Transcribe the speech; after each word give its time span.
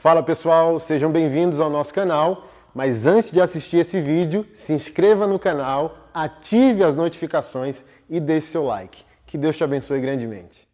Fala 0.00 0.22
pessoal, 0.22 0.80
sejam 0.80 1.12
bem-vindos 1.12 1.60
ao 1.60 1.68
nosso 1.68 1.92
canal. 1.92 2.50
Mas 2.74 3.04
antes 3.04 3.30
de 3.30 3.38
assistir 3.38 3.76
esse 3.76 4.00
vídeo, 4.00 4.48
se 4.54 4.72
inscreva 4.72 5.26
no 5.26 5.38
canal, 5.38 5.94
ative 6.14 6.82
as 6.82 6.96
notificações 6.96 7.84
e 8.08 8.18
deixe 8.18 8.46
seu 8.46 8.64
like. 8.64 9.04
Que 9.26 9.36
Deus 9.36 9.58
te 9.58 9.62
abençoe 9.62 10.00
grandemente. 10.00 10.66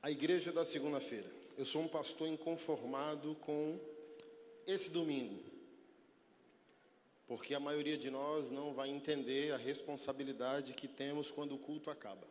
A 0.00 0.12
igreja 0.12 0.52
da 0.52 0.64
segunda-feira. 0.64 1.26
Eu 1.58 1.64
sou 1.64 1.82
um 1.82 1.88
pastor 1.88 2.28
inconformado 2.28 3.34
com 3.40 3.80
esse 4.64 4.92
domingo, 4.92 5.42
porque 7.26 7.52
a 7.52 7.58
maioria 7.58 7.98
de 7.98 8.10
nós 8.10 8.48
não 8.48 8.72
vai 8.72 8.88
entender 8.90 9.54
a 9.54 9.56
responsabilidade 9.56 10.72
que 10.72 10.86
temos 10.86 11.32
quando 11.32 11.56
o 11.56 11.58
culto 11.58 11.90
acaba. 11.90 12.28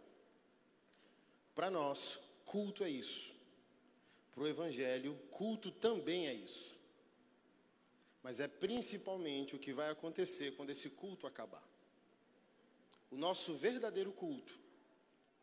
Para 1.53 1.69
nós, 1.69 2.21
culto 2.45 2.85
é 2.85 2.89
isso. 2.89 3.34
Para 4.35 4.43
o 4.43 4.47
Evangelho, 4.47 5.17
culto 5.31 5.71
também 5.71 6.27
é 6.27 6.33
isso. 6.33 6.77
Mas 8.21 8.41
é 8.41 8.49
principalmente 8.49 9.55
o 9.55 9.59
que 9.59 9.71
vai 9.71 9.89
acontecer 9.89 10.51
quando 10.57 10.71
esse 10.71 10.89
culto 10.89 11.25
acabar. 11.25 11.63
O 13.09 13.15
nosso 13.15 13.53
verdadeiro 13.53 14.11
culto, 14.11 14.59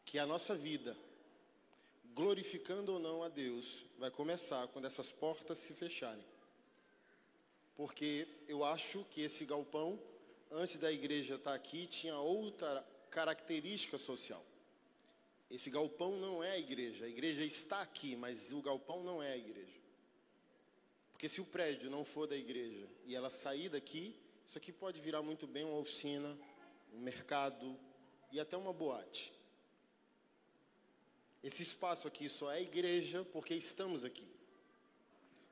que 0.05 0.19
é 0.19 0.21
a 0.21 0.27
nossa 0.27 0.55
vida, 0.55 0.95
glorificando 2.13 2.93
ou 2.93 2.99
não 2.99 3.23
a 3.23 3.31
Deus, 3.31 3.87
vai 3.99 4.11
começar 4.11 4.69
quando 4.69 4.85
essas 4.85 5.11
portas 5.11 5.57
se 5.57 5.73
fecharem. 5.73 6.25
Porque 7.75 8.29
eu 8.47 8.63
acho 8.63 9.07
que 9.11 9.23
esse 9.23 9.47
galpão, 9.47 9.99
antes 10.51 10.77
da 10.77 10.93
igreja 10.93 11.37
estar 11.37 11.55
aqui, 11.55 11.87
tinha 11.87 12.19
outra 12.19 12.87
característica 13.11 13.97
social. 13.97 14.45
Esse 15.53 15.69
galpão 15.69 16.17
não 16.17 16.43
é 16.43 16.53
a 16.53 16.59
igreja. 16.59 17.05
A 17.05 17.09
igreja 17.09 17.45
está 17.45 17.83
aqui, 17.83 18.17
mas 18.17 18.53
o 18.53 18.63
galpão 18.63 19.05
não 19.05 19.23
é 19.23 19.33
a 19.33 19.37
igreja. 19.37 19.83
Porque 21.13 21.29
se 21.29 21.43
o 21.43 21.45
prédio 21.45 21.91
não 21.91 22.07
for 22.07 22.27
da 22.27 22.35
igreja 22.35 22.89
e 23.05 23.15
ela 23.15 23.29
sair 23.29 23.69
daqui, 23.69 24.17
isso 24.49 24.57
aqui 24.57 24.73
pode 24.73 24.99
virar 25.03 25.21
muito 25.21 25.47
bem 25.47 25.63
uma 25.63 25.77
oficina, 25.77 26.39
um 26.91 27.01
mercado 27.01 27.79
e 28.33 28.41
até 28.41 28.57
uma 28.57 28.73
boate. 28.73 29.31
Esse 31.45 31.63
espaço 31.63 32.09
aqui 32.09 32.31
só 32.31 32.51
é 32.51 32.63
igreja 32.63 33.23
porque 33.31 33.53
estamos 33.55 34.07
aqui. 34.07 34.27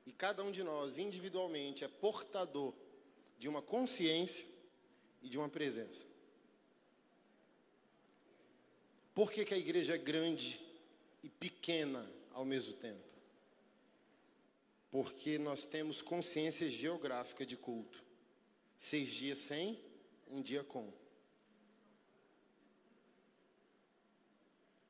E 0.07 0.11
cada 0.11 0.43
um 0.43 0.51
de 0.51 0.63
nós, 0.63 0.97
individualmente, 0.97 1.83
é 1.83 1.87
portador 1.87 2.73
de 3.37 3.47
uma 3.47 3.61
consciência 3.61 4.47
e 5.21 5.29
de 5.29 5.37
uma 5.37 5.47
presença. 5.47 6.10
Por 9.13 9.31
que, 9.31 9.43
que 9.43 9.53
a 9.53 9.57
igreja 9.57 9.95
é 9.95 9.97
grande 9.97 10.59
e 11.21 11.29
pequena 11.29 12.09
ao 12.31 12.45
mesmo 12.45 12.73
tempo? 12.73 13.03
Porque 14.89 15.37
nós 15.37 15.65
temos 15.65 16.01
consciência 16.01 16.69
geográfica 16.69 17.45
de 17.45 17.57
culto. 17.57 18.03
Seis 18.77 19.09
dias 19.09 19.37
sem, 19.37 19.79
um 20.27 20.41
dia 20.41 20.63
com. 20.63 20.91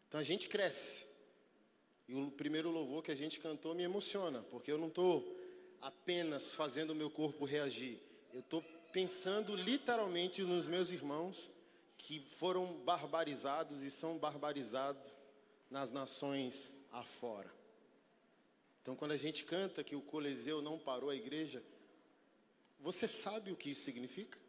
Então 0.07 0.19
a 0.19 0.23
gente 0.23 0.47
cresce. 0.47 1.07
E 2.07 2.13
o 2.13 2.29
primeiro 2.29 2.69
louvor 2.69 3.01
que 3.01 3.11
a 3.11 3.15
gente 3.15 3.39
cantou 3.39 3.73
me 3.73 3.83
emociona, 3.83 4.43
porque 4.43 4.71
eu 4.71 4.77
não 4.77 4.87
estou 4.87 5.39
apenas 5.81 6.53
fazendo 6.53 6.91
o 6.91 6.95
meu 6.95 7.09
corpo 7.09 7.45
reagir. 7.45 7.99
Eu 8.33 8.41
estou 8.41 8.61
pensando 8.91 9.55
literalmente 9.55 10.41
nos 10.43 10.67
meus 10.67 10.91
irmãos 10.91 11.49
que 12.03 12.19
foram 12.19 12.79
barbarizados 12.79 13.83
e 13.83 13.91
são 13.91 14.17
barbarizados 14.17 15.07
nas 15.69 15.91
nações 15.91 16.73
afora. 16.91 17.53
Então, 18.81 18.95
quando 18.95 19.11
a 19.11 19.17
gente 19.17 19.45
canta 19.45 19.83
que 19.83 19.95
o 19.95 20.01
Coliseu 20.01 20.61
não 20.63 20.79
parou 20.79 21.11
a 21.11 21.15
igreja, 21.15 21.63
você 22.79 23.07
sabe 23.07 23.51
o 23.51 23.55
que 23.55 23.69
isso 23.69 23.83
significa? 23.83 24.39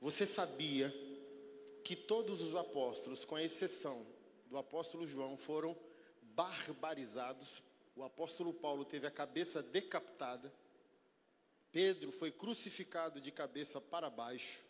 Você 0.00 0.24
sabia 0.24 0.90
que 1.84 1.94
todos 1.94 2.40
os 2.40 2.56
apóstolos, 2.56 3.26
com 3.26 3.38
exceção 3.38 4.06
do 4.46 4.56
apóstolo 4.56 5.06
João, 5.06 5.36
foram 5.36 5.76
barbarizados? 6.22 7.62
O 7.94 8.02
apóstolo 8.02 8.54
Paulo 8.54 8.86
teve 8.86 9.06
a 9.06 9.10
cabeça 9.10 9.62
decapitada. 9.62 10.50
Pedro 11.70 12.10
foi 12.10 12.30
crucificado 12.30 13.20
de 13.20 13.30
cabeça 13.30 13.82
para 13.82 14.08
baixo. 14.08 14.69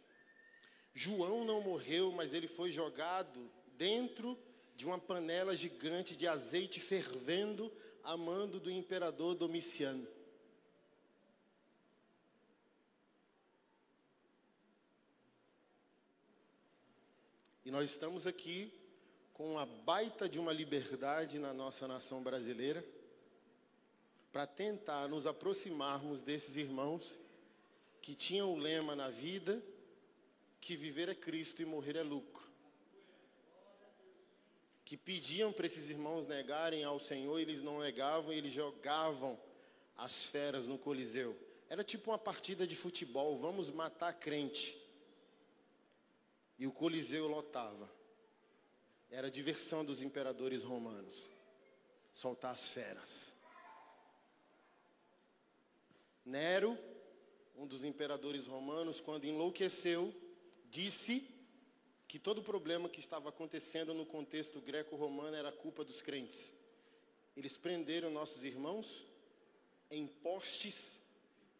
João 0.94 1.44
não 1.44 1.60
morreu, 1.60 2.12
mas 2.12 2.32
ele 2.32 2.48
foi 2.48 2.70
jogado 2.70 3.50
dentro 3.76 4.38
de 4.74 4.86
uma 4.86 4.98
panela 4.98 5.54
gigante 5.54 6.16
de 6.16 6.26
azeite 6.26 6.80
fervendo, 6.80 7.72
a 8.02 8.16
mando 8.16 8.58
do 8.58 8.70
imperador 8.70 9.34
Domiciano. 9.34 10.06
E 17.64 17.70
nós 17.70 17.90
estamos 17.90 18.26
aqui 18.26 18.72
com 19.32 19.52
uma 19.52 19.64
baita 19.64 20.28
de 20.28 20.40
uma 20.40 20.52
liberdade 20.52 21.38
na 21.38 21.52
nossa 21.52 21.86
nação 21.86 22.22
brasileira 22.22 22.84
para 24.32 24.46
tentar 24.46 25.08
nos 25.08 25.26
aproximarmos 25.26 26.22
desses 26.22 26.56
irmãos 26.56 27.20
que 28.00 28.14
tinham 28.14 28.52
o 28.52 28.56
lema 28.56 28.96
na 28.96 29.08
vida 29.08 29.62
que 30.60 30.76
viver 30.76 31.08
é 31.08 31.14
Cristo 31.14 31.62
e 31.62 31.64
morrer 31.64 31.96
é 31.96 32.02
lucro. 32.02 32.48
Que 34.84 34.96
pediam 34.96 35.52
para 35.52 35.66
esses 35.66 35.88
irmãos 35.88 36.26
negarem 36.26 36.84
ao 36.84 36.98
Senhor, 36.98 37.38
eles 37.38 37.62
não 37.62 37.80
negavam, 37.80 38.32
eles 38.32 38.52
jogavam 38.52 39.40
as 39.96 40.26
feras 40.26 40.66
no 40.66 40.78
Coliseu. 40.78 41.36
Era 41.68 41.84
tipo 41.84 42.10
uma 42.10 42.18
partida 42.18 42.66
de 42.66 42.74
futebol, 42.74 43.36
vamos 43.36 43.70
matar 43.70 44.12
crente. 44.12 44.76
E 46.58 46.66
o 46.66 46.72
Coliseu 46.72 47.28
lotava. 47.28 47.90
Era 49.10 49.28
a 49.28 49.30
diversão 49.30 49.84
dos 49.84 50.02
imperadores 50.02 50.62
romanos. 50.62 51.30
Soltar 52.12 52.52
as 52.52 52.72
feras. 52.72 53.36
Nero, 56.24 56.76
um 57.56 57.66
dos 57.66 57.84
imperadores 57.84 58.46
romanos, 58.46 59.00
quando 59.00 59.24
enlouqueceu, 59.24 60.14
disse 60.70 61.28
que 62.06 62.18
todo 62.18 62.38
o 62.38 62.44
problema 62.44 62.88
que 62.88 63.00
estava 63.00 63.28
acontecendo 63.28 63.94
no 63.94 64.06
contexto 64.06 64.60
greco-romano 64.60 65.36
era 65.36 65.52
culpa 65.52 65.84
dos 65.84 66.00
crentes. 66.02 66.54
Eles 67.36 67.56
prenderam 67.56 68.10
nossos 68.10 68.44
irmãos 68.44 69.06
em 69.90 70.06
postes 70.06 71.00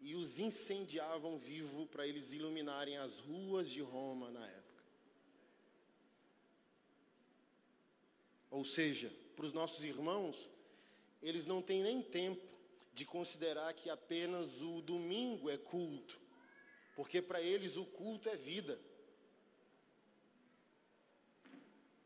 e 0.00 0.14
os 0.14 0.38
incendiavam 0.38 1.38
vivo 1.38 1.86
para 1.86 2.06
eles 2.06 2.32
iluminarem 2.32 2.96
as 2.96 3.18
ruas 3.18 3.68
de 3.68 3.80
Roma 3.80 4.30
na 4.30 4.44
época. 4.46 4.84
Ou 8.50 8.64
seja, 8.64 9.12
para 9.36 9.46
os 9.46 9.52
nossos 9.52 9.84
irmãos, 9.84 10.50
eles 11.22 11.46
não 11.46 11.62
têm 11.62 11.82
nem 11.82 12.02
tempo 12.02 12.50
de 12.92 13.04
considerar 13.04 13.72
que 13.74 13.88
apenas 13.88 14.60
o 14.60 14.82
domingo 14.82 15.48
é 15.48 15.56
culto, 15.56 16.20
porque 16.96 17.22
para 17.22 17.40
eles 17.40 17.76
o 17.76 17.84
culto 17.84 18.28
é 18.28 18.36
vida. 18.36 18.80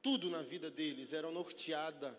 Tudo 0.05 0.29
na 0.29 0.43
vida 0.43 0.71
deles 0.71 1.15
era 1.15 1.31
norteada 1.31 2.15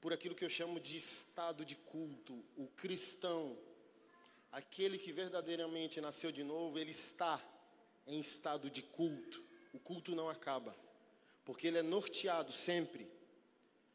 por 0.00 0.14
aquilo 0.14 0.34
que 0.34 0.42
eu 0.42 0.48
chamo 0.48 0.80
de 0.80 0.96
estado 0.96 1.62
de 1.62 1.76
culto. 1.76 2.42
O 2.56 2.66
cristão, 2.68 3.54
aquele 4.50 4.96
que 4.96 5.12
verdadeiramente 5.12 6.00
nasceu 6.00 6.32
de 6.32 6.42
novo, 6.42 6.78
ele 6.78 6.90
está 6.90 7.38
em 8.06 8.18
estado 8.18 8.70
de 8.70 8.80
culto. 8.80 9.44
O 9.74 9.78
culto 9.78 10.14
não 10.14 10.30
acaba, 10.30 10.74
porque 11.44 11.66
ele 11.66 11.76
é 11.76 11.82
norteado 11.82 12.50
sempre 12.50 13.06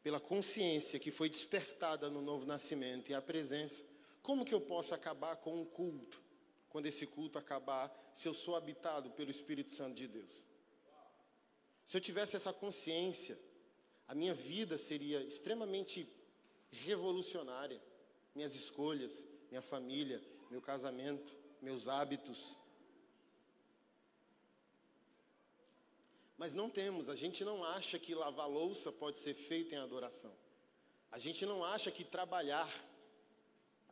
pela 0.00 0.20
consciência 0.20 1.00
que 1.00 1.10
foi 1.10 1.28
despertada 1.28 2.08
no 2.08 2.22
novo 2.22 2.46
nascimento 2.46 3.10
e 3.10 3.14
a 3.14 3.20
presença. 3.20 3.84
Como 4.22 4.44
que 4.44 4.54
eu 4.54 4.60
posso 4.60 4.94
acabar 4.94 5.34
com 5.38 5.60
um 5.60 5.64
culto? 5.64 6.22
Quando 6.68 6.86
esse 6.86 7.04
culto 7.04 7.36
acabar, 7.36 7.92
se 8.14 8.28
eu 8.28 8.34
sou 8.34 8.54
habitado 8.54 9.10
pelo 9.10 9.28
Espírito 9.28 9.72
Santo 9.72 9.96
de 9.96 10.06
Deus. 10.06 10.49
Se 11.90 11.96
eu 11.96 12.00
tivesse 12.00 12.36
essa 12.36 12.52
consciência, 12.52 13.36
a 14.06 14.14
minha 14.14 14.32
vida 14.32 14.78
seria 14.78 15.20
extremamente 15.24 16.08
revolucionária. 16.70 17.82
Minhas 18.32 18.54
escolhas, 18.54 19.24
minha 19.50 19.60
família, 19.60 20.22
meu 20.52 20.62
casamento, 20.62 21.36
meus 21.60 21.88
hábitos. 21.88 22.54
Mas 26.38 26.54
não 26.54 26.70
temos, 26.70 27.08
a 27.08 27.16
gente 27.16 27.44
não 27.44 27.64
acha 27.64 27.98
que 27.98 28.14
lavar 28.14 28.48
louça 28.48 28.92
pode 28.92 29.18
ser 29.18 29.34
feito 29.34 29.74
em 29.74 29.78
adoração. 29.78 30.32
A 31.10 31.18
gente 31.18 31.44
não 31.44 31.64
acha 31.64 31.90
que 31.90 32.04
trabalhar 32.04 32.70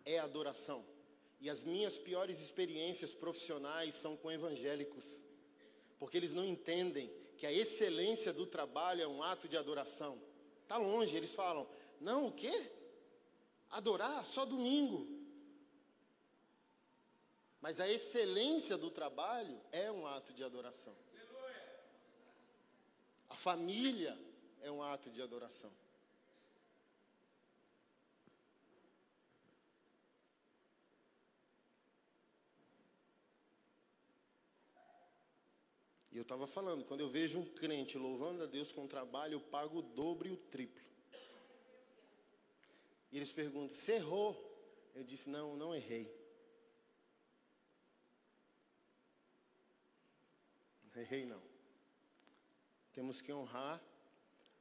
é 0.04 0.20
adoração. 0.20 0.86
E 1.40 1.50
as 1.50 1.64
minhas 1.64 1.98
piores 1.98 2.38
experiências 2.40 3.12
profissionais 3.12 3.96
são 3.96 4.16
com 4.16 4.30
evangélicos, 4.30 5.24
porque 5.98 6.16
eles 6.16 6.32
não 6.32 6.44
entendem 6.44 7.12
que 7.38 7.46
a 7.46 7.52
excelência 7.52 8.32
do 8.32 8.44
trabalho 8.44 9.00
é 9.00 9.06
um 9.06 9.22
ato 9.22 9.48
de 9.48 9.56
adoração. 9.56 10.20
Está 10.64 10.76
longe, 10.76 11.16
eles 11.16 11.32
falam, 11.34 11.68
não, 12.00 12.26
o 12.26 12.32
quê? 12.32 12.52
Adorar 13.70 14.26
só 14.26 14.44
domingo. 14.44 15.06
Mas 17.60 17.78
a 17.78 17.88
excelência 17.88 18.76
do 18.76 18.90
trabalho 18.90 19.58
é 19.70 19.90
um 19.90 20.04
ato 20.04 20.32
de 20.32 20.42
adoração. 20.42 20.94
A 23.28 23.36
família 23.36 24.18
é 24.60 24.70
um 24.70 24.82
ato 24.82 25.08
de 25.08 25.22
adoração. 25.22 25.72
Eu 36.18 36.22
estava 36.22 36.48
falando, 36.48 36.84
quando 36.84 37.00
eu 37.00 37.08
vejo 37.08 37.38
um 37.38 37.44
crente 37.44 37.96
louvando 37.96 38.42
a 38.42 38.46
Deus 38.46 38.72
com 38.72 38.88
trabalho, 38.88 39.34
eu 39.34 39.40
pago 39.40 39.78
o 39.78 39.82
dobro 39.82 40.26
e 40.26 40.32
o 40.32 40.36
triplo. 40.36 40.84
E 43.12 43.16
eles 43.16 43.32
perguntam: 43.32 43.70
Você 43.70 43.92
errou? 43.92 44.36
Eu 44.96 45.04
disse: 45.04 45.30
Não, 45.30 45.56
não 45.56 45.72
errei. 45.72 46.12
Não 50.92 51.00
errei, 51.00 51.24
não. 51.24 51.42
Temos 52.92 53.20
que 53.20 53.32
honrar 53.32 53.80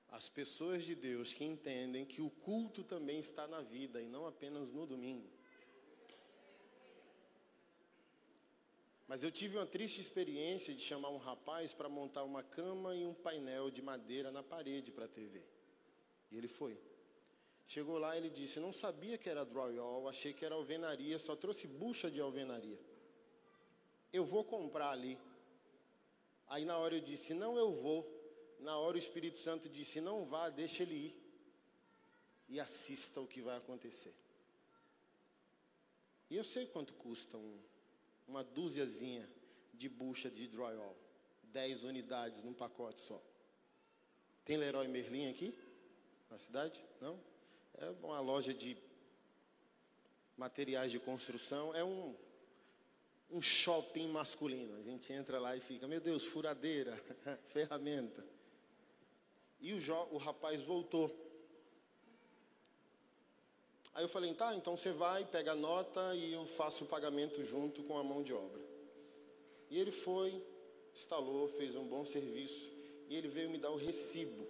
as 0.09 0.29
pessoas 0.29 0.85
de 0.85 0.93
Deus 0.93 1.33
que 1.33 1.43
entendem 1.43 2.05
que 2.05 2.21
o 2.21 2.29
culto 2.29 2.83
também 2.83 3.19
está 3.19 3.47
na 3.47 3.61
vida 3.61 3.99
e 3.99 4.07
não 4.07 4.27
apenas 4.27 4.71
no 4.71 4.85
domingo. 4.85 5.36
Mas 9.07 9.23
eu 9.23 9.31
tive 9.31 9.57
uma 9.57 9.65
triste 9.65 10.01
experiência 10.01 10.73
de 10.73 10.81
chamar 10.81 11.09
um 11.09 11.17
rapaz 11.17 11.73
para 11.73 11.87
montar 11.87 12.23
uma 12.23 12.43
cama 12.43 12.93
e 12.93 13.05
um 13.05 13.13
painel 13.13 13.71
de 13.71 13.81
madeira 13.81 14.31
na 14.31 14.43
parede 14.43 14.91
para 14.91 15.05
a 15.05 15.07
TV. 15.07 15.41
E 16.29 16.37
ele 16.37 16.47
foi. 16.47 16.77
Chegou 17.65 17.97
lá, 17.97 18.17
ele 18.17 18.29
disse: 18.29 18.59
Não 18.59 18.73
sabia 18.73 19.17
que 19.17 19.29
era 19.29 19.45
drywall, 19.45 20.09
achei 20.09 20.33
que 20.33 20.43
era 20.43 20.55
alvenaria, 20.55 21.17
só 21.17 21.35
trouxe 21.35 21.67
bucha 21.67 22.11
de 22.11 22.19
alvenaria. 22.19 22.79
Eu 24.11 24.25
vou 24.25 24.43
comprar 24.43 24.91
ali. 24.91 25.17
Aí 26.47 26.65
na 26.65 26.77
hora 26.77 26.95
eu 26.95 27.01
disse: 27.01 27.33
Não, 27.33 27.57
eu 27.57 27.71
vou. 27.71 28.05
Na 28.59 28.77
hora 28.77 28.95
o 28.95 28.99
Espírito 28.99 29.37
Santo 29.37 29.69
disse: 29.69 30.01
Não 30.01 30.25
vá, 30.25 30.49
deixa 30.49 30.83
ele 30.83 30.95
ir. 30.95 31.23
E 32.49 32.59
assista 32.59 33.21
o 33.21 33.27
que 33.27 33.41
vai 33.41 33.57
acontecer. 33.57 34.13
E 36.29 36.35
eu 36.35 36.43
sei 36.43 36.65
quanto 36.65 36.93
custa 36.93 37.37
um, 37.37 37.57
uma 38.27 38.43
dúziazinha 38.43 39.27
de 39.73 39.87
bucha 39.87 40.29
de 40.29 40.47
drywall. 40.47 40.95
Dez 41.43 41.83
unidades 41.83 42.43
num 42.43 42.53
pacote 42.53 43.01
só. 43.01 43.21
Tem 44.43 44.57
Leroy 44.57 44.87
Merlin 44.87 45.29
aqui? 45.29 45.57
Na 46.29 46.37
cidade? 46.37 46.83
Não? 47.01 47.19
É 47.77 47.89
uma 48.03 48.19
loja 48.19 48.53
de 48.53 48.77
materiais 50.35 50.91
de 50.91 50.99
construção, 50.99 51.73
é 51.73 51.83
um, 51.83 52.15
um 53.31 53.41
shopping 53.41 54.07
masculino. 54.09 54.77
A 54.79 54.83
gente 54.83 55.11
entra 55.11 55.39
lá 55.39 55.55
e 55.55 55.59
fica, 55.59 55.87
meu 55.87 55.99
Deus, 55.99 56.23
furadeira, 56.23 56.95
ferramenta. 57.49 58.23
E 59.59 59.73
o, 59.73 59.79
o 60.11 60.17
rapaz 60.17 60.61
voltou. 60.61 61.26
Aí 63.97 64.03
eu 64.03 64.07
falei, 64.07 64.31
tá, 64.35 64.53
então 64.53 64.77
você 64.77 64.91
vai, 64.91 65.25
pega 65.25 65.53
a 65.53 65.55
nota 65.55 66.13
e 66.13 66.31
eu 66.31 66.45
faço 66.45 66.83
o 66.83 66.87
pagamento 66.87 67.43
junto 67.43 67.81
com 67.81 67.97
a 67.97 68.03
mão 68.03 68.21
de 68.21 68.31
obra. 68.31 68.61
E 69.71 69.79
ele 69.79 69.89
foi, 69.89 70.39
instalou, 70.93 71.47
fez 71.47 71.75
um 71.75 71.87
bom 71.87 72.05
serviço 72.05 72.71
e 73.09 73.15
ele 73.15 73.27
veio 73.27 73.49
me 73.49 73.57
dar 73.57 73.71
o 73.71 73.75
recibo. 73.75 74.47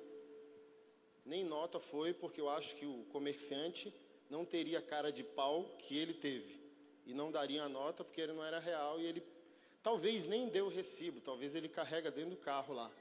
Nem 1.26 1.46
nota 1.46 1.80
foi, 1.80 2.14
porque 2.14 2.42
eu 2.42 2.50
acho 2.50 2.76
que 2.76 2.86
o 2.86 3.06
comerciante 3.06 3.94
não 4.30 4.44
teria 4.44 4.80
a 4.80 4.82
cara 4.82 5.14
de 5.14 5.24
pau 5.24 5.78
que 5.80 5.98
ele 5.98 6.14
teve. 6.14 6.60
E 7.06 7.14
não 7.14 7.32
daria 7.32 7.64
a 7.64 7.70
nota 7.70 8.04
porque 8.04 8.20
ele 8.20 8.34
não 8.34 8.44
era 8.44 8.60
real 8.60 9.00
e 9.00 9.06
ele 9.06 9.24
talvez 9.82 10.26
nem 10.26 10.50
deu 10.50 10.66
o 10.66 10.70
recibo, 10.70 11.22
talvez 11.22 11.56
ele 11.56 11.70
carrega 11.70 12.12
dentro 12.12 12.32
do 12.32 12.36
carro 12.36 12.74
lá. 12.74 12.92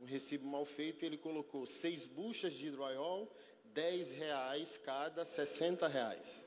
Um 0.00 0.06
recibo 0.06 0.44
mal 0.44 0.64
feito, 0.64 1.04
e 1.04 1.06
ele 1.06 1.16
colocou 1.16 1.64
seis 1.66 2.08
buchas 2.08 2.52
de 2.52 2.66
hidroaiol 2.66 3.32
10 3.74 4.12
reais 4.12 4.78
cada 4.82 5.24
60 5.24 5.88
reais. 5.88 6.46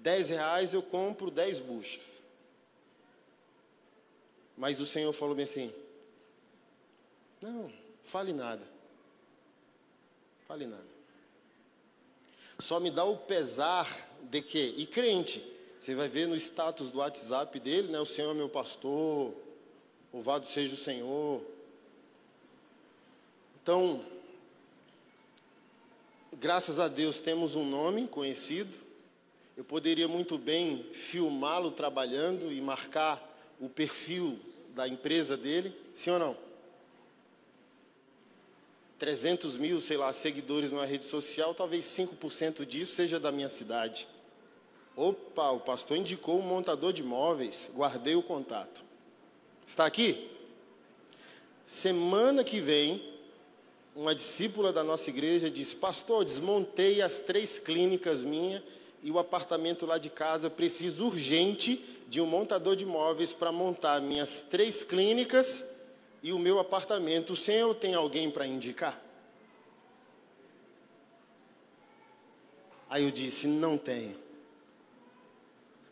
10 0.00 0.30
reais 0.30 0.74
eu 0.74 0.82
compro 0.82 1.30
10 1.30 1.60
buchas. 1.60 2.02
Mas 4.56 4.80
o 4.80 4.86
Senhor 4.86 5.12
falou 5.12 5.34
bem 5.34 5.44
assim: 5.44 5.72
Não, 7.40 7.72
fale 8.02 8.32
nada. 8.32 8.68
Fale 10.48 10.66
nada. 10.66 10.92
Só 12.58 12.80
me 12.80 12.90
dá 12.90 13.04
o 13.04 13.16
pesar 13.16 13.88
de 14.22 14.42
que, 14.42 14.74
e 14.76 14.86
crente, 14.86 15.40
você 15.78 15.94
vai 15.94 16.08
ver 16.08 16.26
no 16.26 16.36
status 16.36 16.90
do 16.90 16.98
WhatsApp 16.98 17.58
dele, 17.58 17.88
né? 17.88 18.00
O 18.00 18.06
Senhor 18.06 18.30
é 18.30 18.34
meu 18.34 18.48
pastor, 18.48 19.34
louvado 20.12 20.46
seja 20.46 20.74
o 20.74 20.76
Senhor. 20.76 21.42
Então, 23.62 24.04
graças 26.38 26.78
a 26.78 26.88
Deus 26.88 27.20
temos 27.20 27.54
um 27.54 27.64
nome 27.64 28.06
conhecido. 28.06 28.72
Eu 29.56 29.64
poderia 29.64 30.08
muito 30.08 30.38
bem 30.38 30.84
filmá-lo 30.92 31.70
trabalhando 31.70 32.50
e 32.52 32.60
marcar 32.60 33.20
o 33.60 33.68
perfil 33.68 34.38
da 34.74 34.88
empresa 34.88 35.36
dele, 35.36 35.76
sim 35.94 36.10
ou 36.10 36.18
não? 36.18 36.36
300 38.98 39.56
mil, 39.56 39.80
sei 39.80 39.96
lá, 39.96 40.12
seguidores 40.12 40.72
numa 40.72 40.86
rede 40.86 41.04
social, 41.04 41.54
talvez 41.54 41.84
5% 41.84 42.64
disso 42.64 42.94
seja 42.94 43.18
da 43.18 43.32
minha 43.32 43.48
cidade. 43.48 44.06
Opa, 44.94 45.50
o 45.50 45.60
pastor 45.60 45.96
indicou 45.96 46.38
um 46.38 46.42
montador 46.42 46.92
de 46.92 47.02
móveis, 47.02 47.70
guardei 47.74 48.14
o 48.14 48.22
contato. 48.22 48.84
Está 49.66 49.86
aqui? 49.86 50.30
Semana 51.66 52.44
que 52.44 52.60
vem, 52.60 53.02
uma 53.94 54.14
discípula 54.14 54.72
da 54.72 54.82
nossa 54.82 55.10
igreja 55.10 55.50
disse: 55.50 55.76
Pastor, 55.76 56.24
desmontei 56.24 57.02
as 57.02 57.20
três 57.20 57.58
clínicas 57.58 58.22
minhas 58.22 58.62
e 59.02 59.10
o 59.10 59.18
apartamento 59.18 59.84
lá 59.86 59.98
de 59.98 60.10
casa. 60.10 60.48
Preciso 60.48 61.06
urgente 61.06 61.84
de 62.08 62.20
um 62.20 62.26
montador 62.26 62.76
de 62.76 62.86
móveis 62.86 63.32
para 63.34 63.52
montar 63.52 64.00
minhas 64.00 64.42
três 64.42 64.84
clínicas 64.84 65.66
e 66.22 66.32
o 66.32 66.38
meu 66.38 66.58
apartamento, 66.58 67.32
o 67.32 67.36
senhor 67.36 67.74
tem 67.74 67.94
alguém 67.94 68.30
para 68.30 68.46
indicar? 68.46 69.00
Aí 72.88 73.04
eu 73.04 73.10
disse, 73.10 73.48
não 73.48 73.76
tenho. 73.76 74.16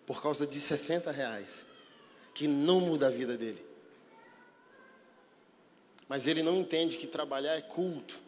Por 0.06 0.22
causa 0.22 0.46
de 0.46 0.60
60 0.60 1.10
reais. 1.10 1.64
Que 2.32 2.46
não 2.46 2.80
muda 2.80 3.08
a 3.08 3.10
vida 3.10 3.36
dele. 3.36 3.69
Mas 6.10 6.26
ele 6.26 6.42
não 6.42 6.56
entende 6.56 6.96
que 6.96 7.06
trabalhar 7.06 7.56
é 7.56 7.60
culto. 7.60 8.20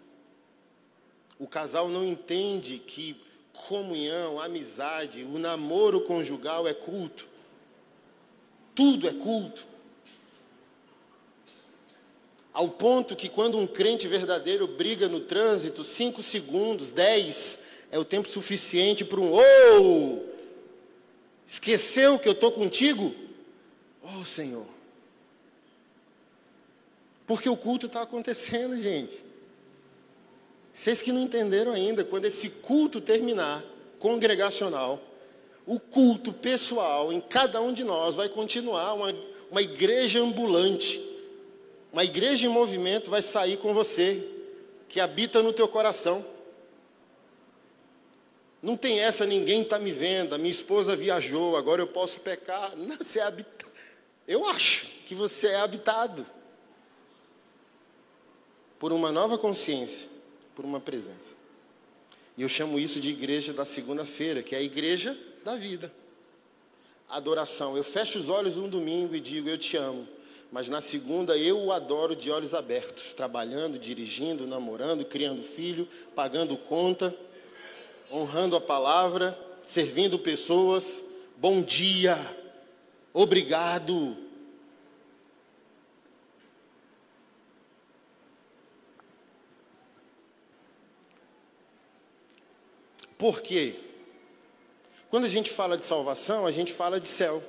O 1.37 1.49
casal 1.49 1.89
não 1.89 2.05
entende 2.05 2.79
que 2.79 3.21
comunhão, 3.53 4.41
amizade, 4.41 5.25
o 5.25 5.37
namoro 5.37 6.01
conjugal 6.03 6.69
é 6.69 6.73
culto. 6.73 7.29
Tudo 8.73 9.09
é 9.09 9.13
culto. 9.13 9.67
Ao 12.53 12.69
ponto 12.69 13.17
que 13.17 13.29
quando 13.29 13.59
um 13.59 13.67
crente 13.67 14.07
verdadeiro 14.07 14.69
briga 14.69 15.09
no 15.09 15.19
trânsito, 15.19 15.83
cinco 15.83 16.23
segundos, 16.23 16.93
dez, 16.93 17.65
é 17.91 17.99
o 17.99 18.05
tempo 18.05 18.29
suficiente 18.29 19.05
para 19.05 19.19
um 19.19 19.33
oh! 19.33 20.21
Esqueceu 21.45 22.17
que 22.17 22.29
eu 22.29 22.33
estou 22.33 22.53
contigo? 22.53 23.13
Oh 24.01 24.25
Senhor. 24.25 24.72
Porque 27.27 27.49
o 27.49 27.57
culto 27.57 27.87
está 27.87 28.03
acontecendo, 28.03 28.81
gente. 28.81 29.25
Vocês 30.73 31.03
que 31.03 31.13
não 31.13 31.23
entenderam 31.23 31.73
ainda, 31.73 32.05
quando 32.05 32.25
esse 32.25 32.49
culto 32.49 33.01
terminar, 33.01 33.65
congregacional, 33.99 35.01
o 35.67 35.79
culto 35.79 36.33
pessoal 36.33 37.13
em 37.13 37.21
cada 37.21 37.61
um 37.61 37.73
de 37.73 37.85
nós 37.85 38.17
vai 38.17 38.29
continuar 38.29 38.95
uma, 38.95 39.15
uma 39.51 39.63
igreja 39.63 40.21
ambulante 40.21 41.13
uma 41.93 42.05
igreja 42.05 42.47
em 42.47 42.51
movimento 42.51 43.11
vai 43.11 43.21
sair 43.21 43.59
com 43.59 43.75
você, 43.75 44.27
que 44.89 44.99
habita 44.99 45.43
no 45.43 45.53
teu 45.53 45.69
coração. 45.69 46.25
Não 48.63 48.77
tem 48.79 49.01
essa, 49.01 49.27
ninguém 49.27 49.61
está 49.61 49.79
me 49.79 49.93
vendo, 49.93 50.35
a 50.35 50.39
minha 50.39 50.51
esposa 50.51 50.97
viajou, 50.97 51.55
agora 51.55 51.83
eu 51.83 51.87
posso 51.87 52.21
pecar. 52.21 52.75
Não, 52.79 52.97
você 52.97 53.19
é 53.19 53.25
habitado. 53.25 53.71
Eu 54.27 54.47
acho 54.47 54.87
que 55.05 55.15
você 55.15 55.49
é 55.49 55.57
habitado 55.57 56.25
por 58.83 58.93
uma 58.93 59.13
nova 59.13 59.39
consciência, 59.39 60.09
por 60.57 60.65
uma 60.65 60.81
presença. 60.81 61.37
E 62.37 62.43
eu 62.43 62.49
chamo 62.49 62.81
isso 62.81 62.99
de 62.99 63.11
igreja 63.11 63.53
da 63.53 63.65
segunda-feira, 63.65 64.43
que 64.43 64.57
é 64.57 64.59
a 64.59 64.63
igreja 64.63 65.17
da 65.45 65.55
vida. 65.55 65.95
Adoração. 67.09 67.77
Eu 67.77 67.85
fecho 67.85 68.19
os 68.19 68.29
olhos 68.29 68.59
um 68.59 68.69
domingo 68.69 69.15
e 69.15 69.21
digo: 69.21 69.49
Eu 69.49 69.57
te 69.57 69.77
amo 69.77 70.09
mas 70.51 70.69
na 70.69 70.81
segunda 70.81 71.39
eu 71.39 71.59
o 71.59 71.73
adoro 71.73 72.17
de 72.17 72.29
olhos 72.29 72.55
abertos, 72.55 73.15
trabalhando, 73.15 73.79
dirigindo, 73.79 74.49
namorando, 74.49 75.05
criando 75.05 75.43
filho, 75.43 75.87
pagando 76.15 76.57
conta. 76.57 77.17
honrando 78.13 78.57
a 78.57 78.61
palavra, 78.61 79.39
servindo 79.65 80.19
pessoas. 80.19 81.05
Bom 81.39 81.63
dia, 81.63 82.19
obrigado. 83.15 84.15
Por 93.23 93.41
quê? 93.41 93.77
Quando 95.09 95.27
a 95.27 95.29
gente 95.29 95.49
fala 95.49 95.79
de 95.79 95.87
salvação, 95.87 96.45
a 96.45 96.51
gente 96.51 96.73
fala 96.73 96.99
de 96.99 97.07
céu 97.07 97.41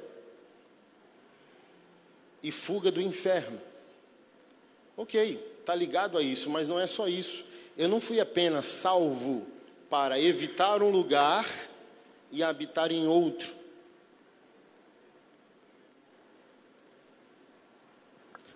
e 2.44 2.52
fuga 2.52 2.92
do 2.92 3.02
inferno. 3.02 3.60
Ok, 4.96 5.44
está 5.60 5.74
ligado 5.74 6.16
a 6.16 6.22
isso, 6.22 6.48
mas 6.48 6.68
não 6.68 6.80
é 6.80 6.86
só 6.86 7.08
isso. 7.08 7.44
Eu 7.76 7.88
não 7.88 8.00
fui 8.00 8.20
apenas 8.20 8.68
salvo 8.68 9.48
para 9.90 10.20
evitar 10.20 10.84
um 10.84 10.92
lugar 10.92 11.44
e 12.32 12.44
habitar 12.44 12.92
em 12.92 13.08
outro. 13.08 13.56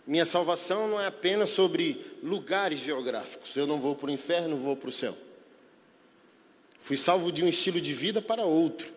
Minha 0.06 0.28
salvação 0.28 0.88
não 0.88 1.02
é 1.02 1.08
apenas 1.08 1.50
sobre 1.50 2.00
lugares 2.22 2.78
geográficos. 2.78 3.56
Eu 3.56 3.66
não 3.66 3.82
vou 3.82 3.96
para 3.96 4.10
o 4.10 4.12
inferno, 4.12 4.56
vou 4.56 4.78
para 4.78 4.90
o 4.90 4.92
céu. 4.92 5.18
Fui 6.88 6.96
salvo 6.96 7.34
de 7.34 7.44
um 7.44 7.50
estilo 7.50 7.82
de 7.82 7.94
vida 7.94 8.22
para 8.22 8.46
outro. 8.46 8.94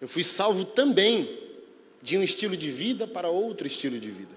Eu 0.00 0.06
fui 0.06 0.22
salvo 0.22 0.64
também 0.64 1.28
de 2.00 2.16
um 2.16 2.22
estilo 2.22 2.56
de 2.56 2.70
vida 2.70 3.04
para 3.04 3.28
outro 3.28 3.66
estilo 3.66 3.98
de 3.98 4.12
vida. 4.12 4.30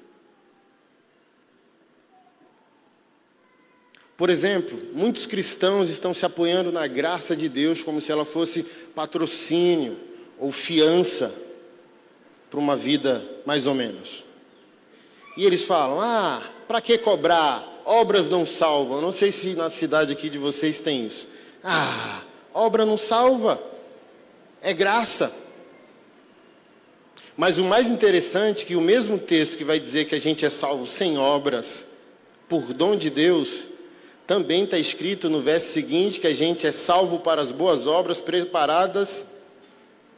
Por 4.18 4.32
exemplo, 4.32 4.76
muitos 4.92 5.28
cristãos 5.28 5.88
estão 5.88 6.16
se 6.16 6.26
apoiando 6.26 6.72
na 6.72 6.88
graça 6.88 7.36
de 7.36 7.48
Deus 7.48 7.84
como 7.84 8.02
se 8.02 8.12
ela 8.12 8.26
fosse 8.26 8.64
patrocínio 8.96 9.96
ou 10.40 10.52
fiança 10.52 11.40
para 12.50 12.60
uma 12.60 12.76
vida 12.76 13.24
mais 13.46 13.68
ou 13.68 13.76
menos. 13.76 14.24
E 15.38 15.46
eles 15.46 15.62
falam: 15.62 16.02
ah, 16.02 16.42
para 16.68 16.82
que 16.82 16.98
cobrar? 16.98 17.72
Obras 17.86 18.30
não 18.30 18.48
salvam. 18.48 19.00
não 19.00 19.12
sei 19.12 19.32
se 19.32 19.54
na 19.54 19.70
cidade 19.70 20.12
aqui 20.12 20.28
de 20.28 20.40
vocês 20.40 20.82
tem 20.82 21.06
isso. 21.06 21.33
Ah, 21.64 22.24
obra 22.54 22.86
não 22.86 22.98
salva, 22.98 23.62
é 24.62 24.74
graça. 24.74 25.34
Mas 27.36 27.58
o 27.58 27.64
mais 27.64 27.88
interessante 27.88 28.64
é 28.64 28.66
que 28.68 28.76
o 28.76 28.82
mesmo 28.82 29.18
texto 29.18 29.58
que 29.58 29.64
vai 29.64 29.80
dizer 29.80 30.06
que 30.06 30.14
a 30.16 30.20
gente 30.20 30.46
é 30.46 30.50
salvo 30.50 30.86
sem 30.86 31.18
obras, 31.18 31.88
por 32.48 32.74
dom 32.74 32.96
de 32.96 33.10
Deus, 33.10 33.68
também 34.28 34.64
está 34.66 34.78
escrito 34.78 35.30
no 35.30 35.42
verso 35.42 35.72
seguinte 35.72 36.20
que 36.20 36.28
a 36.28 36.34
gente 36.34 36.68
é 36.68 36.72
salvo 36.72 37.20
para 37.20 37.42
as 37.42 37.52
boas 37.52 37.88
obras 37.88 38.22
preparadas 38.22 39.26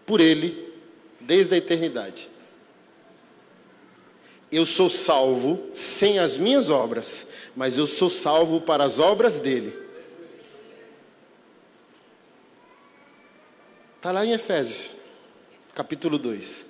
por 0.06 0.20
Ele 0.20 0.74
desde 1.20 1.56
a 1.56 1.58
eternidade. 1.58 2.30
Eu 4.52 4.66
sou 4.66 4.90
salvo 4.90 5.70
sem 5.74 6.20
as 6.20 6.38
minhas 6.38 6.70
obras, 6.70 7.28
mas 7.56 7.78
eu 7.78 7.88
sou 7.88 8.10
salvo 8.10 8.62
para 8.62 8.84
as 8.84 9.00
obras 9.00 9.40
dele. 9.40 9.85
Está 14.06 14.12
lá 14.12 14.24
em 14.24 14.34
Efésios, 14.34 14.96
capítulo 15.74 16.20
2. 16.20 16.68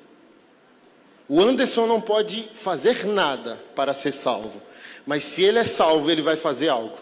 O 1.27 1.41
Anderson 1.41 1.85
não 1.85 1.99
pode 1.99 2.49
fazer 2.55 3.05
nada 3.05 3.61
para 3.75 3.93
ser 3.93 4.13
salvo, 4.13 4.61
mas 5.05 5.25
se 5.25 5.43
ele 5.43 5.59
é 5.59 5.65
salvo, 5.65 6.09
ele 6.09 6.21
vai 6.21 6.37
fazer 6.37 6.69
algo. 6.69 6.97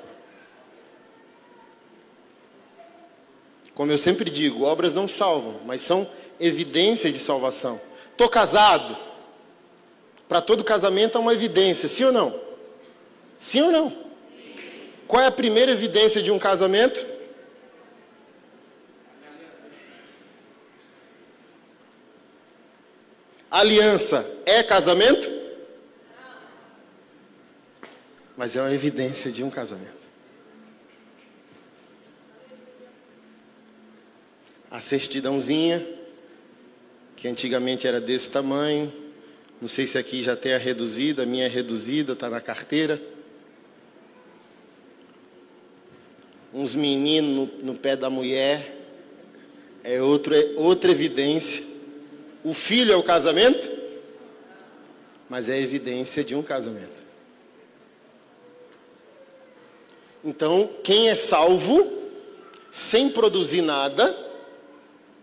Como 3.76 3.92
eu 3.92 3.98
sempre 4.00 4.28
digo, 4.32 4.64
obras 4.64 4.92
não 4.92 5.08
salvam, 5.08 5.62
mas 5.68 5.82
são 5.82 6.10
evidência 6.40 7.12
de 7.12 7.20
salvação. 7.20 7.80
Estou 8.10 8.28
casado. 8.28 8.98
Para 10.28 10.42
todo 10.42 10.64
casamento 10.64 11.16
há 11.16 11.22
uma 11.22 11.36
evidência, 11.36 11.88
sim 11.88 12.06
ou 12.06 12.12
não? 12.12 12.42
Sim 13.38 13.62
ou 13.62 13.72
não? 13.72 13.96
Qual 15.08 15.22
é 15.22 15.28
a 15.28 15.32
primeira 15.32 15.72
evidência 15.72 16.24
de 16.24 16.32
um 16.32 16.40
casamento? 16.40 17.13
Aliança 23.54 24.28
é 24.48 24.64
casamento? 24.64 25.32
Mas 28.36 28.56
é 28.56 28.62
uma 28.62 28.74
evidência 28.74 29.32
de 29.32 29.44
um 29.44 29.50
casamento. 29.52 30.08
A 34.72 34.82
certidãozinha, 34.82 35.88
que 37.16 37.28
antigamente 37.28 37.86
era 37.86 38.02
desse 38.02 38.28
tamanho, 38.28 38.92
não 39.62 39.68
sei 39.68 39.86
se 39.86 40.00
aqui 40.00 40.24
já 40.24 40.36
tem 40.36 40.56
a 40.56 40.58
reduzida, 40.58 41.22
a 41.22 41.26
minha 41.28 41.46
é 41.46 41.48
reduzida, 41.48 42.14
está 42.14 42.32
na 42.32 42.42
carteira. 42.42 43.00
Uns 46.52 46.74
meninos 46.74 47.52
no, 47.62 47.74
no 47.74 47.78
pé 47.78 47.96
da 47.96 48.10
mulher, 48.10 48.76
é 49.84 50.02
outro, 50.02 50.34
é 50.34 50.54
outra 50.56 50.90
evidência. 50.90 51.73
O 52.44 52.54
filho 52.54 52.92
é 52.92 52.96
o 52.96 53.04
casamento, 53.04 53.72
mas 55.30 55.48
é 55.48 55.60
evidência 55.60 56.24
de 56.24 56.36
um 56.36 56.44
casamento. 56.44 57.04
Então, 60.24 60.70
quem 60.84 61.10
é 61.10 61.16
salvo, 61.16 61.92
sem 62.72 63.10
produzir 63.10 63.62
nada, 63.62 64.18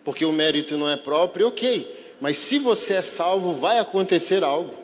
porque 0.04 0.24
o 0.24 0.32
mérito 0.32 0.76
não 0.76 0.88
é 0.88 0.96
próprio, 0.96 1.48
ok. 1.48 2.16
Mas 2.20 2.36
se 2.36 2.58
você 2.58 2.94
é 2.94 3.00
salvo, 3.00 3.52
vai 3.52 3.78
acontecer 3.78 4.44
algo. 4.44 4.74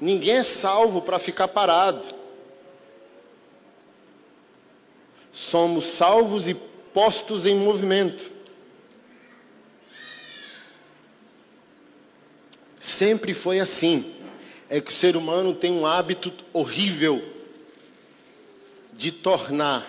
Ninguém 0.00 0.36
é 0.36 0.44
salvo 0.44 1.02
para 1.02 1.18
ficar 1.18 1.48
parado. 1.48 2.06
Somos 5.32 5.84
salvos 5.84 6.48
e 6.48 6.54
postos 6.54 7.46
em 7.46 7.56
movimento. 7.56 8.32
Sempre 12.88 13.34
foi 13.34 13.60
assim. 13.60 14.14
É 14.70 14.80
que 14.80 14.90
o 14.90 14.94
ser 14.94 15.14
humano 15.14 15.54
tem 15.54 15.70
um 15.70 15.84
hábito 15.84 16.32
horrível 16.54 17.22
de 18.94 19.12
tornar 19.12 19.86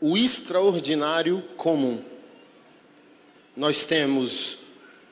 o 0.00 0.16
extraordinário 0.16 1.42
comum. 1.56 2.00
Nós 3.56 3.82
temos, 3.82 4.58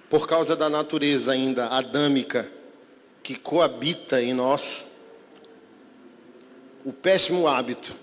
por 0.08 0.28
causa 0.28 0.54
da 0.54 0.70
natureza 0.70 1.32
ainda 1.32 1.66
adâmica 1.66 2.48
que 3.20 3.34
coabita 3.34 4.22
em 4.22 4.32
nós, 4.32 4.86
o 6.84 6.92
péssimo 6.92 7.48
hábito 7.48 7.96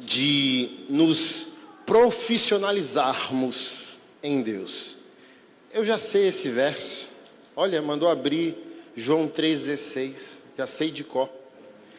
de 0.00 0.68
nos 0.88 1.46
profissionalizarmos 1.86 4.00
em 4.20 4.42
Deus. 4.42 4.98
Eu 5.72 5.84
já 5.84 5.98
sei 5.98 6.26
esse 6.26 6.48
verso. 6.48 7.08
Olha, 7.54 7.80
mandou 7.80 8.08
abrir 8.08 8.56
João 8.96 9.28
3,16. 9.28 10.40
Já 10.58 10.66
sei 10.66 10.90
de 10.90 11.04
cor. 11.04 11.28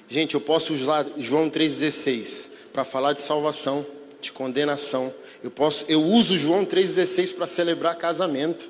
Gente, 0.09 0.35
eu 0.35 0.41
posso 0.41 0.73
usar 0.73 1.05
João 1.17 1.49
3,16 1.49 2.49
para 2.73 2.83
falar 2.83 3.13
de 3.13 3.21
salvação, 3.21 3.85
de 4.19 4.29
condenação. 4.29 5.13
Eu 5.41 5.49
posso, 5.49 5.85
eu 5.87 6.01
uso 6.03 6.37
João 6.37 6.65
3,16 6.65 7.33
para 7.33 7.47
celebrar 7.47 7.95
casamento. 7.95 8.69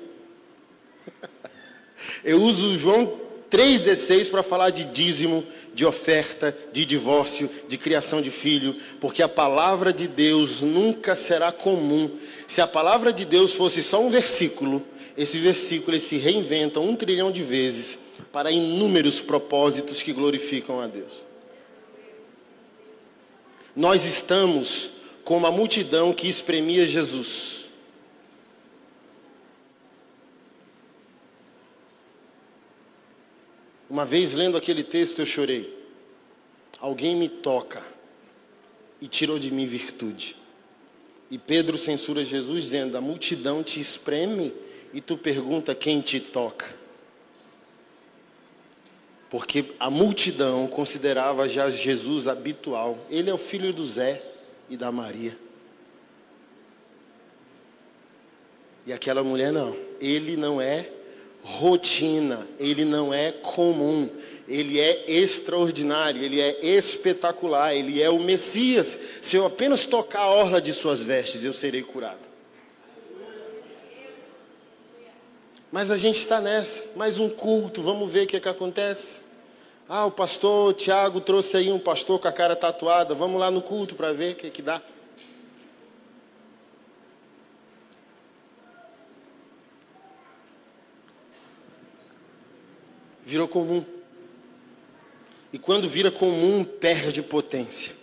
eu 2.22 2.40
uso 2.40 2.78
João 2.78 3.20
3,16 3.50 4.30
para 4.30 4.42
falar 4.44 4.70
de 4.70 4.84
dízimo, 4.84 5.44
de 5.74 5.84
oferta, 5.84 6.56
de 6.72 6.84
divórcio, 6.84 7.50
de 7.66 7.76
criação 7.76 8.22
de 8.22 8.30
filho, 8.30 8.76
porque 9.00 9.20
a 9.20 9.28
palavra 9.28 9.92
de 9.92 10.06
Deus 10.06 10.60
nunca 10.60 11.16
será 11.16 11.50
comum. 11.50 12.08
Se 12.52 12.60
a 12.60 12.66
palavra 12.66 13.14
de 13.14 13.24
Deus 13.24 13.54
fosse 13.54 13.82
só 13.82 13.98
um 14.04 14.10
versículo, 14.10 14.86
esse 15.16 15.38
versículo 15.38 15.98
se 15.98 16.18
reinventa 16.18 16.80
um 16.80 16.94
trilhão 16.94 17.32
de 17.32 17.42
vezes 17.42 17.98
para 18.30 18.50
inúmeros 18.50 19.22
propósitos 19.22 20.02
que 20.02 20.12
glorificam 20.12 20.78
a 20.78 20.86
Deus. 20.86 21.24
Nós 23.74 24.04
estamos 24.04 24.90
com 25.24 25.38
uma 25.38 25.50
multidão 25.50 26.12
que 26.12 26.28
espremia 26.28 26.86
Jesus. 26.86 27.70
Uma 33.88 34.04
vez 34.04 34.34
lendo 34.34 34.58
aquele 34.58 34.82
texto 34.82 35.20
eu 35.20 35.26
chorei. 35.26 35.74
Alguém 36.78 37.16
me 37.16 37.30
toca 37.30 37.82
e 39.00 39.08
tirou 39.08 39.38
de 39.38 39.50
mim 39.50 39.64
virtude. 39.64 40.41
E 41.32 41.38
Pedro 41.38 41.78
censura 41.78 42.22
Jesus 42.22 42.64
dizendo: 42.64 42.94
A 42.94 43.00
multidão 43.00 43.62
te 43.62 43.80
espreme 43.80 44.52
e 44.92 45.00
tu 45.00 45.16
pergunta 45.16 45.74
quem 45.74 46.02
te 46.02 46.20
toca. 46.20 46.66
Porque 49.30 49.64
a 49.80 49.88
multidão 49.88 50.68
considerava 50.68 51.48
já 51.48 51.70
Jesus 51.70 52.28
habitual. 52.28 52.98
Ele 53.08 53.30
é 53.30 53.34
o 53.34 53.38
filho 53.38 53.72
do 53.72 53.82
Zé. 53.82 54.22
e 54.68 54.76
da 54.76 54.92
Maria. 54.92 55.36
E 58.86 58.92
aquela 58.92 59.24
mulher 59.24 59.52
não. 59.52 59.74
Ele 60.02 60.36
não 60.36 60.60
é 60.60 60.90
rotina, 61.42 62.46
ele 62.58 62.84
não 62.84 63.12
é 63.12 63.32
comum, 63.32 64.08
ele 64.46 64.78
é 64.78 65.04
extraordinário, 65.10 66.22
ele 66.22 66.40
é 66.40 66.58
espetacular, 66.64 67.74
ele 67.74 68.00
é 68.00 68.08
o 68.08 68.20
Messias. 68.20 68.98
Se 69.20 69.36
eu 69.36 69.44
apenas 69.44 69.84
tocar 69.84 70.20
a 70.20 70.30
orla 70.30 70.60
de 70.60 70.72
suas 70.72 71.02
vestes, 71.02 71.44
eu 71.44 71.52
serei 71.52 71.82
curado. 71.82 72.32
Mas 75.70 75.90
a 75.90 75.96
gente 75.96 76.18
está 76.18 76.40
nessa, 76.40 76.84
mais 76.94 77.18
um 77.18 77.30
culto, 77.30 77.80
vamos 77.80 78.10
ver 78.10 78.24
o 78.24 78.26
que, 78.26 78.36
é 78.36 78.40
que 78.40 78.48
acontece. 78.48 79.22
Ah, 79.88 80.06
o 80.06 80.10
pastor 80.10 80.74
Tiago 80.74 81.20
trouxe 81.20 81.56
aí 81.56 81.72
um 81.72 81.78
pastor 81.78 82.18
com 82.18 82.28
a 82.28 82.32
cara 82.32 82.54
tatuada, 82.54 83.14
vamos 83.14 83.40
lá 83.40 83.50
no 83.50 83.62
culto 83.62 83.94
para 83.94 84.12
ver 84.12 84.32
o 84.32 84.36
que, 84.36 84.46
é 84.46 84.50
que 84.50 84.62
dá. 84.62 84.82
Virou 93.32 93.48
comum. 93.48 93.82
E 95.54 95.58
quando 95.58 95.88
vira 95.88 96.10
comum, 96.10 96.62
perde 96.64 97.22
potência. 97.22 97.94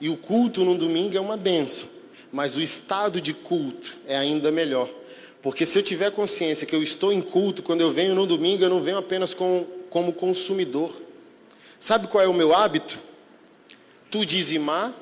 E 0.00 0.08
o 0.08 0.16
culto 0.16 0.64
no 0.64 0.78
domingo 0.78 1.14
é 1.14 1.20
uma 1.20 1.36
benção, 1.36 1.86
mas 2.32 2.56
o 2.56 2.62
estado 2.62 3.20
de 3.20 3.34
culto 3.34 3.98
é 4.06 4.16
ainda 4.16 4.50
melhor. 4.50 4.88
Porque 5.42 5.66
se 5.66 5.78
eu 5.78 5.82
tiver 5.82 6.10
consciência 6.12 6.66
que 6.66 6.74
eu 6.74 6.82
estou 6.82 7.12
em 7.12 7.20
culto, 7.20 7.62
quando 7.62 7.82
eu 7.82 7.92
venho 7.92 8.14
no 8.14 8.24
domingo, 8.24 8.64
eu 8.64 8.70
não 8.70 8.80
venho 8.80 8.96
apenas 8.96 9.34
com, 9.34 9.66
como 9.90 10.14
consumidor. 10.14 10.98
Sabe 11.78 12.06
qual 12.06 12.24
é 12.24 12.26
o 12.26 12.32
meu 12.32 12.54
hábito? 12.54 12.98
Tu 14.10 14.24
dizimar, 14.24 14.94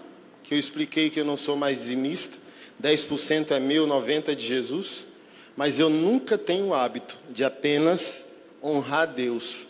que 0.43 0.55
eu 0.55 0.59
expliquei 0.59 1.09
que 1.09 1.21
eu 1.21 1.25
não 1.25 1.37
sou 1.37 1.55
mais 1.55 1.79
dizimista, 1.79 2.37
10% 2.83 3.53
é 3.53 3.61
meu, 3.61 3.87
90% 3.87 4.31
é 4.31 4.35
de 4.35 4.45
Jesus 4.45 5.07
mas 5.57 5.79
eu 5.79 5.89
nunca 5.89 6.37
tenho 6.37 6.67
o 6.67 6.75
hábito 6.75 7.19
de 7.31 7.43
apenas 7.43 8.27
honrar 8.63 9.07
Deus. 9.07 9.67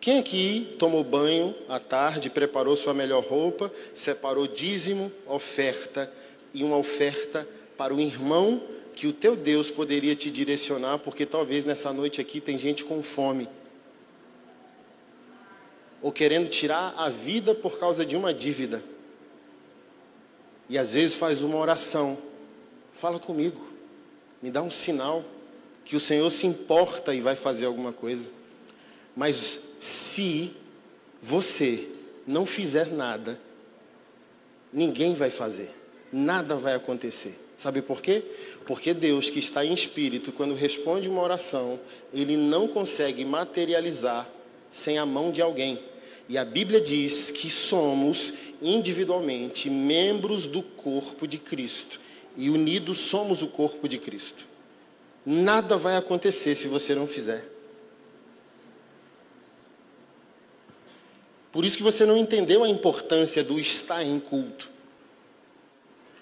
Quem 0.00 0.18
aqui 0.18 0.76
tomou 0.78 1.02
banho 1.02 1.54
à 1.68 1.80
tarde, 1.80 2.30
preparou 2.30 2.76
sua 2.76 2.94
melhor 2.94 3.24
roupa, 3.24 3.72
separou 3.92 4.46
dízimo, 4.46 5.10
oferta 5.26 6.12
e 6.54 6.62
uma 6.62 6.76
oferta 6.76 7.48
para 7.76 7.92
o 7.92 8.00
irmão 8.00 8.62
que 8.94 9.08
o 9.08 9.12
teu 9.12 9.34
Deus 9.34 9.70
poderia 9.70 10.14
te 10.14 10.30
direcionar, 10.30 10.98
porque 10.98 11.26
talvez 11.26 11.64
nessa 11.64 11.92
noite 11.92 12.20
aqui 12.20 12.40
tem 12.40 12.56
gente 12.56 12.84
com 12.84 13.02
fome. 13.02 13.48
Ou 16.00 16.12
querendo 16.12 16.48
tirar 16.48 16.94
a 16.96 17.08
vida 17.08 17.54
por 17.54 17.78
causa 17.78 18.06
de 18.06 18.14
uma 18.16 18.32
dívida. 18.32 18.84
E 20.68 20.78
às 20.78 20.94
vezes 20.94 21.16
faz 21.16 21.42
uma 21.42 21.56
oração. 21.56 22.16
Fala 22.92 23.18
comigo 23.18 23.75
me 24.42 24.50
dá 24.50 24.62
um 24.62 24.70
sinal 24.70 25.24
que 25.84 25.96
o 25.96 26.00
Senhor 26.00 26.28
se 26.30 26.46
importa 26.46 27.14
e 27.14 27.20
vai 27.20 27.36
fazer 27.36 27.66
alguma 27.66 27.92
coisa. 27.92 28.30
Mas 29.14 29.62
se 29.78 30.52
você 31.22 31.88
não 32.26 32.44
fizer 32.44 32.88
nada, 32.88 33.40
ninguém 34.72 35.14
vai 35.14 35.30
fazer, 35.30 35.72
nada 36.12 36.56
vai 36.56 36.74
acontecer. 36.74 37.38
Sabe 37.56 37.80
por 37.80 38.02
quê? 38.02 38.22
Porque 38.66 38.92
Deus, 38.92 39.30
que 39.30 39.38
está 39.38 39.64
em 39.64 39.72
espírito, 39.72 40.32
quando 40.32 40.54
responde 40.54 41.08
uma 41.08 41.22
oração, 41.22 41.80
ele 42.12 42.36
não 42.36 42.68
consegue 42.68 43.24
materializar 43.24 44.28
sem 44.68 44.98
a 44.98 45.06
mão 45.06 45.30
de 45.30 45.40
alguém. 45.40 45.78
E 46.28 46.36
a 46.36 46.44
Bíblia 46.44 46.80
diz 46.80 47.30
que 47.30 47.48
somos 47.48 48.34
individualmente 48.60 49.70
membros 49.70 50.46
do 50.46 50.62
corpo 50.62 51.26
de 51.26 51.38
Cristo 51.38 52.00
e 52.36 52.50
unidos 52.50 52.98
somos 52.98 53.42
o 53.42 53.48
corpo 53.48 53.88
de 53.88 53.98
Cristo. 53.98 54.46
Nada 55.24 55.76
vai 55.76 55.96
acontecer 55.96 56.54
se 56.54 56.68
você 56.68 56.94
não 56.94 57.06
fizer. 57.06 57.44
Por 61.50 61.64
isso 61.64 61.76
que 61.76 61.82
você 61.82 62.04
não 62.04 62.16
entendeu 62.16 62.62
a 62.62 62.68
importância 62.68 63.42
do 63.42 63.58
estar 63.58 64.04
em 64.04 64.20
culto. 64.20 64.70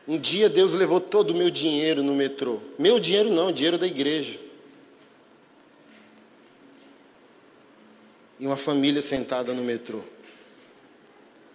Um 0.06 0.18
dia 0.18 0.48
Deus 0.48 0.72
levou 0.72 1.00
todo 1.00 1.32
o 1.32 1.34
meu 1.34 1.50
dinheiro 1.50 2.02
no 2.02 2.14
metrô. 2.14 2.60
Meu 2.78 3.00
dinheiro 3.00 3.30
não, 3.30 3.50
dinheiro 3.50 3.76
da 3.76 3.86
igreja. 3.86 4.38
E 8.38 8.46
uma 8.46 8.56
família 8.56 9.02
sentada 9.02 9.52
no 9.52 9.64
metrô. 9.64 10.04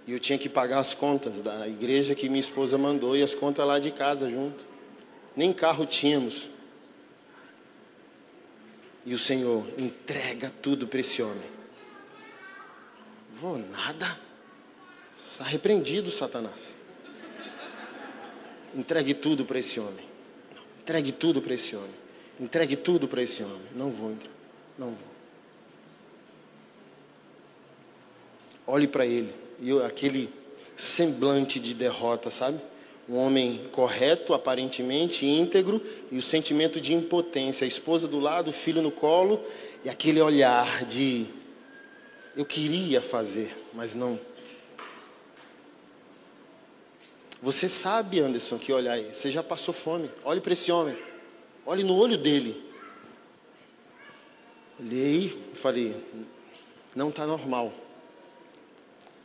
E 0.09 0.11
eu 0.11 0.19
tinha 0.19 0.39
que 0.39 0.49
pagar 0.49 0.79
as 0.79 0.95
contas 0.95 1.39
da 1.39 1.67
igreja 1.67 2.15
que 2.15 2.27
minha 2.29 2.39
esposa 2.39 2.79
mandou 2.79 3.15
e 3.15 3.21
as 3.21 3.35
contas 3.35 3.63
lá 3.63 3.77
de 3.77 3.91
casa 3.91 4.27
junto. 4.27 4.65
Nem 5.35 5.53
carro 5.53 5.85
tínhamos. 5.85 6.49
E 9.05 9.13
o 9.13 9.19
Senhor 9.19 9.63
entrega 9.77 10.51
tudo 10.63 10.87
para 10.87 10.99
esse 10.99 11.21
homem. 11.21 11.47
Vou 13.39 13.59
nada. 13.59 14.19
Está 15.13 15.43
repreendido, 15.43 16.09
Satanás. 16.09 16.75
Entregue 18.73 19.13
tudo 19.13 19.45
para 19.45 19.59
esse 19.59 19.79
homem. 19.79 20.09
Entregue 20.79 21.11
tudo 21.11 21.39
para 21.39 21.53
esse 21.53 21.75
homem. 21.75 21.95
Entregue 22.39 22.75
tudo 22.75 23.07
para 23.07 23.21
esse 23.21 23.43
homem. 23.43 23.67
Não 23.75 23.91
vou 23.91 24.09
entrar. 24.09 24.31
Não 24.75 24.87
vou. 24.87 25.09
Olhe 28.65 28.87
para 28.87 29.05
ele 29.05 29.48
e 29.61 29.71
aquele 29.81 30.29
semblante 30.75 31.59
de 31.59 31.73
derrota, 31.73 32.29
sabe? 32.29 32.59
Um 33.07 33.17
homem 33.17 33.61
correto, 33.71 34.33
aparentemente 34.33 35.25
íntegro, 35.25 35.81
e 36.11 36.17
o 36.17 36.21
sentimento 36.21 36.79
de 36.79 36.93
impotência, 36.93 37.65
a 37.65 37.67
esposa 37.67 38.07
do 38.07 38.19
lado, 38.19 38.49
o 38.49 38.53
filho 38.53 38.81
no 38.81 38.91
colo, 38.91 39.43
e 39.83 39.89
aquele 39.89 40.21
olhar 40.21 40.85
de 40.85 41.27
eu 42.35 42.45
queria 42.45 43.01
fazer, 43.01 43.55
mas 43.73 43.95
não. 43.95 44.19
Você 47.41 47.67
sabe, 47.69 48.19
Anderson, 48.19 48.57
que 48.57 48.71
olhar 48.71 48.93
aí, 48.93 49.13
você 49.13 49.31
já 49.31 49.41
passou 49.41 49.73
fome. 49.73 50.09
Olhe 50.23 50.41
para 50.41 50.53
esse 50.53 50.71
homem. 50.71 50.97
Olhe 51.65 51.83
no 51.83 51.95
olho 51.95 52.17
dele. 52.17 52.63
Olhei 54.79 55.37
e 55.53 55.57
falei, 55.57 55.95
não 56.95 57.09
está 57.09 57.25
normal. 57.25 57.73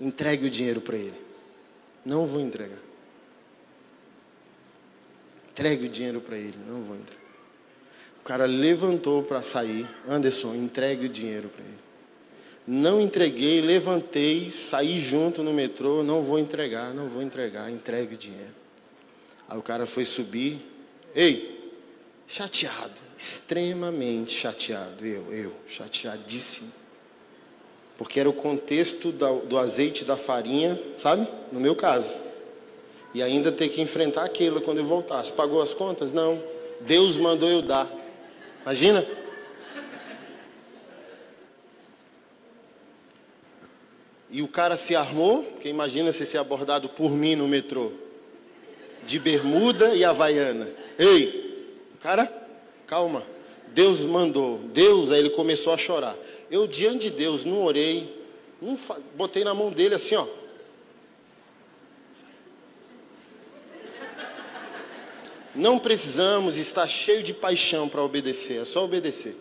Entregue 0.05 0.47
o 0.47 0.51
dinheiro 0.51 0.81
para 0.81 0.97
ele. 0.97 1.19
Não 2.05 2.27
vou 2.27 2.41
entregar. 2.41 2.79
Entregue 5.51 5.87
o 5.87 5.89
dinheiro 5.89 6.21
para 6.21 6.37
ele. 6.37 6.59
Não 6.67 6.83
vou 6.83 6.97
entregar. 6.97 7.25
O 8.21 8.25
cara 8.25 8.45
levantou 8.45 9.23
para 9.23 9.41
sair. 9.41 9.89
Anderson, 10.07 10.55
entregue 10.55 11.07
o 11.07 11.09
dinheiro 11.09 11.49
para 11.49 11.65
ele. 11.65 11.85
Não 12.67 13.01
entreguei, 13.01 13.61
levantei, 13.61 14.51
saí 14.51 14.99
junto 14.99 15.43
no 15.43 15.53
metrô. 15.53 16.03
Não 16.03 16.23
vou 16.23 16.39
entregar, 16.39 16.93
não 16.93 17.09
vou 17.09 17.23
entregar. 17.23 17.71
Entregue 17.71 18.15
o 18.15 18.19
dinheiro. 18.19 18.55
Aí 19.49 19.59
o 19.59 19.63
cara 19.63 19.87
foi 19.87 20.05
subir. 20.05 20.61
Ei, 21.15 21.73
chateado, 22.27 23.01
extremamente 23.17 24.33
chateado. 24.33 25.07
Eu, 25.07 25.33
eu, 25.33 25.53
chateadíssimo 25.67 26.84
porque 27.97 28.19
era 28.19 28.29
o 28.29 28.33
contexto 28.33 29.13
do 29.13 29.59
azeite 29.59 30.05
da 30.05 30.17
farinha, 30.17 30.81
sabe? 30.99 31.29
No 31.53 31.61
meu 31.61 31.77
caso. 31.77 32.23
E 33.15 33.23
ainda 33.23 33.53
ter 33.53 33.69
que 33.69 33.81
enfrentar 33.81 34.25
aquilo 34.25 34.61
quando 34.61 34.79
eu 34.79 34.85
voltasse. 34.85 35.33
Pagou 35.33 35.63
as 35.63 35.73
contas? 35.73 36.13
Não. 36.13 36.43
Deus 36.81 37.17
mandou 37.17 37.49
eu 37.49 37.63
dar. 37.63 37.89
Imagina? 38.63 39.07
E 44.29 44.43
o 44.43 44.49
cara 44.49 44.77
se 44.77 44.97
armou, 44.97 45.45
que 45.61 45.69
imagina 45.69 46.11
se 46.11 46.27
ser 46.27 46.39
abordado 46.39 46.89
por 46.89 47.13
mim 47.13 47.37
no 47.37 47.47
metrô. 47.47 47.93
De 49.05 49.21
bermuda 49.21 49.95
e 49.95 50.05
havaiana. 50.05 50.69
Ei, 50.99 51.79
cara, 52.01 52.33
calma. 52.85 53.23
Deus 53.69 54.01
mandou. 54.01 54.59
Deus, 54.59 55.13
aí 55.13 55.21
ele 55.21 55.31
começou 55.31 55.73
a 55.73 55.77
chorar. 55.77 56.17
Eu, 56.55 56.69
diante 56.69 57.11
de 57.11 57.11
Deus, 57.11 57.45
não 57.45 57.65
orei, 57.65 58.17
não 58.63 58.79
botei 59.17 59.43
na 59.43 59.53
mão 59.53 59.73
dele 59.73 59.97
assim, 59.97 60.15
ó. 60.15 60.25
Não 65.53 65.81
precisamos 65.81 66.57
estar 66.57 66.87
cheio 66.87 67.25
de 67.25 67.35
paixão 67.35 67.89
para 67.89 68.01
obedecer, 68.05 68.63
é 68.63 68.65
só 68.65 68.85
obedecer. 68.85 69.37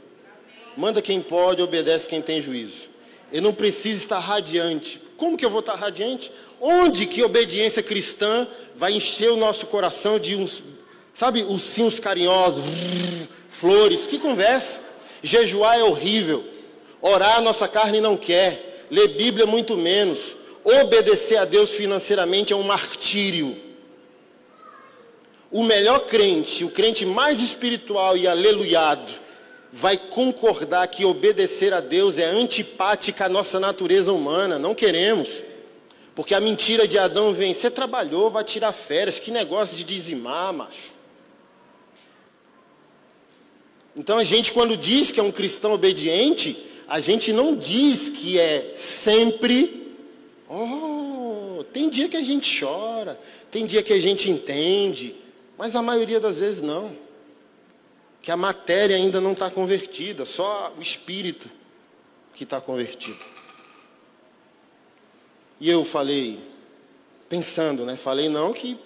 Manda 0.75 1.03
quem 1.03 1.21
pode, 1.21 1.61
obedece 1.61 2.09
quem 2.09 2.19
tem 2.19 2.41
juízo. 2.41 2.89
Eu 3.31 3.43
não 3.43 3.53
preciso 3.53 4.01
estar 4.01 4.17
radiante. 4.17 4.99
Como 5.15 5.37
que 5.37 5.45
eu 5.45 5.51
vou 5.51 5.59
estar 5.59 5.75
radiante? 5.75 6.31
Onde 6.59 7.05
que 7.05 7.21
obediência 7.21 7.83
cristã 7.83 8.47
vai 8.75 8.91
encher 8.91 9.31
o 9.31 9.37
nosso 9.37 9.67
coração 9.67 10.17
de 10.17 10.35
uns, 10.35 10.63
sabe, 11.13 11.43
ursinhos 11.43 11.99
carinhosos, 11.99 12.65
flores? 13.49 14.07
Que 14.07 14.17
conversa. 14.17 14.81
Jejuar 15.21 15.77
é 15.77 15.83
horrível. 15.83 16.52
Orar 17.05 17.41
nossa 17.41 17.67
carne 17.67 17.99
não 17.99 18.15
quer. 18.15 18.87
ler 18.89 19.09
Bíblia 19.09 19.45
muito 19.45 19.75
menos. 19.75 20.37
Obedecer 20.63 21.35
a 21.35 21.43
Deus 21.43 21.71
financeiramente 21.71 22.53
é 22.53 22.55
um 22.55 22.63
martírio. 22.63 23.57
O 25.51 25.63
melhor 25.63 25.99
crente, 26.05 26.63
o 26.63 26.69
crente 26.69 27.05
mais 27.05 27.41
espiritual 27.41 28.15
e 28.15 28.25
aleluiado, 28.25 29.11
vai 29.69 29.97
concordar 29.97 30.87
que 30.87 31.03
obedecer 31.03 31.73
a 31.73 31.81
Deus 31.81 32.17
é 32.17 32.23
antipática 32.23 33.25
à 33.25 33.29
nossa 33.29 33.59
natureza 33.59 34.13
humana. 34.13 34.57
Não 34.57 34.73
queremos. 34.73 35.43
Porque 36.15 36.33
a 36.33 36.39
mentira 36.39 36.87
de 36.87 36.97
Adão 36.97 37.33
vem, 37.33 37.53
você 37.53 37.69
trabalhou, 37.69 38.29
vai 38.29 38.45
tirar 38.45 38.71
férias, 38.71 39.19
que 39.19 39.29
negócio 39.29 39.75
de 39.75 39.83
dizimar, 39.83 40.53
macho. 40.53 40.93
Então 43.93 44.17
a 44.17 44.23
gente, 44.23 44.53
quando 44.53 44.77
diz 44.77 45.11
que 45.11 45.19
é 45.19 45.23
um 45.23 45.31
cristão 45.31 45.73
obediente, 45.73 46.71
a 46.87 46.99
gente 46.99 47.31
não 47.31 47.55
diz 47.55 48.09
que 48.09 48.39
é 48.39 48.71
sempre. 48.73 49.95
Oh, 50.49 51.63
tem 51.71 51.89
dia 51.89 52.07
que 52.07 52.17
a 52.17 52.23
gente 52.23 52.59
chora, 52.59 53.19
tem 53.49 53.65
dia 53.65 53.81
que 53.81 53.93
a 53.93 53.99
gente 53.99 54.29
entende, 54.29 55.15
mas 55.57 55.75
a 55.75 55.81
maioria 55.81 56.19
das 56.19 56.39
vezes 56.39 56.61
não. 56.61 56.95
Que 58.21 58.31
a 58.31 58.37
matéria 58.37 58.95
ainda 58.95 59.19
não 59.19 59.33
está 59.33 59.49
convertida, 59.49 60.25
só 60.25 60.73
o 60.77 60.81
espírito 60.81 61.49
que 62.33 62.43
está 62.43 62.61
convertido. 62.61 63.19
E 65.59 65.69
eu 65.69 65.83
falei, 65.83 66.39
pensando, 67.29 67.85
né? 67.85 67.95
Falei 67.95 68.29
não 68.29 68.53
que 68.53 68.77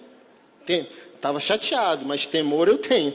estava 1.14 1.40
chateado, 1.40 2.06
mas 2.06 2.26
temor 2.26 2.68
eu 2.68 2.78
tenho. 2.78 3.14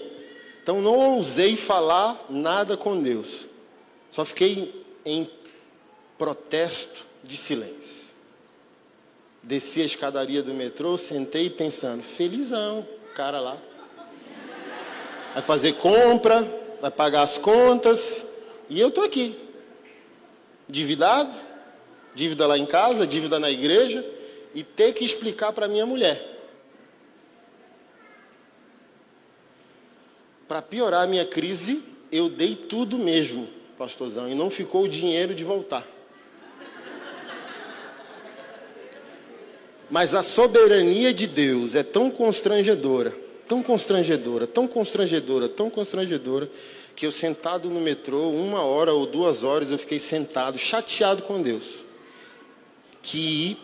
Então 0.62 0.82
não 0.82 0.96
ousei 0.96 1.56
falar 1.56 2.26
nada 2.30 2.78
com 2.78 3.02
Deus. 3.02 3.48
Só 4.13 4.23
fiquei 4.23 4.86
em 5.04 5.28
protesto 6.19 7.04
de 7.23 7.36
silêncio. 7.36 8.13
Desci 9.41 9.82
a 9.82 9.86
escadaria 9.86 10.43
do 10.43 10.54
metrô, 10.54 10.95
sentei 10.97 11.49
pensando, 11.49 12.04
felizão, 12.04 12.88
cara 13.15 13.39
lá. 13.39 13.58
Vai 15.34 15.41
fazer 15.41 15.73
compra, 15.78 16.43
vai 16.80 16.91
pagar 16.91 17.23
as 17.23 17.39
contas, 17.39 18.23
e 18.69 18.80
eu 18.80 18.89
estou 18.89 19.04
aqui, 19.04 19.36
endividado, 20.69 21.36
dívida 22.13 22.45
lá 22.45 22.56
em 22.56 22.67
casa, 22.67 23.08
dívida 23.08 23.39
na 23.39 23.49
igreja, 23.49 24.08
e 24.54 24.63
ter 24.63 24.93
que 24.93 25.04
explicar 25.04 25.54
para 25.54 25.67
minha 25.67 25.88
mulher. 25.88 26.39
Para 30.47 30.62
piorar 30.62 31.02
a 31.02 31.08
minha 31.08 31.26
crise, 31.26 31.84
eu 32.12 32.30
dei 32.30 32.56
tudo 32.56 32.99
mesmo, 32.99 33.62
pastorzão, 33.84 34.30
e 34.30 34.34
não 34.34 34.50
ficou 34.50 34.84
o 34.84 34.88
dinheiro 34.88 35.36
de 35.36 35.43
voltar. 35.43 35.86
Mas 39.89 40.15
a 40.15 40.24
soberania 40.24 41.13
de 41.13 41.28
Deus 41.28 41.76
é 41.76 41.84
tão 41.84 42.10
constrangedora, 42.10 43.13
tão 43.48 43.62
constrangedora, 43.62 44.48
tão 44.48 44.67
constrangedora, 44.67 45.50
tão 45.50 45.69
constrangedora, 45.69 46.50
que 46.96 47.06
eu 47.06 47.12
sentado 47.12 47.69
no 47.69 47.82
metrô, 47.82 48.30
uma 48.30 48.62
hora 48.62 48.93
ou 48.93 49.06
duas 49.06 49.43
horas, 49.43 49.69
eu 49.69 49.78
fiquei 49.78 50.00
sentado, 50.00 50.58
chateado 50.58 51.24
com 51.24 51.41
Deus 51.41 51.84
que 53.02 53.58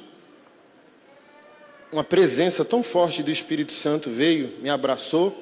uma 1.93 2.03
presença 2.03 2.65
tão 2.65 2.83
forte 2.83 3.23
do 3.23 3.31
Espírito 3.31 3.71
Santo 3.71 4.09
veio, 4.09 4.53
me 4.61 4.69
abraçou, 4.69 5.33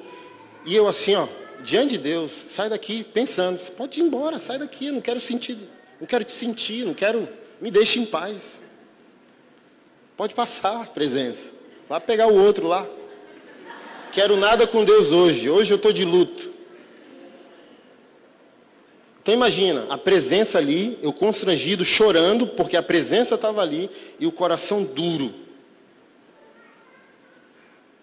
e 0.64 0.74
eu 0.74 0.86
assim, 0.86 1.16
ó, 1.16 1.26
diante 1.62 1.92
de 1.92 1.98
Deus, 1.98 2.32
sai 2.48 2.68
daqui 2.68 3.04
pensando, 3.04 3.58
pode 3.72 4.00
ir 4.00 4.04
embora, 4.04 4.38
sai 4.38 4.58
daqui, 4.58 4.90
não 4.90 5.00
quero 5.00 5.20
sentir, 5.20 5.58
não 6.00 6.06
quero 6.06 6.24
te 6.24 6.32
sentir, 6.32 6.84
não 6.84 6.94
quero, 6.94 7.28
me 7.60 7.70
deixe 7.70 7.98
em 7.98 8.06
paz. 8.06 8.62
Pode 10.16 10.34
passar, 10.34 10.88
presença. 10.88 11.50
Vá 11.88 12.00
pegar 12.00 12.26
o 12.26 12.34
outro 12.34 12.66
lá. 12.66 12.86
Quero 14.10 14.36
nada 14.36 14.66
com 14.66 14.84
Deus 14.84 15.10
hoje. 15.10 15.48
Hoje 15.48 15.72
eu 15.72 15.76
estou 15.76 15.92
de 15.92 16.04
luto. 16.04 16.50
Então 19.22 19.34
imagina, 19.34 19.86
a 19.90 19.98
presença 19.98 20.58
ali, 20.58 20.98
eu 21.02 21.12
constrangido, 21.12 21.84
chorando, 21.84 22.46
porque 22.46 22.76
a 22.76 22.82
presença 22.82 23.34
estava 23.34 23.60
ali 23.60 23.90
e 24.18 24.26
o 24.26 24.32
coração 24.32 24.82
duro. 24.82 25.34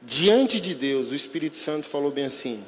Diante 0.01 0.59
de 0.59 0.75
Deus, 0.75 1.11
o 1.11 1.15
Espírito 1.15 1.57
Santo 1.57 1.89
falou 1.89 2.11
bem 2.11 2.25
assim: 2.25 2.63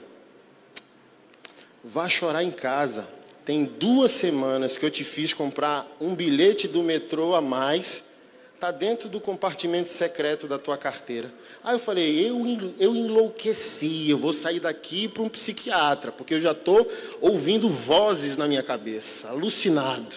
vá 1.88 2.10
chorar 2.10 2.44
em 2.44 2.52
casa. 2.52 3.08
Tem 3.46 3.64
duas 3.64 4.12
semanas 4.12 4.78
que 4.78 4.86
eu 4.86 4.92
te 4.92 5.04
fiz 5.04 5.34
comprar 5.34 5.88
um 6.00 6.14
bilhete 6.14 6.68
do 6.68 6.84
metrô 6.84 7.34
a 7.34 7.42
mais 7.42 8.08
Está 8.58 8.72
dentro 8.72 9.08
do 9.08 9.22
compartimento 9.22 9.92
secreto 9.92 10.48
da 10.48 10.58
tua 10.58 10.76
carteira. 10.76 11.32
Aí 11.64 11.76
eu 11.76 11.80
falei, 11.80 12.28
eu, 12.28 12.44
eu 12.80 12.96
enlouqueci, 12.96 14.10
eu 14.10 14.18
vou 14.18 14.34
sair 14.34 14.60
daqui 14.60 15.08
para 15.08 15.22
um 15.22 15.30
psiquiatra, 15.30 16.12
porque 16.12 16.34
eu 16.34 16.42
já 16.42 16.54
estou 16.54 16.92
ouvindo 17.22 17.70
vozes 17.70 18.36
na 18.36 18.48
minha 18.48 18.64
cabeça, 18.64 19.30
alucinado. 19.30 20.16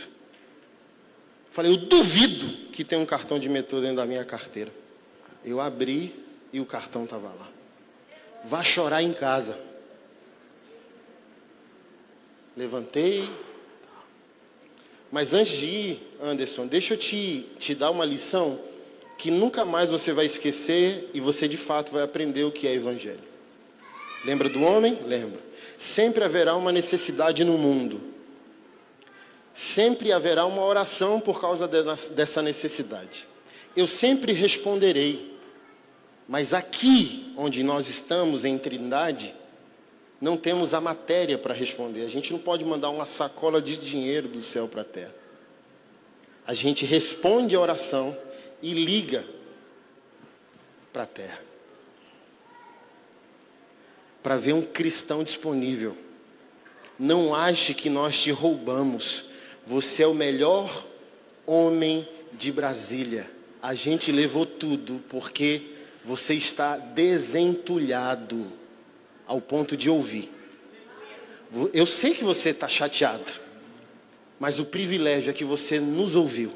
Falei, 1.51 1.71
eu 1.71 1.77
duvido 1.77 2.47
que 2.71 2.83
tem 2.83 2.99
um 2.99 3.05
cartão 3.05 3.39
de 3.39 3.47
metrô 3.47 3.79
dentro 3.79 3.97
da 3.97 4.07
minha 4.07 4.25
carteira. 4.25 4.73
Eu 5.45 5.61
abri 5.61 6.15
e 6.51 6.61
o 6.61 6.65
cartão 6.65 7.05
estava 7.05 7.29
lá. 7.29 7.49
Vá 8.43 8.63
chorar 8.63 9.03
em 9.03 9.13
casa. 9.13 9.59
Levantei, 12.61 13.27
mas 15.11 15.33
antes 15.33 15.57
de 15.57 15.67
ir, 15.67 16.15
Anderson, 16.21 16.67
deixa 16.67 16.93
eu 16.93 16.99
te, 16.99 17.47
te 17.59 17.75
dar 17.75 17.91
uma 17.91 18.05
lição 18.05 18.61
que 19.17 19.31
nunca 19.31 19.65
mais 19.65 19.91
você 19.91 20.13
vai 20.13 20.27
esquecer 20.27 21.09
e 21.15 21.21
você 21.21 21.49
de 21.49 21.57
fato 21.57 21.91
vai 21.91 22.03
aprender 22.03 22.45
o 22.45 22.53
que 22.53 22.69
é 22.69 22.75
Evangelho. 22.75 23.25
Lembra 24.27 24.51
do 24.51 24.63
homem? 24.63 24.99
Lembra. 25.07 25.41
Sempre 25.79 26.23
haverá 26.23 26.55
uma 26.55 26.71
necessidade 26.71 27.45
no 27.45 27.57
mundo. 27.57 27.99
Sempre 29.55 30.13
haverá 30.13 30.45
uma 30.45 30.63
oração 30.63 31.19
por 31.19 31.41
causa 31.41 31.67
de, 31.67 31.83
dessa 32.15 32.43
necessidade. 32.43 33.27
Eu 33.75 33.87
sempre 33.87 34.35
responderei. 34.35 35.35
Mas 36.29 36.53
aqui, 36.53 37.33
onde 37.39 37.63
nós 37.63 37.89
estamos 37.89 38.45
em 38.45 38.59
Trindade, 38.59 39.35
não 40.21 40.37
temos 40.37 40.75
a 40.75 40.81
matéria 40.81 41.39
para 41.39 41.55
responder. 41.55 42.05
A 42.05 42.09
gente 42.09 42.33
não 42.33 42.39
pode 42.39 42.65
mandar 42.65 42.91
uma 42.91 43.07
sacola 43.07 43.63
de 43.63 43.77
dinheiro 43.77 44.29
do 44.29 44.43
céu 44.43 44.69
para 44.69 44.83
a 44.83 44.85
terra. 44.85 45.15
A 46.47 46.53
gente 46.53 46.85
responde 46.85 47.57
a 47.57 47.61
oração 47.61 48.17
e 48.61 48.75
liga 48.75 49.25
para 50.93 51.05
a 51.05 51.07
terra. 51.07 51.41
Para 54.23 54.37
ver 54.37 54.53
um 54.53 54.63
cristão 54.63 55.25
disponível. 55.25 55.97
Não 56.99 57.35
ache 57.35 57.73
que 57.73 57.89
nós 57.89 58.21
te 58.21 58.31
roubamos. 58.31 59.27
Você 59.65 60.03
é 60.03 60.07
o 60.07 60.13
melhor 60.13 60.87
homem 61.47 62.07
de 62.33 62.53
Brasília. 62.53 63.31
A 63.63 63.73
gente 63.73 64.13
levou 64.13 64.45
tudo 64.45 65.03
porque 65.09 65.63
você 66.05 66.35
está 66.35 66.77
desentulhado 66.77 68.60
ao 69.31 69.41
ponto 69.41 69.77
de 69.77 69.89
ouvir. 69.89 70.29
Eu 71.73 71.87
sei 71.87 72.13
que 72.13 72.25
você 72.25 72.51
está 72.51 72.67
chateado, 72.67 73.31
mas 74.41 74.59
o 74.59 74.65
privilégio 74.65 75.31
é 75.31 75.33
que 75.33 75.45
você 75.45 75.79
nos 75.79 76.17
ouviu. 76.17 76.53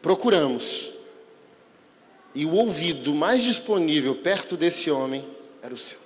Procuramos. 0.00 0.92
E 2.32 2.44
o 2.44 2.52
ouvido 2.52 3.12
mais 3.12 3.42
disponível 3.42 4.14
perto 4.14 4.56
desse 4.56 4.88
homem 4.88 5.28
era 5.60 5.74
o 5.74 5.76
seu. 5.76 5.98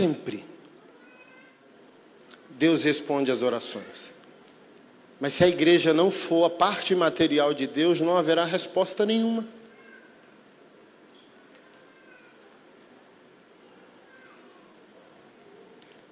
Sempre. 0.00 0.42
Deus 2.48 2.84
responde 2.84 3.30
às 3.30 3.42
orações. 3.42 4.14
Mas 5.20 5.34
se 5.34 5.44
a 5.44 5.48
igreja 5.48 5.92
não 5.92 6.10
for 6.10 6.46
a 6.46 6.50
parte 6.50 6.94
material 6.94 7.52
de 7.52 7.66
Deus, 7.66 8.00
não 8.00 8.16
haverá 8.16 8.46
resposta 8.46 9.04
nenhuma. 9.04 9.46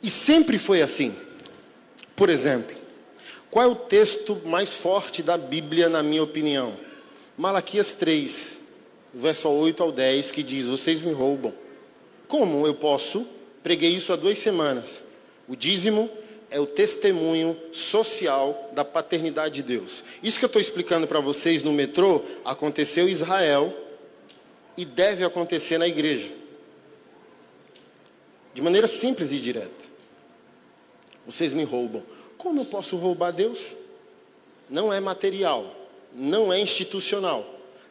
E 0.03 0.11
sempre 0.11 0.59
foi 0.59 0.83
assim. 0.83 1.17
Por 2.15 2.29
exemplo, 2.29 2.77
qual 3.51 3.65
é 3.65 3.69
o 3.69 3.75
texto 3.75 4.39
mais 4.45 4.77
forte 4.77 5.23
da 5.23 5.39
Bíblia, 5.39 5.89
na 5.89 6.03
minha 6.03 6.23
opinião? 6.23 6.79
Malaquias 7.39 7.95
3, 7.95 8.61
verso 9.15 9.49
8 9.49 9.83
ao 9.83 9.91
10, 9.91 10.31
que 10.31 10.43
diz: 10.43 10.67
Vocês 10.67 11.01
me 11.01 11.13
roubam. 11.13 11.55
Como 12.27 12.67
eu 12.67 12.75
posso 12.75 13.38
Preguei 13.63 13.91
isso 13.91 14.13
há 14.13 14.17
duas 14.17 14.39
semanas. 14.39 15.05
O 15.47 15.57
dízimo 15.57 16.11
é 16.51 16.59
o 16.59 16.67
testemunho 16.67 17.59
social 17.73 18.71
da 18.73 18.85
paternidade 18.85 19.57
de 19.57 19.63
Deus. 19.63 20.03
Isso 20.23 20.39
que 20.39 20.45
eu 20.45 20.49
estou 20.49 20.61
explicando 20.61 21.07
para 21.07 21.21
vocês 21.21 21.63
no 21.63 21.73
metrô 21.73 22.23
aconteceu 22.45 23.09
em 23.09 23.13
Israel 23.13 23.75
e 24.77 24.85
deve 24.85 25.25
acontecer 25.25 25.79
na 25.79 25.87
igreja. 25.87 26.33
De 28.55 28.63
maneira 28.63 28.87
simples 28.87 29.33
e 29.33 29.41
direta. 29.41 29.85
Vocês 31.27 31.53
me 31.53 31.65
roubam. 31.65 32.03
Como 32.39 32.61
eu 32.61 32.65
posso 32.65 32.97
roubar 32.97 33.33
Deus? 33.33 33.77
Não 34.71 34.93
é 34.93 35.01
material, 35.01 35.75
não 36.15 36.53
é 36.53 36.61
institucional, 36.61 37.45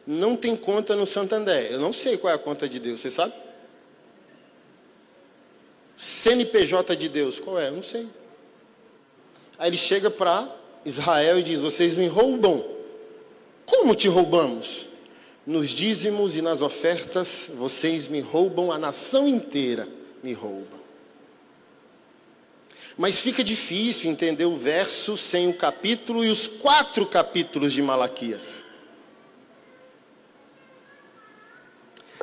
não 0.06 0.36
tem 0.36 0.56
conta 0.56 0.96
no 0.96 1.06
Santander. 1.06 1.70
Eu 1.70 1.78
não 1.78 1.92
sei 1.92 2.16
qual 2.16 2.32
é 2.32 2.36
a 2.36 2.38
conta 2.38 2.68
de 2.68 2.78
Deus, 2.78 3.00
você 3.00 3.10
sabe? 3.10 3.34
CNPJ 5.98 6.94
de 6.96 7.08
Deus, 7.08 7.40
qual 7.40 7.58
é? 7.58 7.68
Eu 7.68 7.72
não 7.72 7.82
sei. 7.82 8.06
Aí 9.58 9.68
ele 9.68 9.76
chega 9.76 10.08
para 10.08 10.48
Israel 10.84 11.40
e 11.40 11.42
diz: 11.42 11.60
Vocês 11.60 11.96
me 11.96 12.06
roubam. 12.06 12.64
Como 13.66 13.94
te 13.94 14.06
roubamos? 14.06 14.88
Nos 15.44 15.70
dízimos 15.70 16.36
e 16.36 16.42
nas 16.42 16.62
ofertas, 16.62 17.50
vocês 17.54 18.06
me 18.06 18.20
roubam, 18.20 18.70
a 18.70 18.78
nação 18.78 19.26
inteira 19.26 19.88
me 20.22 20.32
rouba. 20.32 20.78
Mas 22.96 23.20
fica 23.20 23.42
difícil 23.42 24.10
entender 24.10 24.44
o 24.44 24.56
verso 24.56 25.16
sem 25.16 25.48
o 25.48 25.54
capítulo 25.54 26.24
e 26.24 26.30
os 26.30 26.46
quatro 26.46 27.06
capítulos 27.06 27.72
de 27.72 27.82
Malaquias. 27.82 28.67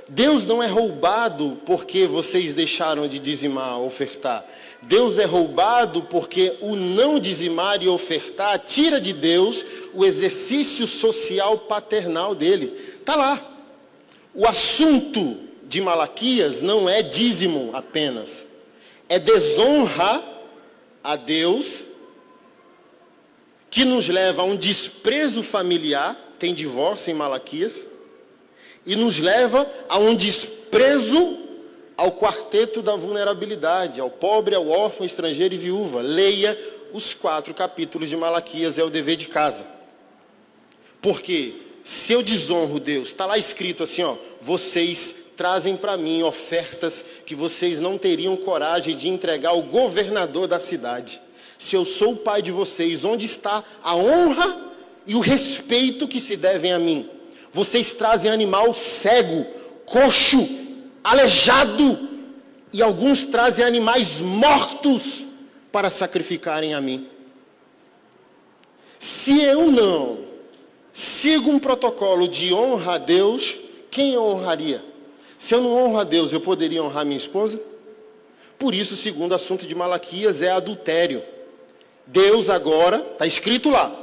Deus 0.08 0.46
não 0.46 0.62
é 0.62 0.68
roubado 0.68 1.60
porque 1.65 2.06
vocês 2.06 2.54
deixaram 2.54 3.08
de 3.08 3.18
dizimar, 3.18 3.80
ofertar. 3.80 4.46
Deus 4.84 5.18
é 5.18 5.26
roubado 5.26 6.04
porque 6.04 6.58
o 6.62 6.76
não 6.76 7.20
dizimar 7.20 7.82
e 7.82 7.88
ofertar 7.88 8.60
tira 8.60 9.02
de 9.02 9.13
Deus 9.13 9.65
o 9.94 10.06
exercício 10.06 10.86
social 10.86 11.58
paternal 11.60 12.36
dele. 12.36 12.72
Está 13.00 13.15
lá. 13.15 13.52
O 14.34 14.46
assunto 14.46 15.38
de 15.63 15.82
Malaquias 15.82 16.62
não 16.62 16.88
é 16.88 17.02
dízimo 17.02 17.72
apenas, 17.74 18.48
é 19.10 19.18
desonra 19.18 20.24
a 21.04 21.15
Deus 21.15 21.86
que 23.72 23.84
nos 23.84 24.08
leva 24.08 24.44
a 24.44 24.46
um 24.46 24.56
desprezo 24.56 25.41
familiar. 25.41 26.15
Tem 26.38 26.54
divórcio 26.54 27.12
em 27.12 27.15
Malaquias 27.15 27.88
e 28.86 28.95
nos 28.95 29.19
leva 29.19 29.69
a 29.89 29.98
um 29.98 30.15
desprezo 30.15 31.39
ao 31.98 32.12
quarteto 32.12 32.82
da 32.82 32.95
vulnerabilidade, 32.95 34.02
ao 34.02 34.10
pobre, 34.10 34.54
ao 34.54 34.67
órfão, 34.67 35.06
estrangeiro 35.06 35.56
e 35.56 35.58
viúva. 35.58 36.02
Leia 36.02 36.58
os 36.93 37.13
quatro 37.13 37.54
capítulos 37.54 38.10
de 38.10 38.17
Malaquias, 38.17 38.78
é 38.78 38.84
o 38.84 38.89
dever 38.89 39.15
de 39.15 39.28
casa. 39.28 39.65
Porque 41.02 41.56
se 41.84 42.13
eu 42.13 42.21
desonro 42.21 42.80
Deus, 42.80 43.10
está 43.10 43.26
lá 43.26 43.38
escrito 43.38 43.84
assim, 43.84 44.04
ó, 44.04 44.15
vocês 44.41 45.26
trazem 45.38 45.76
para 45.78 45.98
mim 45.98 46.24
ofertas 46.24 47.06
que 47.26 47.36
vocês 47.36 47.80
não 47.80 47.98
teriam 47.98 48.36
coragem 48.38 48.95
de 48.95 49.10
entregar 49.10 49.50
ao 49.50 49.62
governador 49.62 50.48
da 50.48 50.60
cidade. 50.60 51.21
Se 51.58 51.76
eu 51.76 51.86
sou 51.86 52.13
o 52.13 52.17
pai 52.17 52.41
de 52.41 52.52
vocês, 52.52 53.06
onde 53.06 53.26
está 53.26 53.63
a 53.84 53.95
honra 53.95 54.74
e 55.06 55.15
o 55.15 55.19
respeito 55.19 56.08
que 56.08 56.19
se 56.19 56.36
devem 56.36 56.74
a 56.74 56.80
mim? 56.80 57.10
Vocês 57.56 57.94
trazem 57.94 58.30
animal 58.30 58.74
cego, 58.74 59.48
coxo, 59.86 60.46
aleijado, 61.02 62.10
e 62.74 62.84
alguns 62.84 63.24
trazem 63.24 63.63
animais 63.63 64.20
mortos 64.20 65.26
para 65.72 65.89
sacrificarem 65.89 66.74
a 66.74 66.82
mim. 66.82 67.08
Se 69.00 69.41
eu 69.41 69.72
não 69.72 70.26
sigo 70.91 71.50
um 71.50 71.58
protocolo 71.58 72.28
de 72.28 72.54
honra 72.54 72.96
a 72.96 72.98
Deus, 72.98 73.58
quem 73.89 74.12
eu 74.12 74.24
honraria? 74.24 74.84
Se 75.39 75.56
eu 75.56 75.62
não 75.62 75.78
honro 75.78 76.00
a 76.00 76.04
Deus, 76.04 76.34
eu 76.34 76.41
poderia 76.41 76.84
honrar 76.84 77.06
minha 77.06 77.15
esposa? 77.15 77.58
Por 78.60 78.76
isso, 78.76 78.98
segundo 78.98 79.32
o 79.32 79.36
assunto 79.36 79.65
de 79.65 79.74
Malaquias, 79.74 80.41
é 80.41 80.52
adultério. 80.52 81.24
Deus 82.06 82.50
agora, 82.50 82.98
está 83.13 83.26
escrito 83.26 83.70
lá, 83.70 83.98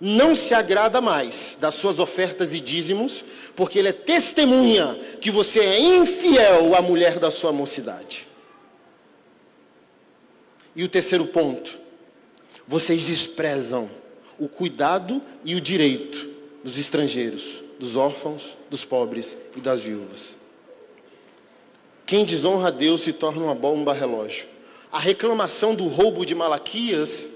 não 0.00 0.34
se 0.34 0.54
agrada 0.54 1.00
mais 1.00 1.58
das 1.60 1.74
suas 1.74 1.98
ofertas 1.98 2.54
e 2.54 2.60
dízimos, 2.60 3.24
porque 3.54 3.78
ele 3.78 3.88
é 3.88 3.92
testemunha 3.92 4.98
que 5.20 5.30
você 5.30 5.60
é 5.60 5.78
infiel 5.78 6.74
à 6.74 6.80
mulher 6.80 7.18
da 7.18 7.30
sua 7.30 7.52
mocidade. 7.52 8.26
E 10.74 10.82
o 10.82 10.88
terceiro 10.88 11.26
ponto, 11.26 11.78
vocês 12.66 13.06
desprezam 13.06 13.90
o 14.38 14.48
cuidado 14.48 15.20
e 15.44 15.54
o 15.54 15.60
direito 15.60 16.30
dos 16.64 16.78
estrangeiros, 16.78 17.62
dos 17.78 17.96
órfãos, 17.96 18.56
dos 18.70 18.84
pobres 18.84 19.36
e 19.54 19.60
das 19.60 19.82
viúvas. 19.82 20.38
Quem 22.06 22.24
desonra 22.24 22.68
a 22.68 22.70
Deus 22.70 23.02
se 23.02 23.12
torna 23.12 23.44
uma 23.44 23.54
bomba 23.54 23.92
relógio. 23.92 24.48
A 24.90 24.98
reclamação 24.98 25.74
do 25.74 25.86
roubo 25.86 26.24
de 26.24 26.34
Malaquias 26.34 27.30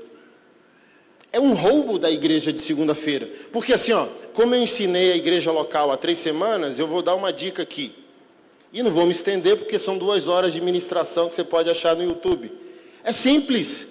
é 1.34 1.40
um 1.40 1.52
roubo 1.52 1.98
da 1.98 2.08
igreja 2.08 2.52
de 2.52 2.60
segunda-feira. 2.60 3.28
Porque 3.50 3.72
assim, 3.72 3.90
ó, 3.90 4.06
como 4.32 4.54
eu 4.54 4.62
ensinei 4.62 5.10
a 5.10 5.16
igreja 5.16 5.50
local 5.50 5.90
há 5.90 5.96
três 5.96 6.18
semanas, 6.18 6.78
eu 6.78 6.86
vou 6.86 7.02
dar 7.02 7.16
uma 7.16 7.32
dica 7.32 7.60
aqui. 7.60 7.92
E 8.72 8.84
não 8.84 8.90
vou 8.92 9.04
me 9.04 9.10
estender 9.10 9.56
porque 9.56 9.76
são 9.76 9.98
duas 9.98 10.28
horas 10.28 10.52
de 10.52 10.60
ministração 10.60 11.28
que 11.28 11.34
você 11.34 11.42
pode 11.42 11.68
achar 11.68 11.96
no 11.96 12.04
YouTube. 12.04 12.52
É 13.02 13.10
simples. 13.10 13.88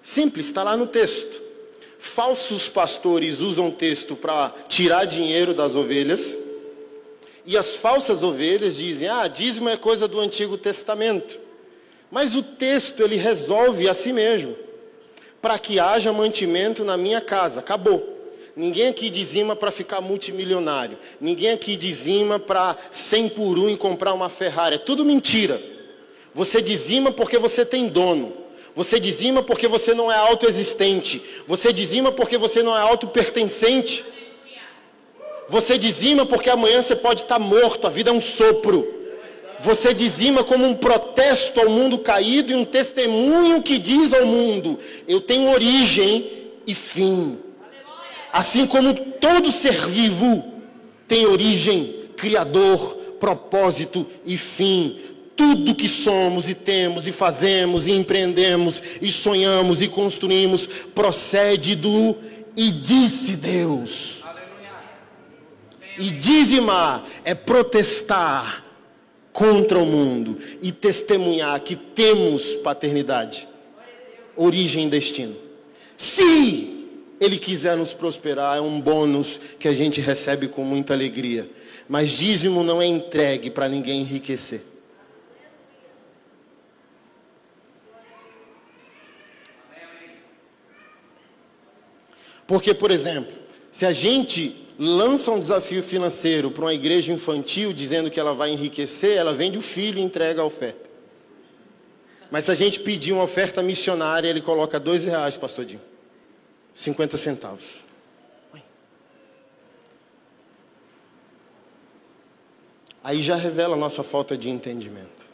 Simples, 0.00 0.46
está 0.46 0.62
lá 0.62 0.76
no 0.76 0.86
texto. 0.86 1.42
Falsos 1.98 2.68
pastores 2.68 3.40
usam 3.40 3.68
texto 3.72 4.14
para 4.14 4.54
tirar 4.68 5.06
dinheiro 5.06 5.54
das 5.54 5.74
ovelhas. 5.74 6.38
E 7.44 7.56
as 7.56 7.74
falsas 7.74 8.22
ovelhas 8.22 8.76
dizem: 8.76 9.08
ah, 9.08 9.26
dízimo 9.26 9.70
é 9.70 9.76
coisa 9.76 10.06
do 10.06 10.20
Antigo 10.20 10.56
Testamento. 10.56 11.36
Mas 12.12 12.36
o 12.36 12.44
texto 12.44 13.02
ele 13.02 13.16
resolve 13.16 13.88
a 13.88 13.94
si 13.94 14.12
mesmo 14.12 14.62
para 15.44 15.58
que 15.58 15.78
haja 15.78 16.10
mantimento 16.10 16.86
na 16.86 16.96
minha 16.96 17.20
casa. 17.20 17.60
Acabou. 17.60 18.02
Ninguém 18.56 18.88
aqui 18.88 19.10
dizima 19.10 19.54
para 19.54 19.70
ficar 19.70 20.00
multimilionário. 20.00 20.96
Ninguém 21.20 21.50
aqui 21.50 21.76
dizima 21.76 22.38
para 22.38 22.74
100 22.90 23.28
por 23.28 23.58
um 23.58 23.68
e 23.68 23.76
comprar 23.76 24.14
uma 24.14 24.30
Ferrari. 24.30 24.76
É 24.76 24.78
tudo 24.78 25.04
mentira. 25.04 25.62
Você 26.32 26.62
dizima 26.62 27.12
porque 27.12 27.36
você 27.36 27.62
tem 27.62 27.88
dono. 27.88 28.32
Você 28.74 28.98
dizima 28.98 29.42
porque 29.42 29.68
você 29.68 29.92
não 29.92 30.10
é 30.10 30.16
autoexistente. 30.16 31.22
Você 31.46 31.74
dizima 31.74 32.10
porque 32.10 32.38
você 32.38 32.62
não 32.62 32.74
é 32.74 32.80
autopertencente. 32.80 34.02
Você 35.46 35.76
dizima 35.76 36.24
porque 36.24 36.48
amanhã 36.48 36.80
você 36.80 36.96
pode 36.96 37.20
estar 37.20 37.38
morto. 37.38 37.86
A 37.86 37.90
vida 37.90 38.10
é 38.10 38.14
um 38.14 38.20
sopro. 38.20 39.03
Você 39.60 39.94
dizima 39.94 40.44
como 40.44 40.66
um 40.66 40.74
protesto 40.74 41.60
ao 41.60 41.70
mundo 41.70 41.98
caído 41.98 42.52
e 42.52 42.54
um 42.54 42.64
testemunho 42.64 43.62
que 43.62 43.78
diz 43.78 44.12
ao 44.12 44.26
mundo: 44.26 44.78
eu 45.06 45.20
tenho 45.20 45.50
origem 45.50 46.30
e 46.66 46.74
fim. 46.74 47.38
Assim 48.32 48.66
como 48.66 48.94
todo 48.94 49.52
ser 49.52 49.86
vivo 49.86 50.44
tem 51.06 51.26
origem, 51.26 52.10
criador, 52.16 52.96
propósito 53.20 54.06
e 54.24 54.36
fim. 54.36 54.98
Tudo 55.36 55.74
que 55.74 55.88
somos 55.88 56.48
e 56.48 56.54
temos 56.54 57.06
e 57.06 57.12
fazemos 57.12 57.86
e 57.86 57.92
empreendemos 57.92 58.82
e 59.00 59.10
sonhamos 59.10 59.82
e 59.82 59.88
construímos 59.88 60.66
procede 60.94 61.74
do 61.74 62.16
e 62.56 62.70
disse 62.70 63.36
Deus. 63.36 64.22
E 65.98 66.10
dizimar 66.10 67.04
é 67.24 67.34
protestar 67.34 68.63
contra 69.34 69.76
o 69.80 69.84
mundo 69.84 70.38
e 70.62 70.70
testemunhar 70.70 71.60
que 71.60 71.74
temos 71.74 72.54
paternidade, 72.54 73.48
origem 74.36 74.86
e 74.86 74.90
destino. 74.90 75.34
Se 75.96 76.88
Ele 77.20 77.36
quiser 77.36 77.76
nos 77.76 77.92
prosperar, 77.92 78.56
é 78.56 78.60
um 78.60 78.80
bônus 78.80 79.40
que 79.58 79.66
a 79.66 79.72
gente 79.72 80.00
recebe 80.00 80.46
com 80.46 80.62
muita 80.62 80.94
alegria. 80.94 81.50
Mas 81.88 82.12
dízimo 82.12 82.62
não 82.62 82.80
é 82.80 82.86
entregue 82.86 83.50
para 83.50 83.68
ninguém 83.68 84.02
enriquecer. 84.02 84.62
Porque, 92.46 92.72
por 92.72 92.92
exemplo, 92.92 93.34
se 93.72 93.84
a 93.84 93.90
gente 93.90 94.63
lança 94.78 95.30
um 95.30 95.40
desafio 95.40 95.82
financeiro 95.82 96.50
para 96.50 96.64
uma 96.64 96.74
igreja 96.74 97.12
infantil 97.12 97.72
dizendo 97.72 98.10
que 98.10 98.18
ela 98.18 98.34
vai 98.34 98.50
enriquecer, 98.50 99.16
ela 99.16 99.32
vende 99.32 99.58
o 99.58 99.62
filho 99.62 99.98
e 99.98 100.02
entrega 100.02 100.42
a 100.42 100.44
oferta. 100.44 100.90
Mas 102.30 102.46
se 102.46 102.50
a 102.50 102.54
gente 102.54 102.80
pedir 102.80 103.12
uma 103.12 103.22
oferta 103.22 103.62
missionária, 103.62 104.28
ele 104.28 104.40
coloca 104.40 104.80
dois 104.80 105.04
reais, 105.04 105.36
pastor 105.36 105.64
Dinho. 105.64 105.80
50 106.74 107.16
centavos. 107.16 107.84
Aí 113.04 113.22
já 113.22 113.36
revela 113.36 113.74
a 113.76 113.78
nossa 113.78 114.02
falta 114.02 114.36
de 114.36 114.48
entendimento. 114.48 115.24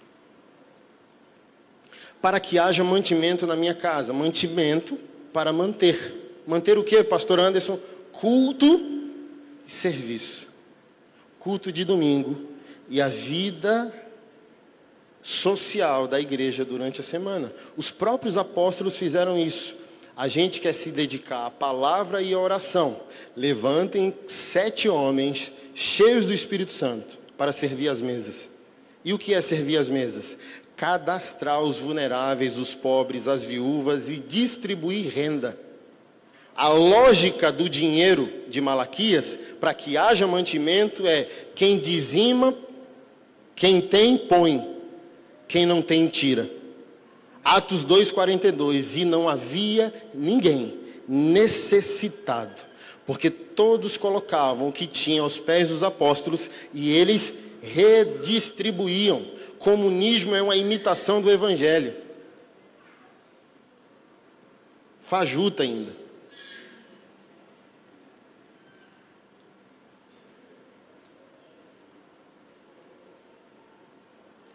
para 2.20 2.38
que 2.38 2.58
haja 2.58 2.84
mantimento 2.84 3.46
na 3.46 3.56
minha 3.56 3.72
casa. 3.72 4.12
Mantimento 4.12 4.98
para 5.32 5.54
manter. 5.54 6.40
Manter 6.46 6.76
o 6.76 6.84
que, 6.84 7.02
pastor 7.02 7.40
Anderson? 7.40 7.78
Culto 8.12 8.99
serviço. 9.72 10.48
Culto 11.38 11.72
de 11.72 11.84
domingo 11.84 12.48
e 12.88 13.00
a 13.00 13.08
vida 13.08 13.92
social 15.22 16.08
da 16.08 16.20
igreja 16.20 16.64
durante 16.64 17.00
a 17.00 17.04
semana. 17.04 17.52
Os 17.76 17.90
próprios 17.90 18.36
apóstolos 18.36 18.96
fizeram 18.96 19.38
isso. 19.38 19.76
A 20.16 20.28
gente 20.28 20.60
quer 20.60 20.72
se 20.72 20.90
dedicar 20.90 21.46
à 21.46 21.50
palavra 21.50 22.20
e 22.20 22.34
à 22.34 22.38
oração. 22.38 23.00
Levantem 23.36 24.14
sete 24.26 24.88
homens 24.88 25.52
cheios 25.74 26.26
do 26.26 26.34
Espírito 26.34 26.72
Santo 26.72 27.18
para 27.38 27.52
servir 27.52 27.88
as 27.88 28.02
mesas. 28.02 28.50
E 29.04 29.12
o 29.12 29.18
que 29.18 29.32
é 29.32 29.40
servir 29.40 29.78
as 29.78 29.88
mesas? 29.88 30.36
Cadastrar 30.76 31.60
os 31.62 31.78
vulneráveis, 31.78 32.58
os 32.58 32.74
pobres, 32.74 33.28
as 33.28 33.44
viúvas 33.44 34.08
e 34.08 34.18
distribuir 34.18 35.10
renda. 35.10 35.58
A 36.60 36.68
lógica 36.68 37.50
do 37.50 37.70
dinheiro 37.70 38.30
de 38.46 38.60
Malaquias, 38.60 39.38
para 39.58 39.72
que 39.72 39.96
haja 39.96 40.26
mantimento, 40.26 41.06
é 41.06 41.26
quem 41.54 41.78
dizima, 41.78 42.54
quem 43.56 43.80
tem, 43.80 44.18
põe, 44.18 44.76
quem 45.48 45.64
não 45.64 45.80
tem, 45.80 46.06
tira. 46.06 46.50
Atos 47.42 47.82
2,42: 47.82 49.00
E 49.00 49.04
não 49.06 49.26
havia 49.26 49.90
ninguém 50.12 50.78
necessitado, 51.08 52.60
porque 53.06 53.30
todos 53.30 53.96
colocavam 53.96 54.68
o 54.68 54.72
que 54.72 54.86
tinham 54.86 55.24
aos 55.24 55.38
pés 55.38 55.70
dos 55.70 55.82
apóstolos 55.82 56.50
e 56.74 56.94
eles 56.94 57.34
redistribuíam. 57.62 59.24
Comunismo 59.58 60.34
é 60.34 60.42
uma 60.42 60.56
imitação 60.56 61.22
do 61.22 61.30
evangelho. 61.30 61.94
Fajuta 65.00 65.62
ainda. 65.62 65.99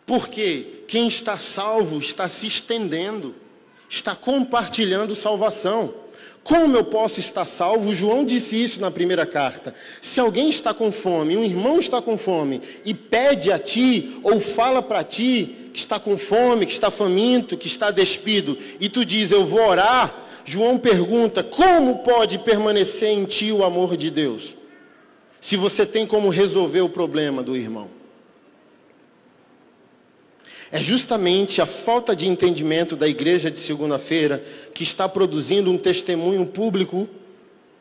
Porque 0.05 0.83
quem 0.87 1.07
está 1.07 1.37
salvo 1.37 1.97
está 1.97 2.27
se 2.27 2.47
estendendo, 2.47 3.35
está 3.89 4.15
compartilhando 4.15 5.15
salvação. 5.15 5.93
Como 6.43 6.77
eu 6.77 6.83
posso 6.83 7.19
estar 7.19 7.43
salvo? 7.43 7.91
João 7.91 8.23
disse 8.23 8.61
isso 8.61 8.79
na 8.79 8.91
primeira 8.91 9.25
carta. 9.25 9.73
Se 9.99 10.19
alguém 10.19 10.47
está 10.47 10.75
com 10.75 10.91
fome, 10.91 11.35
um 11.35 11.43
irmão 11.43 11.79
está 11.79 11.99
com 11.99 12.19
fome, 12.19 12.61
e 12.85 12.93
pede 12.93 13.51
a 13.51 13.57
ti, 13.57 14.19
ou 14.21 14.39
fala 14.39 14.79
para 14.79 15.03
ti, 15.03 15.71
que 15.73 15.79
está 15.79 15.99
com 15.99 16.15
fome, 16.19 16.67
que 16.67 16.71
está 16.71 16.91
faminto, 16.91 17.57
que 17.57 17.65
está 17.65 17.89
despido, 17.89 18.55
e 18.79 18.87
tu 18.87 19.03
diz, 19.03 19.31
eu 19.31 19.43
vou 19.43 19.59
orar, 19.59 20.23
João 20.45 20.77
pergunta, 20.77 21.43
como 21.43 22.03
pode 22.03 22.37
permanecer 22.37 23.09
em 23.09 23.25
ti 23.25 23.51
o 23.51 23.63
amor 23.63 23.97
de 23.97 24.11
Deus? 24.11 24.55
Se 25.41 25.57
você 25.57 25.83
tem 25.83 26.05
como 26.05 26.29
resolver 26.29 26.81
o 26.81 26.89
problema 26.89 27.41
do 27.41 27.57
irmão. 27.57 27.94
É 30.71 30.79
justamente 30.79 31.61
a 31.61 31.65
falta 31.65 32.15
de 32.15 32.27
entendimento 32.27 32.95
da 32.95 33.07
igreja 33.07 33.51
de 33.51 33.59
segunda-feira 33.59 34.43
que 34.73 34.83
está 34.83 35.07
produzindo 35.07 35.71
um 35.71 35.77
testemunho 35.77 36.45
público 36.45 37.07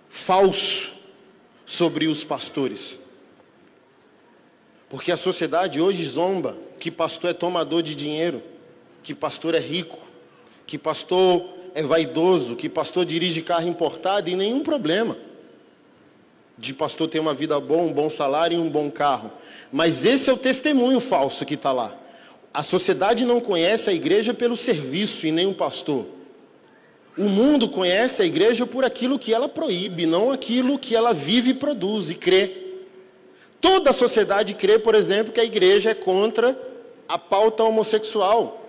falso 0.08 0.92
sobre 1.64 2.06
os 2.06 2.22
pastores. 2.24 2.98
Porque 4.88 5.10
a 5.10 5.16
sociedade 5.16 5.80
hoje 5.80 6.06
zomba 6.06 6.56
que 6.78 6.90
pastor 6.90 7.30
é 7.30 7.34
tomador 7.34 7.82
de 7.82 7.94
dinheiro, 7.94 8.42
que 9.02 9.14
pastor 9.14 9.54
é 9.54 9.58
rico, 9.58 9.98
que 10.66 10.78
pastor 10.78 11.42
é 11.74 11.82
vaidoso, 11.82 12.54
que 12.54 12.68
pastor 12.68 13.04
dirige 13.04 13.42
carro 13.42 13.66
importado 13.66 14.30
e 14.30 14.36
nenhum 14.36 14.62
problema 14.62 15.16
de 16.56 16.72
pastor 16.72 17.08
ter 17.08 17.18
uma 17.18 17.34
vida 17.34 17.58
boa, 17.58 17.82
um 17.82 17.92
bom 17.92 18.08
salário 18.08 18.56
e 18.56 18.60
um 18.60 18.70
bom 18.70 18.90
carro. 18.90 19.32
Mas 19.72 20.04
esse 20.04 20.30
é 20.30 20.32
o 20.32 20.36
testemunho 20.36 21.00
falso 21.00 21.44
que 21.44 21.54
está 21.54 21.72
lá. 21.72 21.98
A 22.54 22.62
sociedade 22.62 23.24
não 23.24 23.40
conhece 23.40 23.90
a 23.90 23.92
igreja 23.92 24.32
pelo 24.32 24.54
serviço 24.54 25.26
e 25.26 25.32
nem 25.32 25.44
o 25.44 25.54
pastor. 25.54 26.06
O 27.18 27.24
mundo 27.24 27.68
conhece 27.68 28.22
a 28.22 28.24
igreja 28.24 28.64
por 28.64 28.84
aquilo 28.84 29.18
que 29.18 29.34
ela 29.34 29.48
proíbe, 29.48 30.06
não 30.06 30.30
aquilo 30.30 30.78
que 30.78 30.94
ela 30.94 31.12
vive, 31.12 31.52
produz 31.52 32.10
e 32.10 32.14
crê. 32.14 32.76
Toda 33.60 33.90
a 33.90 33.92
sociedade 33.92 34.54
crê, 34.54 34.78
por 34.78 34.94
exemplo, 34.94 35.32
que 35.32 35.40
a 35.40 35.44
igreja 35.44 35.90
é 35.90 35.94
contra 35.94 36.56
a 37.08 37.18
pauta 37.18 37.64
homossexual. 37.64 38.64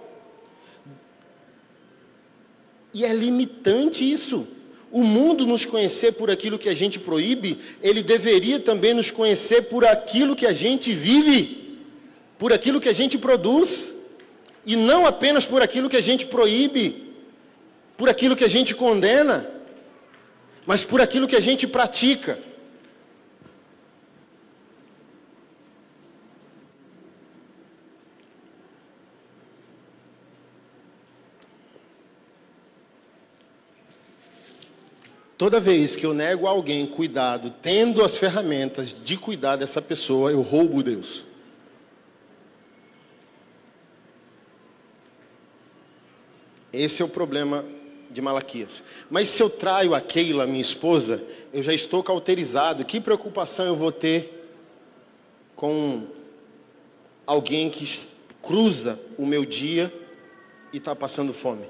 E 2.91 3.05
é 3.05 3.13
limitante 3.13 4.09
isso. 4.09 4.47
O 4.91 5.03
mundo 5.03 5.45
nos 5.45 5.63
conhecer 5.63 6.13
por 6.13 6.31
aquilo 6.31 6.57
que 6.57 6.69
a 6.69 6.73
gente 6.73 6.97
proíbe, 6.97 7.59
ele 7.83 8.01
deveria 8.01 8.59
também 8.59 8.95
nos 8.95 9.11
conhecer 9.11 9.63
por 9.63 9.85
aquilo 9.85 10.35
que 10.35 10.47
a 10.47 10.53
gente 10.53 10.91
vive 10.91 11.64
por 12.37 12.51
aquilo 12.51 12.79
que 12.79 12.89
a 12.89 12.93
gente 12.93 13.17
produz, 13.17 13.93
e 14.65 14.75
não 14.75 15.05
apenas 15.05 15.45
por 15.45 15.61
aquilo 15.61 15.89
que 15.89 15.97
a 15.97 16.01
gente 16.01 16.25
proíbe, 16.25 17.13
por 17.97 18.09
aquilo 18.09 18.35
que 18.35 18.43
a 18.43 18.49
gente 18.49 18.75
condena, 18.75 19.49
mas 20.65 20.83
por 20.83 20.99
aquilo 20.99 21.27
que 21.27 21.35
a 21.35 21.39
gente 21.39 21.67
pratica. 21.67 22.39
Toda 35.37 35.59
vez 35.59 35.97
que 35.97 36.05
eu 36.05 36.13
nego 36.13 36.47
a 36.47 36.49
alguém 36.49 36.85
cuidado, 36.85 37.53
tendo 37.61 38.01
as 38.01 38.17
ferramentas 38.17 38.95
de 39.03 39.17
cuidar 39.17 39.57
dessa 39.57 39.81
pessoa, 39.81 40.31
eu 40.31 40.41
roubo 40.41 40.81
Deus. 40.81 41.25
Esse 46.75 47.01
é 47.01 47.05
o 47.05 47.09
problema 47.09 47.65
de 48.11 48.21
Malaquias. 48.21 48.83
Mas 49.09 49.29
se 49.29 49.41
eu 49.41 49.49
traio 49.49 49.93
a 49.93 50.01
Keila, 50.01 50.45
minha 50.47 50.61
esposa, 50.61 51.23
eu 51.53 51.61
já 51.63 51.73
estou 51.73 52.03
cauterizado. 52.03 52.85
Que 52.85 52.99
preocupação 52.99 53.65
eu 53.65 53.75
vou 53.75 53.91
ter 53.91 54.49
com 55.55 56.03
alguém 57.25 57.69
que 57.69 58.07
cruza 58.41 58.99
o 59.17 59.25
meu 59.25 59.45
dia 59.45 59.93
e 60.71 60.77
está 60.77 60.95
passando 60.95 61.33
fome? 61.33 61.65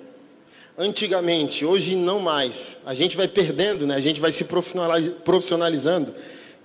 Antigamente, 0.78 1.64
hoje 1.64 1.96
não 1.96 2.20
mais. 2.20 2.78
A 2.86 2.94
gente 2.94 3.16
vai 3.16 3.28
perdendo, 3.28 3.88
né? 3.88 3.96
a 3.96 4.02
gente 4.02 4.20
vai 4.20 4.32
se 4.32 4.44
profissionalizando. 4.44 6.14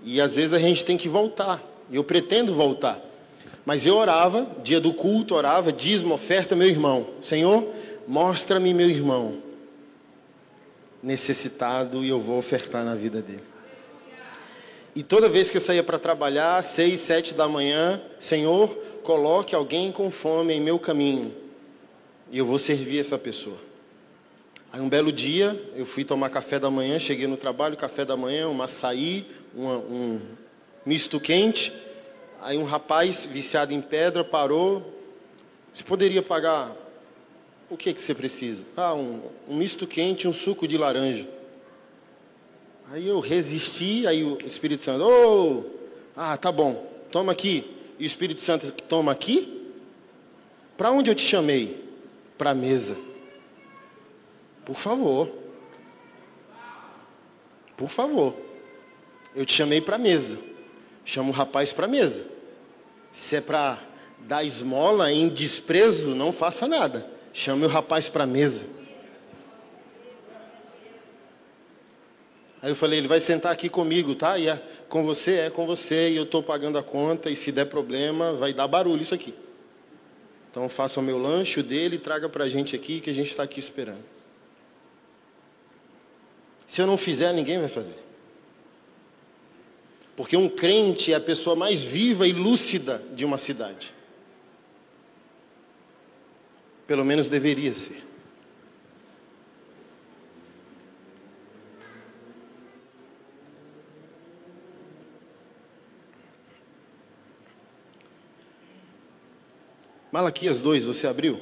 E 0.02 0.20
às 0.20 0.34
vezes 0.34 0.52
a 0.52 0.58
gente 0.58 0.84
tem 0.84 0.96
que 0.96 1.08
voltar. 1.08 1.62
Eu 1.92 2.02
pretendo 2.02 2.52
voltar. 2.54 3.00
Mas 3.64 3.86
eu 3.86 3.96
orava, 3.96 4.46
dia 4.64 4.80
do 4.80 4.92
culto, 4.92 5.34
orava, 5.34 5.72
dízimo, 5.72 6.14
oferta, 6.14 6.56
meu 6.56 6.68
irmão. 6.68 7.06
Senhor, 7.22 7.66
Mostra-me 8.10 8.74
meu 8.74 8.90
irmão 8.90 9.40
necessitado 11.00 12.04
e 12.04 12.08
eu 12.08 12.18
vou 12.18 12.38
ofertar 12.38 12.84
na 12.84 12.96
vida 12.96 13.22
dele. 13.22 13.44
E 14.96 15.00
toda 15.04 15.28
vez 15.28 15.48
que 15.48 15.58
eu 15.58 15.60
saía 15.60 15.84
para 15.84 15.96
trabalhar, 15.96 16.60
seis, 16.64 16.98
sete 16.98 17.34
da 17.34 17.46
manhã, 17.46 18.02
Senhor, 18.18 18.68
coloque 19.04 19.54
alguém 19.54 19.92
com 19.92 20.10
fome 20.10 20.54
em 20.54 20.60
meu 20.60 20.76
caminho 20.76 21.32
e 22.32 22.38
eu 22.38 22.44
vou 22.44 22.58
servir 22.58 22.98
essa 22.98 23.16
pessoa. 23.16 23.58
Aí 24.72 24.80
um 24.80 24.88
belo 24.88 25.12
dia, 25.12 25.70
eu 25.76 25.86
fui 25.86 26.02
tomar 26.02 26.30
café 26.30 26.58
da 26.58 26.68
manhã, 26.68 26.98
cheguei 26.98 27.28
no 27.28 27.36
trabalho, 27.36 27.76
café 27.76 28.04
da 28.04 28.16
manhã, 28.16 28.48
um 28.48 28.60
açaí, 28.60 29.24
uma, 29.54 29.76
um 29.76 30.20
misto 30.84 31.20
quente. 31.20 31.72
Aí 32.40 32.58
um 32.58 32.64
rapaz 32.64 33.24
viciado 33.24 33.72
em 33.72 33.80
pedra 33.80 34.24
parou. 34.24 34.98
Você 35.72 35.84
poderia 35.84 36.22
pagar 36.24 36.89
o 37.70 37.76
que, 37.76 37.94
que 37.94 38.02
você 38.02 38.14
precisa? 38.14 38.64
Ah, 38.76 38.92
um, 38.94 39.22
um 39.48 39.56
misto 39.56 39.86
quente, 39.86 40.26
um 40.26 40.32
suco 40.32 40.66
de 40.66 40.76
laranja. 40.76 41.26
Aí 42.90 43.06
eu 43.06 43.20
resisti, 43.20 44.06
aí 44.08 44.24
o 44.24 44.36
Espírito 44.44 44.82
Santo, 44.82 45.04
oh, 45.04 45.64
ah, 46.16 46.36
tá 46.36 46.50
bom, 46.50 46.84
toma 47.12 47.30
aqui. 47.30 47.64
E 47.96 48.04
o 48.04 48.06
Espírito 48.06 48.40
Santo 48.40 48.72
toma 48.72 49.12
aqui? 49.12 49.72
Para 50.76 50.90
onde 50.90 51.10
eu 51.10 51.14
te 51.14 51.22
chamei? 51.22 51.84
Para 52.36 52.50
a 52.50 52.54
mesa. 52.54 52.98
Por 54.64 54.76
favor. 54.76 55.30
Por 57.76 57.88
favor. 57.88 58.34
Eu 59.36 59.44
te 59.44 59.52
chamei 59.52 59.80
para 59.80 59.94
a 59.94 59.98
mesa. 59.98 60.38
Chama 61.04 61.28
o 61.28 61.32
rapaz 61.32 61.72
para 61.72 61.86
a 61.86 61.88
mesa. 61.88 62.26
Se 63.12 63.36
é 63.36 63.40
para 63.40 63.80
dar 64.20 64.42
esmola 64.42 65.12
em 65.12 65.28
desprezo, 65.28 66.14
não 66.14 66.32
faça 66.32 66.66
nada. 66.66 67.19
Chame 67.32 67.64
o 67.64 67.68
rapaz 67.68 68.08
para 68.08 68.24
a 68.24 68.26
mesa. 68.26 68.66
Aí 72.62 72.70
eu 72.70 72.76
falei, 72.76 72.98
ele 72.98 73.08
vai 73.08 73.20
sentar 73.20 73.52
aqui 73.52 73.68
comigo, 73.70 74.14
tá? 74.14 74.38
E 74.38 74.48
é 74.48 74.62
com 74.88 75.02
você, 75.02 75.36
é 75.36 75.50
com 75.50 75.66
você, 75.66 76.10
e 76.10 76.16
eu 76.16 76.24
estou 76.24 76.42
pagando 76.42 76.76
a 76.76 76.82
conta, 76.82 77.30
e 77.30 77.36
se 77.36 77.50
der 77.50 77.64
problema, 77.66 78.34
vai 78.34 78.52
dar 78.52 78.68
barulho 78.68 79.00
isso 79.00 79.14
aqui. 79.14 79.34
Então 80.50 80.68
faça 80.68 81.00
o 81.00 81.02
meu 81.02 81.16
lanche, 81.16 81.60
o 81.60 81.62
dele, 81.62 81.96
e 81.96 81.98
traga 81.98 82.28
para 82.28 82.44
a 82.44 82.48
gente 82.48 82.76
aqui, 82.76 83.00
que 83.00 83.08
a 83.08 83.14
gente 83.14 83.28
está 83.28 83.44
aqui 83.44 83.58
esperando. 83.58 84.04
Se 86.66 86.82
eu 86.82 86.86
não 86.86 86.98
fizer, 86.98 87.32
ninguém 87.32 87.58
vai 87.58 87.68
fazer. 87.68 87.96
Porque 90.14 90.36
um 90.36 90.48
crente 90.48 91.12
é 91.12 91.16
a 91.16 91.20
pessoa 91.20 91.56
mais 91.56 91.82
viva 91.82 92.26
e 92.26 92.32
lúcida 92.32 93.02
de 93.12 93.24
uma 93.24 93.38
cidade. 93.38 93.94
Pelo 96.90 97.04
menos 97.04 97.28
deveria 97.28 97.72
ser. 97.72 98.02
Malaquias 110.10 110.60
2, 110.60 110.82
você 110.82 111.06
abriu? 111.06 111.40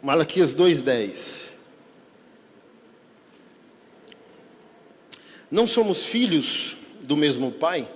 Malaquias 0.00 0.54
2:10. 0.54 1.58
Não 5.50 5.66
somos 5.66 6.06
filhos 6.06 6.76
do 7.00 7.16
mesmo 7.16 7.50
Pai? 7.50 7.92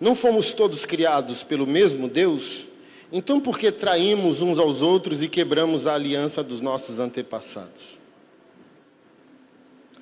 Não 0.00 0.14
fomos 0.14 0.52
todos 0.52 0.86
criados 0.86 1.42
pelo 1.42 1.66
mesmo 1.66 2.08
Deus? 2.08 2.66
Então 3.12 3.40
por 3.40 3.58
que 3.58 3.72
traímos 3.72 4.40
uns 4.40 4.58
aos 4.58 4.82
outros 4.82 5.22
e 5.22 5.28
quebramos 5.28 5.86
a 5.86 5.94
aliança 5.94 6.42
dos 6.42 6.60
nossos 6.60 6.98
antepassados? 6.98 7.98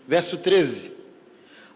Verso 0.07 0.36
13. 0.36 0.92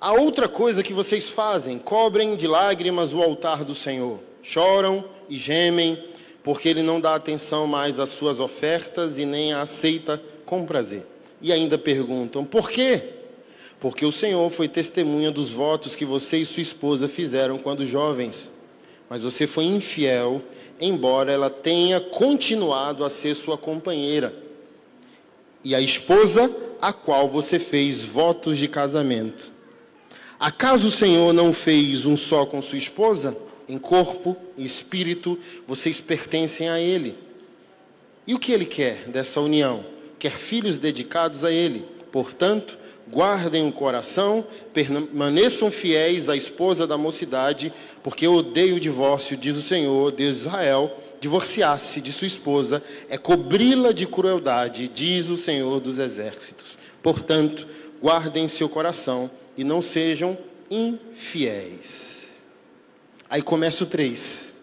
Há 0.01 0.13
outra 0.13 0.49
coisa 0.49 0.83
que 0.83 0.93
vocês 0.93 1.31
fazem: 1.31 1.79
cobrem 1.79 2.37
de 2.37 2.47
lágrimas 2.47 3.15
o 3.15 3.23
altar 3.23 3.65
do 3.65 3.75
Senhor, 3.75 4.21
choram 4.43 5.05
e 5.29 5.37
gemem 5.37 6.11
porque 6.43 6.69
ele 6.69 6.83
não 6.83 7.01
dá 7.01 7.15
atenção 7.15 7.67
mais 7.67 7.99
às 7.99 8.11
suas 8.11 8.41
ofertas 8.41 9.19
e 9.19 9.25
nem 9.25 9.53
a 9.53 9.63
aceita 9.63 10.21
com 10.47 10.65
prazer. 10.65 11.07
E 11.41 11.53
ainda 11.53 11.79
perguntam: 11.79 12.45
por 12.45 12.71
quê? 12.71 13.20
Porque 13.81 14.05
o 14.05 14.13
Senhor 14.13 14.49
foi 14.51 14.69
testemunha 14.69 15.31
dos 15.31 15.53
votos 15.53 15.97
que 15.97 16.05
você 16.05 16.39
e 16.39 16.47
sua 16.47 16.61
esposa 16.61 17.09
fizeram 17.09 17.59
quando 17.59 17.87
jovens. 17.87 18.51
Mas 19.09 19.23
você 19.23 19.47
foi 19.47 19.65
infiel, 19.65 20.43
embora 20.81 21.33
ela 21.33 21.51
tenha 21.51 21.99
continuado 21.99 23.05
a 23.05 23.11
ser 23.11 23.35
sua 23.35 23.57
companheira. 23.57 24.35
E 25.65 25.75
a 25.75 25.81
esposa 25.81 26.55
a 26.81 26.93
qual 26.93 27.29
você 27.29 27.59
fez 27.59 28.05
votos 28.05 28.59
de 28.59 28.69
casamento. 28.69 29.51
Acaso 30.39 30.89
o 30.89 30.93
Senhor 30.93 31.33
não 31.33 31.53
fez 31.53 32.07
um 32.07 32.17
só 32.17 32.47
com 32.47 32.63
sua 32.63 32.79
esposa? 32.79 33.37
em 33.71 33.79
corpo 33.79 34.37
e 34.57 34.65
espírito, 34.65 35.39
vocês 35.67 36.01
pertencem 36.01 36.69
a 36.69 36.81
Ele. 36.81 37.17
E 38.27 38.35
o 38.35 38.39
que 38.39 38.53
Ele 38.53 38.67
quer 38.67 39.09
dessa 39.09 39.41
união? 39.41 39.85
Quer 40.19 40.33
filhos 40.33 40.77
dedicados 40.77 41.45
a 41.45 41.53
Ele. 41.53 41.85
Portanto, 42.11 42.77
guardem 43.11 43.69
o 43.69 43.73
coração, 43.73 44.47
permaneçam 44.73 45.71
fiéis 45.71 46.29
à 46.29 46.37
esposa 46.37 46.87
da 46.87 46.97
mocidade, 46.97 47.73
porque 48.03 48.27
eu 48.27 48.35
odeio 48.35 48.77
o 48.77 48.81
divórcio, 48.81 49.37
diz 49.37 49.57
o 49.57 49.63
Senhor, 49.63 50.13
Deus 50.13 50.37
de 50.37 50.41
Israel. 50.41 50.97
Divorciar-se 51.21 52.01
de 52.01 52.13
sua 52.13 52.27
esposa 52.27 52.83
é 53.09 53.19
cobri-la 53.19 53.93
de 53.93 54.07
crueldade, 54.07 54.89
diz 54.89 55.29
o 55.29 55.37
Senhor 55.37 55.81
dos 55.81 55.99
exércitos. 55.99 56.79
Portanto, 57.03 57.67
guardem 58.01 58.49
seu 58.49 58.69
coração 58.69 59.31
e 59.57 59.65
não 59.65 59.83
sejam 59.83 60.39
infiéis. 60.71 62.31
Aí 63.29 63.43
começa 63.43 63.85
o 63.85 63.87
3. 63.87 64.55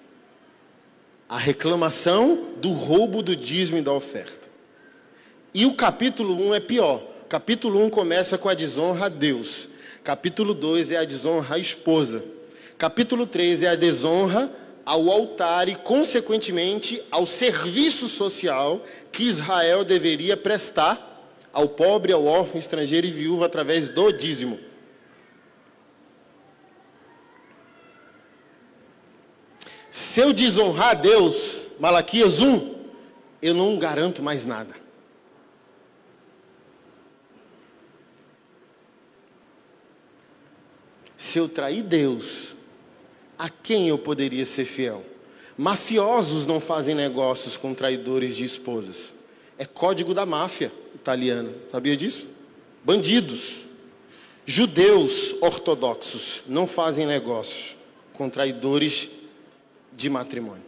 A 1.29 1.37
reclamação 1.37 2.53
do 2.57 2.71
roubo 2.71 3.21
do 3.21 3.35
dízimo 3.35 3.77
e 3.77 3.81
da 3.81 3.91
oferta. 3.91 4.47
E 5.53 5.65
o 5.65 5.73
capítulo 5.73 6.33
1 6.49 6.55
é 6.55 6.59
pior. 6.59 7.03
Capítulo 7.29 7.83
1 7.83 7.89
começa 7.89 8.37
com 8.37 8.47
a 8.47 8.53
desonra 8.53 9.07
a 9.07 9.09
Deus. 9.09 9.67
Capítulo 10.01 10.53
2 10.53 10.91
é 10.91 10.97
a 10.97 11.03
desonra 11.03 11.55
à 11.55 11.59
esposa. 11.59 12.23
Capítulo 12.77 13.27
3 13.27 13.63
é 13.63 13.67
a 13.67 13.75
desonra 13.75 14.49
ao 14.85 15.09
altar 15.09 15.67
e, 15.67 15.75
consequentemente, 15.75 17.03
ao 17.11 17.25
serviço 17.25 18.07
social 18.07 18.81
que 19.11 19.23
Israel 19.23 19.83
deveria 19.83 20.37
prestar 20.37 21.03
ao 21.51 21.67
pobre, 21.67 22.13
ao 22.13 22.23
órfão, 22.23 22.57
estrangeiro 22.57 23.05
e 23.05 23.11
viúvo 23.11 23.43
através 23.43 23.89
do 23.89 24.13
dízimo. 24.13 24.57
Se 29.91 30.21
eu 30.21 30.31
desonrar 30.31 30.91
a 30.91 30.93
Deus, 30.93 31.63
Malaquias 31.77 32.39
1, 32.39 32.75
eu 33.41 33.53
não 33.53 33.77
garanto 33.77 34.23
mais 34.23 34.45
nada. 34.45 34.86
Se 41.27 41.39
eu 41.39 41.49
trair 41.49 41.83
Deus, 41.83 42.55
a 43.37 43.49
quem 43.49 43.89
eu 43.89 43.97
poderia 43.97 44.45
ser 44.45 44.63
fiel? 44.63 45.05
Mafiosos 45.57 46.47
não 46.47 46.61
fazem 46.61 46.95
negócios 46.95 47.57
com 47.57 47.73
traidores 47.73 48.37
de 48.37 48.45
esposas. 48.45 49.13
É 49.57 49.65
código 49.65 50.13
da 50.13 50.25
máfia 50.25 50.71
italiana. 50.95 51.53
Sabia 51.65 51.97
disso? 51.97 52.29
Bandidos. 52.81 53.67
Judeus 54.45 55.35
ortodoxos 55.41 56.43
não 56.47 56.65
fazem 56.65 57.05
negócios 57.05 57.75
com 58.13 58.29
traidores 58.29 59.09
de 59.91 60.09
matrimônio. 60.09 60.63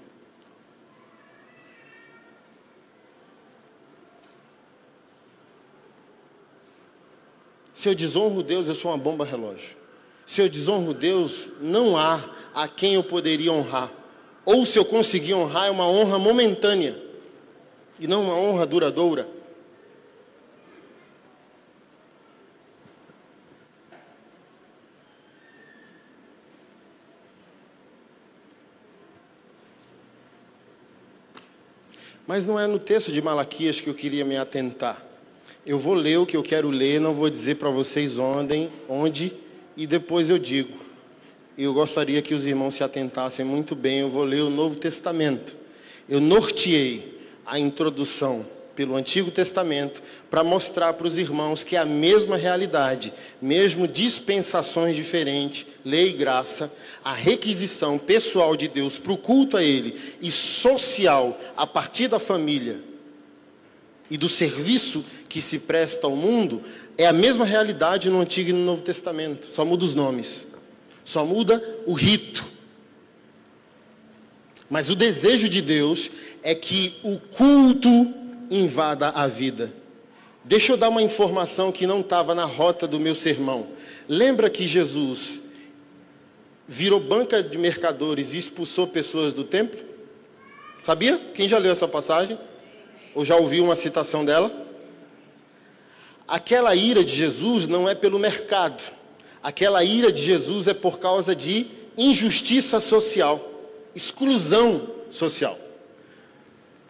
Se 7.72 7.88
eu 7.88 7.96
desonro 7.96 8.44
Deus, 8.44 8.68
eu 8.68 8.76
sou 8.76 8.92
uma 8.92 8.98
bomba 8.98 9.24
relógio. 9.24 9.79
Se 10.30 10.44
eu 10.44 10.48
desonro 10.48 10.94
Deus, 10.94 11.50
não 11.60 11.98
há 11.98 12.24
a 12.54 12.68
quem 12.68 12.94
eu 12.94 13.04
poderia 13.04 13.52
honrar. 13.52 13.92
Ou 14.46 14.64
se 14.64 14.78
eu 14.78 14.86
conseguir 14.86 15.34
honrar, 15.34 15.66
é 15.66 15.72
uma 15.72 15.90
honra 15.90 16.20
momentânea 16.20 17.02
e 18.00 18.06
não 18.06 18.26
uma 18.26 18.36
honra 18.36 18.64
duradoura. 18.64 19.28
Mas 32.28 32.46
não 32.46 32.60
é 32.60 32.68
no 32.68 32.78
texto 32.78 33.12
de 33.12 33.20
Malaquias 33.20 33.82
que 33.82 33.90
eu 33.90 33.96
queria 33.96 34.24
me 34.24 34.38
atentar. 34.38 35.04
Eu 35.66 35.80
vou 35.80 35.96
ler 35.96 36.20
o 36.20 36.26
que 36.28 36.38
eu 36.38 36.44
quero 36.44 36.70
ler, 36.70 37.02
não 37.02 37.16
vou 37.16 37.32
dizer 37.32 37.56
para 37.56 37.72
vocês 37.72 38.20
onde, 38.20 38.70
onde 38.88 39.49
e 39.80 39.88
depois 39.88 40.30
eu 40.30 40.38
digo. 40.38 40.78
Eu 41.58 41.74
gostaria 41.74 42.22
que 42.22 42.34
os 42.34 42.46
irmãos 42.46 42.76
se 42.76 42.84
atentassem 42.84 43.46
muito 43.46 43.78
bem. 43.78 44.00
Eu 44.00 44.10
vou 44.10 44.26
ler 44.26 44.42
o 44.42 44.50
Novo 44.50 44.76
Testamento. 44.76 45.56
Eu 46.10 46.20
norteei 46.20 47.18
a 47.46 47.58
introdução 47.58 48.46
pelo 48.76 48.94
Antigo 48.94 49.32
Testamento 49.32 50.04
para 50.30 50.44
mostrar 50.44 50.92
para 50.94 51.08
os 51.08 51.18
irmãos 51.18 51.64
que 51.64 51.78
é 51.78 51.80
a 51.80 51.86
mesma 51.86 52.36
realidade, 52.36 53.14
mesmo 53.42 53.88
dispensações 53.88 54.98
diferentes, 54.98 55.66
lei 55.86 56.10
e 56.10 56.14
graça, 56.14 56.74
a 57.02 57.14
requisição 57.14 57.98
pessoal 57.98 58.58
de 58.58 58.68
Deus 58.68 59.00
para 59.00 59.14
o 59.14 59.18
culto 59.18 59.56
a 59.56 59.64
Ele 59.64 59.98
e 60.22 60.30
social 60.30 61.40
a 61.56 61.66
partir 61.66 62.10
da 62.10 62.20
família 62.20 62.84
e 64.10 64.18
do 64.18 64.28
serviço 64.28 65.06
que 65.30 65.42
se 65.42 65.60
presta 65.60 66.08
ao 66.08 66.16
mundo 66.16 66.62
é 67.00 67.06
a 67.06 67.14
mesma 67.14 67.46
realidade 67.46 68.10
no 68.10 68.20
Antigo 68.20 68.50
e 68.50 68.54
no 68.54 68.66
Novo 68.66 68.82
Testamento, 68.82 69.48
só 69.48 69.64
muda 69.64 69.86
os 69.86 69.96
nomes, 69.96 70.46
só 71.06 71.26
muda 71.26 71.64
o 71.86 71.94
rito. 71.94 72.44
Mas 74.70 74.90
o 74.90 74.96
desejo 74.98 75.48
de 75.48 75.62
Deus 75.62 76.12
é 76.44 76.54
que 76.54 77.00
o 77.02 77.18
culto 77.18 78.14
invada 78.52 79.08
a 79.12 79.26
vida. 79.28 79.74
Deixa 80.44 80.74
eu 80.74 80.78
dar 80.78 80.90
uma 80.90 81.02
informação 81.02 81.72
que 81.72 81.88
não 81.88 82.02
estava 82.02 82.36
na 82.36 82.44
rota 82.44 82.86
do 82.86 83.00
meu 83.00 83.16
sermão. 83.16 83.70
Lembra 84.06 84.50
que 84.50 84.68
Jesus 84.68 85.42
virou 86.68 87.00
banca 87.00 87.42
de 87.42 87.58
mercadores 87.58 88.34
e 88.34 88.38
expulsou 88.40 88.86
pessoas 88.86 89.34
do 89.34 89.46
templo? 89.46 89.80
Sabia? 90.84 91.18
Quem 91.34 91.48
já 91.48 91.60
leu 91.60 91.72
essa 91.72 91.88
passagem? 91.88 92.38
Ou 93.16 93.24
já 93.24 93.38
ouviu 93.38 93.64
uma 93.64 93.78
citação 93.78 94.26
dela? 94.26 94.69
Aquela 96.30 96.76
ira 96.76 97.04
de 97.04 97.16
Jesus 97.16 97.68
não 97.68 97.90
é 97.90 97.96
pelo 97.96 98.20
mercado. 98.20 98.84
Aquela 99.42 99.84
ira 99.84 100.12
de 100.12 100.22
Jesus 100.22 100.68
é 100.68 100.74
por 100.74 101.00
causa 101.00 101.36
de 101.36 101.66
injustiça 101.98 102.80
social, 102.80 103.44
exclusão 103.96 104.88
social. 105.10 105.58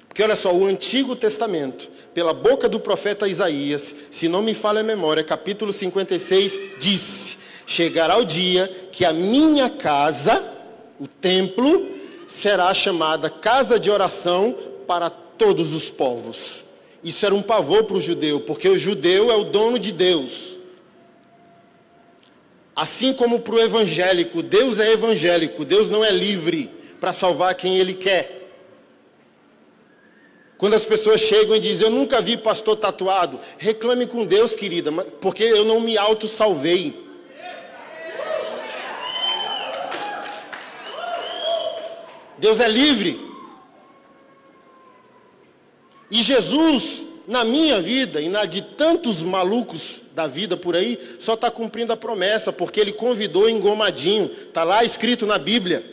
Porque 0.08 0.22
olha 0.22 0.36
só, 0.36 0.54
o 0.54 0.66
Antigo 0.66 1.16
Testamento, 1.16 1.90
pela 2.14 2.34
boca 2.34 2.68
do 2.68 2.80
profeta 2.80 3.28
Isaías, 3.28 3.96
se 4.12 4.28
não 4.28 4.42
me 4.42 4.54
falha 4.54 4.82
a 4.82 4.84
memória, 4.84 5.24
capítulo 5.24 5.72
56, 5.72 6.60
disse: 6.78 7.38
Chegará 7.66 8.18
o 8.18 8.26
dia 8.26 8.90
que 8.92 9.06
a 9.06 9.14
minha 9.14 9.70
casa, 9.70 10.52
o 11.00 11.08
templo, 11.08 11.88
será 12.28 12.74
chamada 12.74 13.30
casa 13.30 13.80
de 13.80 13.90
oração 13.90 14.56
para 14.86 15.10
todos 15.10 15.72
os 15.72 15.90
povos. 15.90 16.66
Isso 17.04 17.26
era 17.26 17.34
um 17.34 17.42
pavor 17.42 17.84
para 17.86 17.98
o 17.98 18.02
judeu, 18.02 18.42
porque 18.42 18.68
o 18.68 18.78
judeu 18.78 19.32
é 19.32 19.36
o 19.36 19.46
dono 19.46 19.80
de 19.80 19.92
Deus. 19.92 20.58
Assim 22.76 23.14
como 23.14 23.40
para 23.40 23.56
o 23.56 23.60
evangélico, 23.60 24.42
Deus 24.42 24.80
é 24.80 24.92
evangélico, 24.92 25.66
Deus 25.66 25.90
não 25.90 26.04
é 26.04 26.12
livre 26.12 26.70
para 27.00 27.14
salvar 27.14 27.56
quem 27.56 27.78
Ele 27.78 27.94
quer. 27.94 28.40
Quando 30.58 30.74
as 30.74 30.84
pessoas 30.84 31.22
chegam 31.22 31.56
e 31.56 31.60
dizem, 31.60 31.88
eu 31.88 31.90
nunca 31.90 32.22
vi 32.22 32.36
pastor 32.36 32.76
tatuado, 32.76 33.40
reclame 33.58 34.06
com 34.06 34.26
Deus, 34.26 34.54
querida, 34.54 34.92
porque 35.22 35.44
eu 35.44 35.64
não 35.64 35.80
me 35.80 35.98
auto-salvei. 35.98 37.08
Deus 42.38 42.60
é 42.60 42.68
livre. 42.68 43.29
E 46.12 46.24
Jesus, 46.24 47.04
na 47.28 47.44
minha 47.44 47.80
vida 47.80 48.20
e 48.22 48.30
na 48.30 48.46
de 48.46 48.62
tantos 48.62 49.22
malucos 49.22 50.02
da 50.16 50.28
vida 50.28 50.58
por 50.58 50.76
aí, 50.76 50.98
só 51.20 51.36
está 51.36 51.52
cumprindo 51.52 51.94
a 51.94 51.98
promessa, 51.98 52.52
porque 52.52 52.80
ele 52.80 52.92
convidou 52.92 53.50
engomadinho, 53.50 54.32
está 54.48 54.64
lá 54.64 54.84
escrito 54.84 55.26
na 55.26 55.38
Bíblia: 55.38 55.86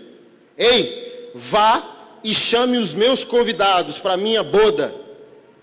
Ei, 0.56 1.30
vá 1.34 2.18
e 2.24 2.34
chame 2.34 2.78
os 2.78 2.94
meus 2.94 3.24
convidados 3.24 3.98
para 3.98 4.14
a 4.14 4.16
minha 4.16 4.42
boda. 4.42 4.94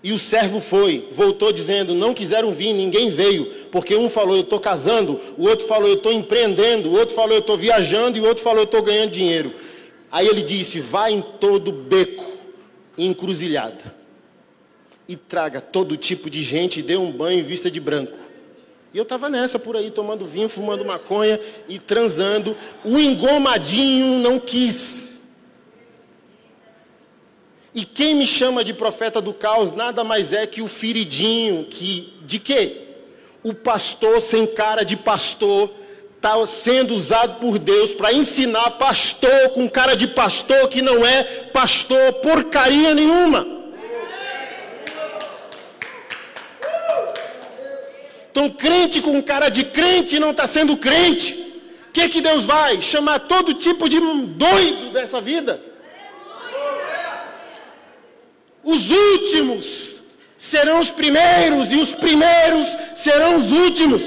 E 0.02 0.12
o 0.12 0.18
servo 0.18 0.60
foi, 0.60 1.08
voltou 1.10 1.50
dizendo: 1.50 1.94
Não 1.94 2.12
quiseram 2.14 2.52
vir, 2.52 2.72
ninguém 2.72 3.10
veio, 3.10 3.46
porque 3.72 3.96
um 3.96 4.08
falou: 4.08 4.36
Eu 4.36 4.42
estou 4.42 4.60
casando, 4.60 5.18
o 5.36 5.48
outro 5.48 5.66
falou: 5.66 5.88
Eu 5.88 5.94
estou 5.94 6.12
empreendendo, 6.12 6.90
o 6.90 6.98
outro 6.98 7.14
falou: 7.14 7.32
Eu 7.32 7.40
estou 7.40 7.56
viajando, 7.56 8.18
e 8.18 8.20
o 8.20 8.26
outro 8.26 8.44
falou: 8.44 8.60
Eu 8.60 8.64
estou 8.64 8.82
ganhando 8.82 9.10
dinheiro. 9.10 9.52
Aí 10.12 10.28
ele 10.28 10.42
disse: 10.42 10.78
Vá 10.78 11.10
em 11.10 11.22
todo 11.22 11.72
beco, 11.72 12.38
encruzilhada, 12.96 13.94
e 15.06 15.16
traga 15.16 15.60
todo 15.60 15.96
tipo 15.96 16.30
de 16.30 16.42
gente 16.42 16.80
e 16.80 16.82
dê 16.82 16.96
um 16.96 17.12
banho 17.12 17.40
em 17.40 17.42
vista 17.42 17.70
de 17.70 17.80
branco. 17.80 18.18
E 18.92 18.96
eu 18.96 19.02
estava 19.02 19.28
nessa 19.28 19.58
por 19.58 19.76
aí, 19.76 19.90
tomando 19.90 20.24
vinho, 20.24 20.48
fumando 20.48 20.84
maconha 20.84 21.40
e 21.68 21.80
transando. 21.80 22.56
O 22.84 22.96
engomadinho 22.96 24.20
não 24.20 24.38
quis. 24.38 25.20
E 27.74 27.84
quem 27.84 28.14
me 28.14 28.24
chama 28.24 28.62
de 28.62 28.72
profeta 28.72 29.20
do 29.20 29.34
caos 29.34 29.72
nada 29.72 30.04
mais 30.04 30.32
é 30.32 30.46
que 30.46 30.62
o 30.62 30.68
feridinho, 30.68 31.64
que 31.64 32.14
de 32.22 32.38
quê? 32.38 32.82
O 33.42 33.52
pastor 33.52 34.20
sem 34.20 34.46
cara 34.46 34.84
de 34.84 34.96
pastor 34.96 35.72
está 36.16 36.46
sendo 36.46 36.94
usado 36.94 37.40
por 37.40 37.58
Deus 37.58 37.92
para 37.92 38.12
ensinar 38.12 38.70
pastor 38.78 39.50
com 39.50 39.68
cara 39.68 39.96
de 39.96 40.06
pastor 40.06 40.68
que 40.68 40.80
não 40.80 41.04
é 41.04 41.24
pastor 41.52 42.12
porcaria 42.14 42.94
nenhuma. 42.94 43.63
Então, 48.34 48.50
crente 48.50 49.00
com 49.00 49.22
cara 49.22 49.48
de 49.48 49.64
crente 49.64 50.18
não 50.18 50.32
está 50.32 50.44
sendo 50.44 50.76
crente. 50.76 51.34
O 51.88 51.92
que, 51.92 52.08
que 52.08 52.20
Deus 52.20 52.44
vai? 52.44 52.82
Chamar 52.82 53.20
todo 53.20 53.54
tipo 53.54 53.88
de 53.88 54.00
doido 54.00 54.90
dessa 54.90 55.20
vida. 55.20 55.62
Os 58.64 58.90
últimos 58.90 60.02
serão 60.36 60.80
os 60.80 60.90
primeiros, 60.90 61.70
e 61.70 61.76
os 61.76 61.90
primeiros 61.90 62.66
serão 62.96 63.36
os 63.36 63.52
últimos. 63.52 64.02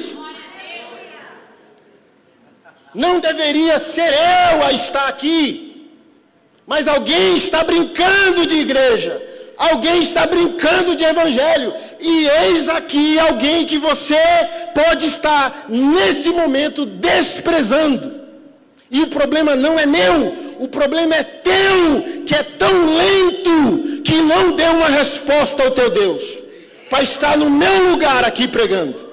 Não 2.94 3.22
deveria 3.22 3.80
ser 3.80 4.12
eu 4.12 4.62
a 4.66 4.74
estar 4.74 5.08
aqui, 5.08 5.90
mas 6.66 6.86
alguém 6.86 7.38
está 7.38 7.64
brincando 7.64 8.46
de 8.46 8.56
igreja, 8.56 9.26
alguém 9.58 10.02
está 10.02 10.28
brincando 10.28 10.96
de 10.96 11.04
evangelho, 11.04 11.74
e 12.00 12.28
eis 12.28 12.70
aqui 12.70 13.18
alguém 13.18 13.66
que 13.66 13.78
você 13.78 14.20
pode 14.74 15.08
estar 15.08 15.66
nesse 15.68 16.30
momento 16.30 16.86
desprezando. 16.86 18.16
E 18.90 19.02
o 19.02 19.08
problema 19.08 19.56
não 19.56 19.78
é 19.80 19.86
meu, 19.86 20.34
o 20.60 20.68
problema 20.68 21.16
é 21.16 21.24
teu, 21.24 22.24
que 22.26 22.36
é 22.36 22.44
tão 22.44 22.86
lento 22.96 24.02
que 24.04 24.22
não 24.22 24.52
deu 24.52 24.72
uma 24.72 24.88
resposta 24.88 25.64
ao 25.64 25.72
teu 25.72 25.90
Deus, 25.90 26.24
para 26.90 27.04
estar 27.04 27.38
no 27.38 27.50
meu 27.50 27.90
lugar 27.90 28.24
aqui 28.24 28.48
pregando. 28.48 29.07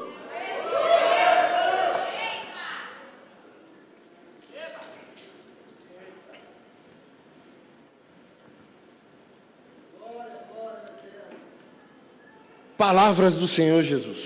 Palavras 12.87 13.33
do 13.33 13.49
Senhor 13.49 13.83
Jesus. 13.83 14.19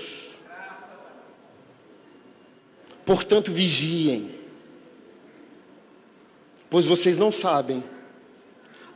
Portanto, 3.05 3.53
vigiem, 3.53 4.35
pois 6.69 6.83
vocês 6.83 7.17
não 7.17 7.31
sabem 7.31 7.81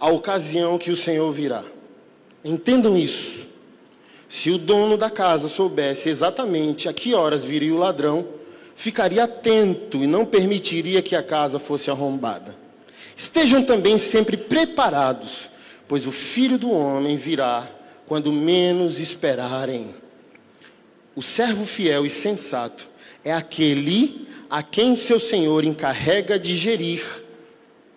a 0.02 0.10
ocasião 0.10 0.78
que 0.78 0.92
o 0.92 0.98
Senhor 0.98 1.32
virá. 1.32 1.64
Entendam 2.44 2.98
isso. 2.98 3.48
Se 4.28 4.52
o 4.52 4.58
dono 4.58 4.98
da 4.98 5.10
casa 5.10 5.48
soubesse 5.48 6.10
exatamente 6.10 6.90
a 6.90 6.94
que 6.94 7.14
horas 7.14 7.46
viria 7.46 7.74
o 7.74 7.78
ladrão, 7.78 8.28
ficaria 8.76 9.24
atento 9.24 10.04
e 10.04 10.08
não 10.08 10.26
permitiria 10.26 11.02
que 11.02 11.16
a 11.16 11.24
casa 11.24 11.58
fosse 11.58 11.90
arrombada. 11.90 12.54
Estejam 13.16 13.64
também 13.64 13.98
sempre 13.98 14.36
preparados, 14.36 15.50
pois 15.88 16.06
o 16.06 16.12
filho 16.12 16.58
do 16.58 16.70
homem 16.70 17.16
virá 17.16 17.70
quando 18.08 18.32
menos 18.32 19.00
esperarem. 19.00 19.96
O 21.16 21.22
servo 21.22 21.66
fiel 21.66 22.06
e 22.06 22.10
sensato 22.10 22.90
é 23.24 23.32
aquele 23.34 24.28
a 24.50 24.62
quem 24.62 24.98
seu 24.98 25.20
senhor 25.20 25.64
encarrega 25.64 26.38
de 26.38 26.56
gerir 26.56 27.04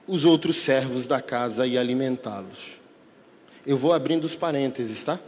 os 0.06 0.24
outros 0.24 0.56
servos 0.56 1.06
da 1.06 1.20
casa 1.20 1.66
e 1.66 1.76
alimentá-los. 1.76 2.76
Eu 3.66 3.76
vou 3.76 3.92
abrindo 3.92 4.24
os 4.24 4.34
parênteses, 4.34 5.02
tá? 5.02 5.18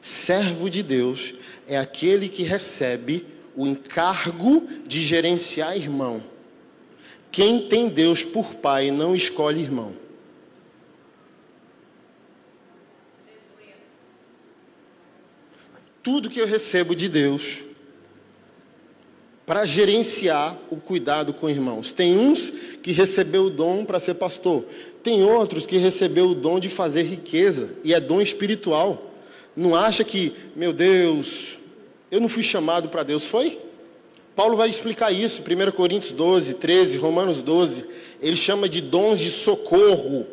Servo 0.00 0.70
de 0.70 0.82
Deus 0.82 1.34
é 1.66 1.76
aquele 1.76 2.28
que 2.28 2.42
recebe 2.42 3.26
o 3.54 3.66
encargo 3.66 4.66
de 4.86 5.00
gerenciar 5.00 5.76
irmão. 5.76 6.22
Quem 7.30 7.68
tem 7.68 7.88
Deus 7.88 8.22
por 8.22 8.54
pai 8.54 8.90
não 8.90 9.14
escolhe 9.14 9.62
irmão. 9.62 10.03
Tudo 16.04 16.28
que 16.28 16.38
eu 16.38 16.46
recebo 16.46 16.94
de 16.94 17.08
Deus 17.08 17.60
para 19.46 19.64
gerenciar 19.64 20.56
o 20.70 20.76
cuidado 20.76 21.32
com 21.32 21.48
irmãos. 21.48 21.92
Tem 21.92 22.16
uns 22.16 22.52
que 22.82 22.92
recebeu 22.92 23.46
o 23.46 23.50
dom 23.50 23.84
para 23.84 23.98
ser 23.98 24.14
pastor, 24.14 24.64
tem 25.02 25.22
outros 25.22 25.66
que 25.66 25.78
recebeu 25.78 26.28
o 26.28 26.34
dom 26.34 26.60
de 26.60 26.68
fazer 26.68 27.02
riqueza 27.02 27.70
e 27.82 27.94
é 27.94 27.98
dom 27.98 28.20
espiritual. 28.20 29.12
Não 29.56 29.74
acha 29.74 30.04
que, 30.04 30.34
meu 30.54 30.72
Deus, 30.72 31.58
eu 32.10 32.20
não 32.20 32.28
fui 32.28 32.42
chamado 32.42 32.88
para 32.90 33.02
Deus, 33.02 33.26
foi? 33.26 33.60
Paulo 34.36 34.56
vai 34.56 34.68
explicar 34.68 35.12
isso, 35.12 35.42
1 35.42 35.70
Coríntios 35.72 36.12
12, 36.12 36.54
13, 36.54 36.98
Romanos 36.98 37.42
12. 37.42 37.86
Ele 38.20 38.36
chama 38.36 38.68
de 38.68 38.80
dons 38.80 39.20
de 39.20 39.30
socorro. 39.30 40.26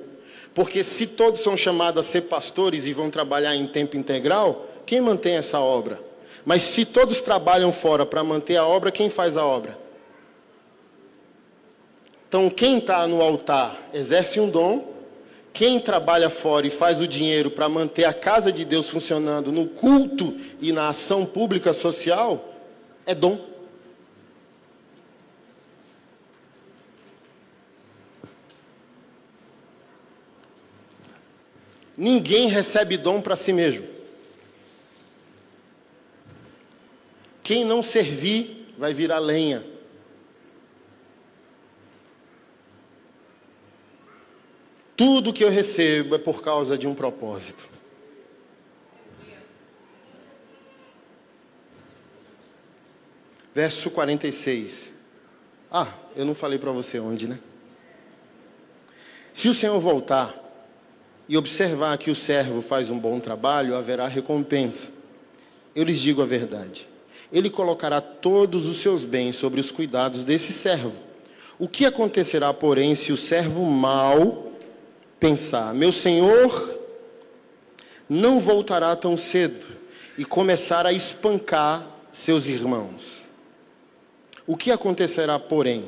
Porque 0.56 0.84
se 0.84 1.08
todos 1.08 1.42
são 1.42 1.56
chamados 1.56 2.00
a 2.00 2.10
ser 2.10 2.22
pastores 2.22 2.86
e 2.86 2.94
vão 2.94 3.10
trabalhar 3.10 3.56
em 3.56 3.68
tempo 3.68 3.96
integral, 3.96 4.71
quem 4.86 5.02
mantém 5.02 5.36
essa 5.36 5.60
obra? 5.60 6.00
Mas 6.46 6.64
se 6.64 6.86
todos 6.86 7.22
trabalham 7.22 7.72
fora 7.72 8.06
para 8.06 8.24
manter 8.24 8.58
a 8.58 8.66
obra, 8.66 8.92
quem 8.92 9.10
faz 9.10 9.38
a 9.38 9.46
obra? 9.46 9.78
Então, 12.28 12.50
quem 12.50 12.78
está 12.78 13.06
no 13.08 13.22
altar 13.22 13.90
exerce 13.94 14.40
um 14.40 14.50
dom, 14.50 14.90
quem 15.54 15.80
trabalha 15.80 16.30
fora 16.30 16.66
e 16.66 16.70
faz 16.70 17.02
o 17.02 17.08
dinheiro 17.08 17.52
para 17.52 17.68
manter 17.68 18.06
a 18.06 18.14
casa 18.14 18.52
de 18.52 18.64
Deus 18.64 18.90
funcionando 18.90 19.52
no 19.52 19.68
culto 19.68 20.34
e 20.62 20.72
na 20.72 20.88
ação 20.88 21.26
pública 21.26 21.74
social, 21.74 22.54
é 23.06 23.14
dom. 23.14 23.52
Ninguém 31.98 32.48
recebe 32.48 32.96
dom 32.96 33.22
para 33.22 33.36
si 33.36 33.52
mesmo. 33.52 33.91
Quem 37.52 37.66
não 37.66 37.84
servir 37.84 38.74
vai 38.78 38.93
virar 38.93 39.20
lenha. 39.20 39.62
Tudo 44.95 45.34
que 45.34 45.43
eu 45.43 45.49
recebo 45.49 46.16
é 46.16 46.18
por 46.18 46.41
causa 46.41 46.78
de 46.78 46.88
um 46.88 46.95
propósito. 46.95 47.70
Verso 53.54 53.91
46. 53.91 54.93
Ah, 55.70 55.93
eu 56.16 56.24
não 56.24 56.34
falei 56.34 56.58
para 56.58 56.72
você 56.72 57.02
onde, 57.02 57.28
né? 57.28 57.38
Se 59.34 59.49
o 59.49 59.54
Senhor 59.54 59.78
voltar 59.78 60.34
e 61.28 61.36
observar 61.36 61.97
que 61.97 62.10
o 62.10 62.16
servo 62.16 62.62
faz 62.62 62.89
um 62.89 62.97
bom 62.97 63.20
trabalho, 63.20 63.76
haverá 63.76 64.08
recompensa. 64.08 64.93
Eu 65.76 65.84
lhes 65.84 65.99
digo 65.99 66.22
a 66.22 66.26
verdade. 66.26 66.89
Ele 67.32 67.50
colocará 67.50 68.02
todos 68.02 68.66
os 68.66 68.78
seus 68.78 69.06
bens 69.06 69.36
sobre 69.36 69.60
os 69.60 69.72
cuidados 69.72 70.24
desse 70.24 70.52
servo. 70.52 70.94
O 71.58 71.68
que 71.68 71.86
acontecerá, 71.86 72.54
porém, 72.54 72.96
se 72.96 73.12
o 73.14 73.18
servo 73.18 73.66
mau 73.66 74.52
pensar: 75.20 75.74
Meu 75.74 75.92
senhor 75.92 76.80
não 78.10 78.40
voltará 78.40 78.96
tão 78.96 79.16
cedo 79.16 79.68
e 80.18 80.26
começar 80.26 80.86
a 80.86 80.92
espancar 80.92 81.88
seus 82.12 82.48
irmãos? 82.48 83.22
O 84.46 84.58
que 84.58 84.72
acontecerá, 84.72 85.40
porém? 85.40 85.86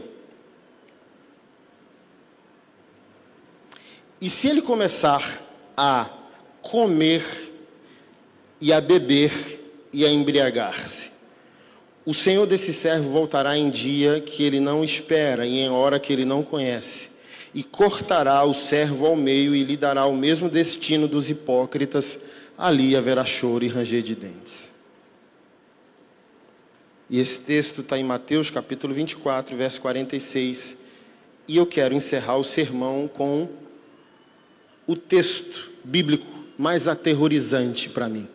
E 4.22 4.30
se 4.30 4.48
ele 4.48 4.62
começar 4.62 5.44
a 5.76 6.10
comer 6.62 7.26
e 8.62 8.72
a 8.72 8.80
beber 8.80 9.60
e 9.92 10.06
a 10.06 10.10
embriagar-se, 10.10 11.12
o 12.06 12.14
senhor 12.14 12.46
desse 12.46 12.74
servo 12.74 13.10
voltará 13.10 13.58
em 13.58 13.70
dia 13.70 14.20
que 14.20 14.44
ele 14.44 14.60
não 14.60 14.84
espera 14.84 15.46
e 15.46 15.60
em 15.60 15.70
hora 15.70 16.00
que 16.00 16.12
ele 16.12 16.26
não 16.26 16.44
conhece, 16.44 17.10
e 17.54 17.64
cortará 17.64 18.44
o 18.44 18.54
servo 18.54 19.06
ao 19.06 19.16
meio 19.16 19.56
e 19.56 19.64
lhe 19.64 19.78
dará 19.78 20.06
o 20.06 20.16
mesmo 20.16 20.50
destino 20.50 21.08
dos 21.08 21.30
hipócritas. 21.30 22.20
Ali 22.58 22.96
haverá 22.96 23.26
choro 23.26 23.64
e 23.64 23.68
ranger 23.68 24.02
de 24.02 24.16
dentes. 24.16 24.72
E 27.10 27.20
esse 27.20 27.40
texto 27.40 27.82
está 27.82 27.98
em 27.98 28.04
Mateus 28.04 28.50
capítulo 28.50 28.94
24, 28.94 29.56
verso 29.56 29.82
46. 29.82 30.78
E 31.48 31.58
eu 31.58 31.66
quero 31.66 31.94
encerrar 31.94 32.38
o 32.38 32.44
sermão 32.44 33.08
com 33.08 33.50
o 34.88 34.96
texto 34.96 35.72
bíblico 35.84 36.26
mais 36.58 36.88
aterrorizante 36.88 37.90
para 37.90 38.10
mim. 38.10 38.28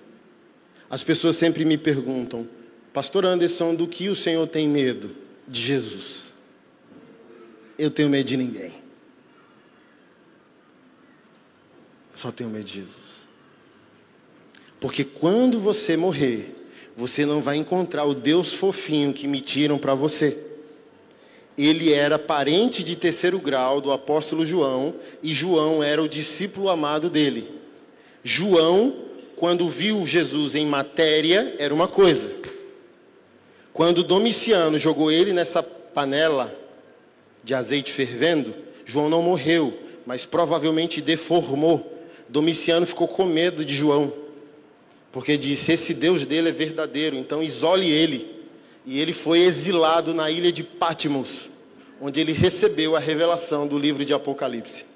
As 0.88 1.04
pessoas 1.04 1.36
sempre 1.36 1.64
me 1.64 1.76
perguntam, 1.76 2.48
Pastor 2.92 3.24
Anderson, 3.24 3.74
do 3.74 3.86
que 3.86 4.08
o 4.08 4.14
Senhor 4.14 4.46
tem 4.46 4.68
medo? 4.68 5.14
De 5.46 5.60
Jesus. 5.60 6.34
Eu 7.78 7.90
tenho 7.90 8.08
medo 8.08 8.26
de 8.26 8.36
ninguém. 8.36 8.74
Só 12.14 12.32
tenho 12.32 12.50
medo 12.50 12.64
de 12.64 12.74
Jesus. 12.74 12.96
Porque 14.80 15.04
quando 15.04 15.60
você 15.60 15.96
morrer, 15.96 16.54
você 16.96 17.24
não 17.24 17.40
vai 17.40 17.56
encontrar 17.56 18.04
o 18.04 18.14
Deus 18.14 18.52
fofinho 18.52 19.12
que 19.12 19.28
me 19.28 19.40
tiram 19.40 19.78
para 19.78 19.94
você 19.94 20.48
ele 21.58 21.92
era 21.92 22.20
parente 22.20 22.84
de 22.84 22.94
terceiro 22.94 23.40
grau 23.40 23.80
do 23.80 23.90
apóstolo 23.90 24.46
João, 24.46 24.94
e 25.20 25.34
João 25.34 25.82
era 25.82 26.00
o 26.00 26.08
discípulo 26.08 26.68
amado 26.68 27.10
dele. 27.10 27.50
João, 28.22 28.94
quando 29.34 29.68
viu 29.68 30.06
Jesus 30.06 30.54
em 30.54 30.66
matéria, 30.66 31.56
era 31.58 31.74
uma 31.74 31.88
coisa. 31.88 32.30
Quando 33.78 34.02
Domiciano 34.02 34.76
jogou 34.76 35.08
ele 35.08 35.32
nessa 35.32 35.62
panela 35.62 36.52
de 37.44 37.54
azeite 37.54 37.92
fervendo, 37.92 38.52
João 38.84 39.08
não 39.08 39.22
morreu, 39.22 39.72
mas 40.04 40.26
provavelmente 40.26 41.00
deformou. 41.00 41.96
Domiciano 42.28 42.84
ficou 42.84 43.06
com 43.06 43.24
medo 43.24 43.64
de 43.64 43.72
João, 43.72 44.12
porque 45.12 45.36
disse: 45.36 45.70
Esse 45.70 45.94
Deus 45.94 46.26
dele 46.26 46.48
é 46.48 46.52
verdadeiro, 46.52 47.14
então 47.14 47.40
isole 47.40 47.88
ele. 47.88 48.42
E 48.84 49.00
ele 49.00 49.12
foi 49.12 49.42
exilado 49.42 50.12
na 50.12 50.28
ilha 50.28 50.50
de 50.50 50.64
Patmos, 50.64 51.48
onde 52.00 52.20
ele 52.20 52.32
recebeu 52.32 52.96
a 52.96 52.98
revelação 52.98 53.64
do 53.64 53.78
livro 53.78 54.04
de 54.04 54.12
Apocalipse. 54.12 54.86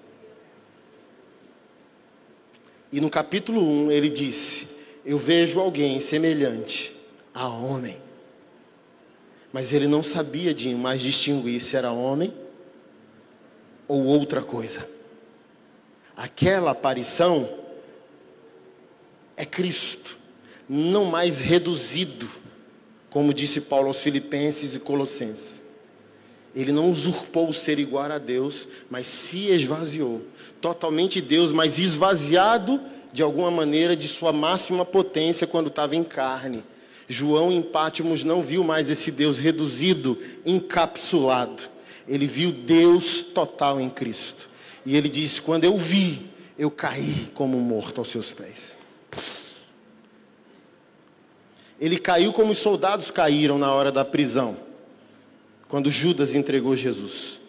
E 2.90 3.00
no 3.00 3.08
capítulo 3.08 3.62
1 3.62 3.92
ele 3.92 4.08
disse: 4.08 4.66
Eu 5.04 5.18
vejo 5.18 5.60
alguém 5.60 6.00
semelhante 6.00 6.96
a 7.32 7.46
homem. 7.46 8.01
Mas 9.52 9.72
ele 9.72 9.86
não 9.86 10.02
sabia 10.02 10.54
de 10.54 10.74
mais 10.74 11.00
distinguir 11.02 11.60
se 11.60 11.76
era 11.76 11.92
homem 11.92 12.32
ou 13.86 14.04
outra 14.04 14.42
coisa. 14.42 14.88
Aquela 16.16 16.70
aparição 16.70 17.48
é 19.36 19.44
Cristo, 19.44 20.18
não 20.68 21.04
mais 21.04 21.40
reduzido 21.40 22.42
como 23.12 23.34
disse 23.34 23.60
Paulo 23.60 23.88
aos 23.88 24.00
Filipenses 24.00 24.74
e 24.74 24.80
Colossenses. 24.80 25.62
Ele 26.54 26.72
não 26.72 26.90
usurpou 26.90 27.48
o 27.48 27.52
ser 27.52 27.78
igual 27.78 28.10
a 28.10 28.18
Deus, 28.18 28.66
mas 28.90 29.06
se 29.06 29.48
esvaziou. 29.48 30.22
Totalmente 30.60 31.20
Deus, 31.20 31.52
mas 31.52 31.78
esvaziado 31.78 32.80
de 33.12 33.22
alguma 33.22 33.50
maneira 33.50 33.94
de 33.94 34.08
sua 34.08 34.32
máxima 34.32 34.84
potência 34.84 35.46
quando 35.46 35.68
estava 35.68 35.94
em 35.94 36.02
carne. 36.02 36.64
João 37.12 37.52
em 37.52 37.62
Pátimos 37.62 38.24
não 38.24 38.42
viu 38.42 38.64
mais 38.64 38.88
esse 38.88 39.10
Deus 39.10 39.38
reduzido, 39.38 40.18
encapsulado. 40.44 41.62
Ele 42.08 42.26
viu 42.26 42.50
Deus 42.50 43.22
total 43.22 43.80
em 43.80 43.88
Cristo. 43.88 44.48
E 44.84 44.96
ele 44.96 45.08
disse: 45.08 45.40
Quando 45.40 45.64
eu 45.64 45.76
vi, 45.76 46.30
eu 46.58 46.70
caí 46.70 47.30
como 47.34 47.58
morto 47.60 47.98
aos 47.98 48.08
seus 48.08 48.32
pés. 48.32 48.78
Ele 51.80 51.98
caiu 51.98 52.32
como 52.32 52.52
os 52.52 52.58
soldados 52.58 53.10
caíram 53.10 53.58
na 53.58 53.72
hora 53.72 53.90
da 53.90 54.04
prisão, 54.04 54.56
quando 55.68 55.90
Judas 55.90 56.34
entregou 56.34 56.76
Jesus. 56.76 57.40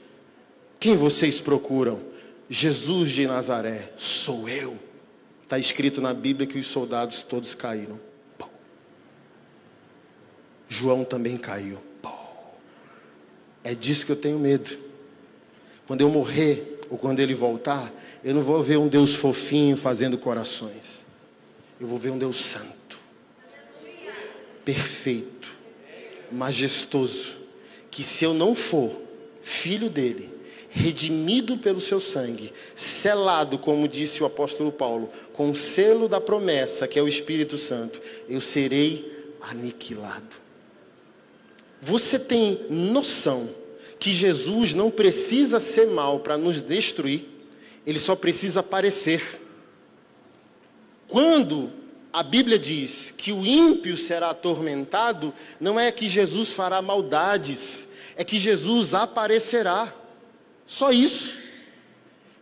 Quem 0.79 0.97
vocês 0.97 1.39
procuram? 1.39 2.01
Jesus 2.49 3.11
de 3.11 3.27
Nazaré, 3.27 3.93
sou 3.95 4.49
eu. 4.49 4.79
Está 5.43 5.59
escrito 5.59 6.01
na 6.01 6.13
Bíblia 6.13 6.47
que 6.47 6.57
os 6.57 6.65
soldados 6.65 7.21
todos 7.21 7.53
caíram. 7.53 7.99
João 10.73 11.03
também 11.03 11.37
caiu. 11.37 11.79
É 13.63 13.73
disso 13.73 14.05
que 14.05 14.11
eu 14.11 14.15
tenho 14.15 14.39
medo. 14.39 14.77
Quando 15.87 16.01
eu 16.01 16.09
morrer, 16.09 16.77
ou 16.89 16.97
quando 16.97 17.19
ele 17.19 17.33
voltar, 17.33 17.93
eu 18.23 18.33
não 18.33 18.41
vou 18.41 18.61
ver 18.61 18.77
um 18.77 18.87
Deus 18.87 19.15
fofinho 19.15 19.77
fazendo 19.77 20.17
corações. 20.17 21.05
Eu 21.79 21.87
vou 21.87 21.97
ver 21.97 22.09
um 22.09 22.17
Deus 22.17 22.37
santo 22.37 22.83
perfeito, 24.65 25.55
majestoso, 26.31 27.37
que 27.91 28.03
se 28.03 28.23
eu 28.23 28.33
não 28.33 28.55
for 28.55 29.01
filho 29.41 29.89
dele, 29.89 30.31
redimido 30.69 31.57
pelo 31.57 31.79
seu 31.79 31.99
sangue, 31.99 32.51
selado, 32.75 33.59
como 33.59 33.87
disse 33.87 34.23
o 34.23 34.25
apóstolo 34.25 34.71
Paulo, 34.71 35.09
com 35.31 35.51
o 35.51 35.55
selo 35.55 36.07
da 36.07 36.19
promessa, 36.19 36.87
que 36.87 36.97
é 36.97 37.01
o 37.01 37.07
Espírito 37.07 37.57
Santo, 37.57 38.01
eu 38.27 38.41
serei 38.41 39.11
aniquilado. 39.41 40.42
Você 41.83 42.17
tem 42.17 42.65
noção 42.69 43.49
que 43.99 44.09
Jesus 44.09 44.73
não 44.73 44.89
precisa 44.89 45.59
ser 45.59 45.87
mal 45.87 46.21
para 46.21 46.37
nos 46.37 46.61
destruir, 46.61 47.27
ele 47.85 47.99
só 47.99 48.15
precisa 48.15 48.61
aparecer. 48.61 49.41
Quando 51.09 51.73
a 52.13 52.23
Bíblia 52.23 52.57
diz 52.57 53.13
que 53.17 53.33
o 53.33 53.45
ímpio 53.45 53.97
será 53.97 54.29
atormentado, 54.29 55.33
não 55.59 55.77
é 55.77 55.91
que 55.91 56.07
Jesus 56.07 56.53
fará 56.53 56.81
maldades, 56.81 57.89
é 58.15 58.23
que 58.23 58.39
Jesus 58.39 58.93
aparecerá. 58.93 59.93
Só 60.65 60.89
isso. 60.89 61.37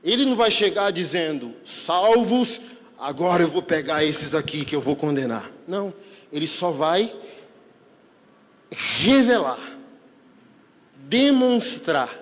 Ele 0.03 0.23
não 0.23 0.35
vai 0.35 0.51
chegar 0.51 0.91
dizendo, 0.91 1.55
salvos, 1.65 2.61
agora 2.99 3.41
eu 3.41 3.47
vou 3.47 3.63
pegar 3.63 4.05
esses 4.05 4.35
aqui 4.35 4.63
que 4.63 4.75
eu 4.75 4.81
vou 4.81 4.95
condenar. 4.95 5.49
Não, 5.67 5.91
ele 6.31 6.45
só 6.45 6.69
vai 6.69 7.11
revelar, 8.72 9.78
demonstrar 10.95 12.17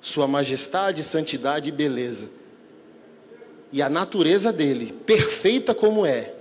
sua 0.00 0.26
majestade, 0.26 1.02
santidade 1.02 1.68
e 1.68 1.72
beleza. 1.72 2.30
E 3.70 3.82
a 3.82 3.88
natureza 3.88 4.52
dele, 4.52 4.92
perfeita 5.06 5.74
como 5.74 6.04
é, 6.04 6.34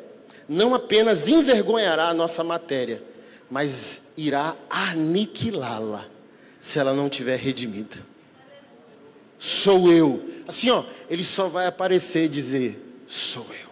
não 0.48 0.74
apenas 0.74 1.28
envergonhará 1.28 2.08
a 2.08 2.14
nossa 2.14 2.44
matéria, 2.44 3.04
mas 3.52 4.02
irá 4.18 4.56
aniquilá-la 4.70 6.06
se 6.60 6.80
ela 6.80 6.94
não 6.94 7.10
tiver 7.10 7.38
redimida. 7.38 8.08
Sou 9.38 9.92
eu. 9.92 10.28
Assim, 10.48 10.70
ó, 10.70 10.84
ele 11.10 11.24
só 11.24 11.48
vai 11.48 11.68
aparecer 11.68 12.26
e 12.26 12.30
dizer: 12.30 13.04
Sou 13.08 13.46
eu. 13.64 13.69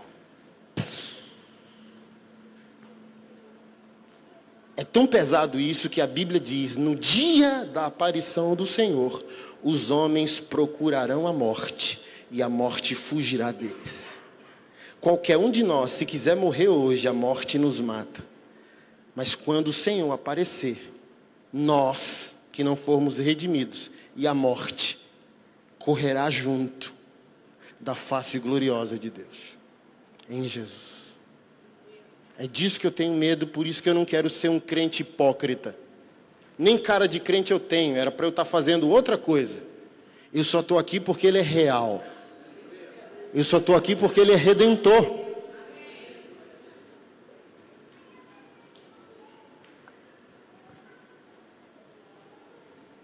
É 4.78 4.84
tão 4.84 5.08
pesado 5.08 5.60
isso 5.60 5.90
que 5.90 6.00
a 6.00 6.06
Bíblia 6.06 6.40
diz: 6.40 6.78
no 6.78 6.96
dia 6.96 7.66
da 7.66 7.88
aparição 7.88 8.56
do 8.56 8.66
Senhor, 8.66 9.26
os 9.64 9.90
homens 9.90 10.40
procurarão 10.40 11.26
a 11.26 11.34
morte 11.34 12.00
e 12.30 12.44
a 12.44 12.48
morte 12.48 12.94
fugirá 12.94 13.52
deles. 13.52 14.12
Qualquer 15.02 15.38
um 15.38 15.50
de 15.50 15.64
nós, 15.64 15.92
se 15.92 16.06
quiser 16.06 16.36
morrer 16.36 16.68
hoje, 16.68 17.08
a 17.08 17.14
morte 17.14 17.58
nos 17.58 17.80
mata. 17.80 18.24
Mas 19.16 19.34
quando 19.34 19.70
o 19.70 19.74
Senhor 19.74 20.12
aparecer, 20.12 20.94
nós 21.52 22.36
que 22.52 22.64
não 22.64 22.76
formos 22.76 23.18
redimidos 23.18 23.90
e 24.16 24.28
a 24.28 24.34
morte 24.34 25.00
correrá 25.80 26.30
junto 26.30 26.94
da 27.80 27.96
face 27.96 28.38
gloriosa 28.38 28.98
de 28.98 29.10
Deus, 29.10 29.58
em 30.30 30.48
Jesus. 30.48 30.87
É 32.38 32.46
disso 32.46 32.80
que 32.80 32.86
eu 32.86 32.92
tenho 32.92 33.14
medo, 33.14 33.48
por 33.48 33.66
isso 33.66 33.82
que 33.82 33.90
eu 33.90 33.96
não 33.96 34.06
quero 34.06 34.30
ser 34.30 34.50
um 34.50 34.60
crente 34.60 35.02
hipócrita. 35.02 35.76
Nem 36.58 36.78
cara 36.78 37.08
de 37.08 37.20
crente 37.20 37.52
eu 37.52 37.60
tenho, 37.60 37.96
era 37.96 38.12
para 38.12 38.26
eu 38.26 38.30
estar 38.30 38.44
tá 38.44 38.50
fazendo 38.50 38.90
outra 38.90 39.18
coisa. 39.18 39.64
Eu 40.32 40.44
só 40.44 40.60
estou 40.60 40.78
aqui 40.78 41.00
porque 41.00 41.26
Ele 41.26 41.40
é 41.40 41.42
real. 41.42 42.04
Eu 43.34 43.44
só 43.44 43.58
estou 43.58 43.76
aqui 43.76 43.96
porque 43.96 44.20
Ele 44.20 44.34
é 44.34 44.36
redentor. 44.36 45.26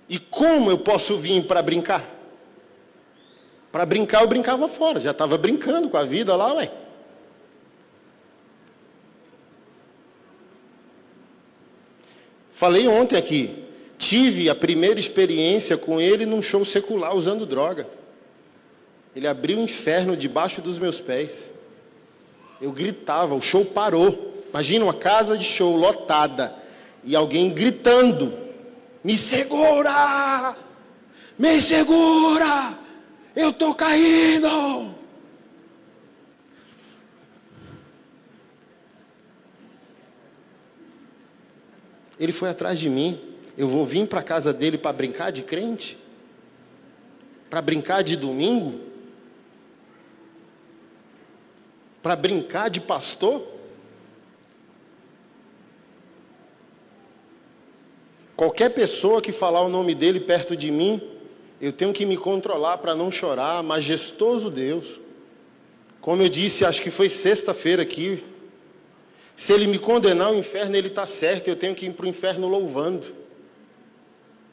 E 0.07 0.19
como 0.19 0.69
eu 0.69 0.77
posso 0.77 1.17
vir 1.17 1.45
para 1.47 1.61
brincar? 1.61 2.07
Para 3.71 3.83
brincar, 3.83 4.21
eu 4.21 4.27
brincava 4.27 4.67
fora, 4.67 4.99
já 4.99 5.09
estava 5.09 5.35
brincando 5.39 5.89
com 5.89 5.97
a 5.97 6.03
vida 6.03 6.35
lá, 6.35 6.53
ué. 6.53 6.82
Falei 12.63 12.87
ontem 12.87 13.17
aqui, 13.17 13.65
tive 13.97 14.49
a 14.49 14.55
primeira 14.55 14.97
experiência 14.97 15.75
com 15.75 15.99
ele 15.99 16.25
num 16.25 16.41
show 16.41 16.63
secular 16.63 17.13
usando 17.13 17.45
droga. 17.45 17.89
Ele 19.13 19.27
abriu 19.27 19.57
o 19.57 19.61
inferno 19.61 20.15
debaixo 20.15 20.61
dos 20.61 20.79
meus 20.79 21.01
pés. 21.01 21.51
Eu 22.61 22.71
gritava, 22.71 23.35
o 23.35 23.41
show 23.41 23.65
parou. 23.65 24.45
Imagina 24.49 24.85
uma 24.85 24.93
casa 24.93 25.37
de 25.37 25.43
show 25.43 25.75
lotada 25.75 26.55
e 27.03 27.17
alguém 27.17 27.49
gritando: 27.49 28.33
Me 29.03 29.17
segura! 29.17 30.55
Me 31.37 31.59
segura! 31.59 32.79
Eu 33.35 33.49
estou 33.49 33.75
caindo! 33.75 34.95
Ele 42.23 42.31
foi 42.31 42.47
atrás 42.47 42.79
de 42.79 42.89
mim. 42.89 43.19
Eu 43.57 43.67
vou 43.67 43.85
vir 43.85 44.07
para 44.07 44.21
a 44.21 44.23
casa 44.23 44.53
dele 44.53 44.77
para 44.77 44.93
brincar 44.93 45.29
de 45.29 45.41
crente? 45.41 45.97
Para 47.49 47.61
brincar 47.61 48.01
de 48.01 48.15
domingo? 48.15 48.79
Para 52.01 52.15
brincar 52.15 52.69
de 52.69 52.79
pastor? 52.79 53.45
Qualquer 58.37 58.69
pessoa 58.69 59.21
que 59.21 59.33
falar 59.33 59.59
o 59.59 59.67
nome 59.67 59.93
dele 59.93 60.21
perto 60.21 60.55
de 60.55 60.71
mim, 60.71 61.01
eu 61.59 61.73
tenho 61.73 61.91
que 61.91 62.05
me 62.05 62.15
controlar 62.15 62.77
para 62.77 62.95
não 62.95 63.11
chorar. 63.11 63.61
Majestoso 63.61 64.49
Deus. 64.49 65.01
Como 65.99 66.21
eu 66.21 66.29
disse, 66.29 66.63
acho 66.63 66.81
que 66.81 66.89
foi 66.89 67.09
sexta-feira 67.09 67.81
aqui, 67.81 68.23
se 69.35 69.51
ele 69.53 69.67
me 69.67 69.79
condenar 69.79 70.27
ao 70.27 70.35
inferno, 70.35 70.75
ele 70.75 70.87
está 70.87 71.05
certo, 71.05 71.47
eu 71.47 71.55
tenho 71.55 71.73
que 71.73 71.85
ir 71.85 71.93
para 71.93 72.05
o 72.05 72.09
inferno 72.09 72.47
louvando. 72.47 73.15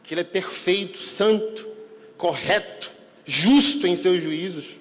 Que 0.02 0.14
ele 0.14 0.22
é 0.22 0.24
perfeito, 0.24 0.98
santo, 0.98 1.68
correto, 2.16 2.90
justo 3.24 3.86
em 3.86 3.94
seus 3.94 4.22
juízos. 4.22 4.80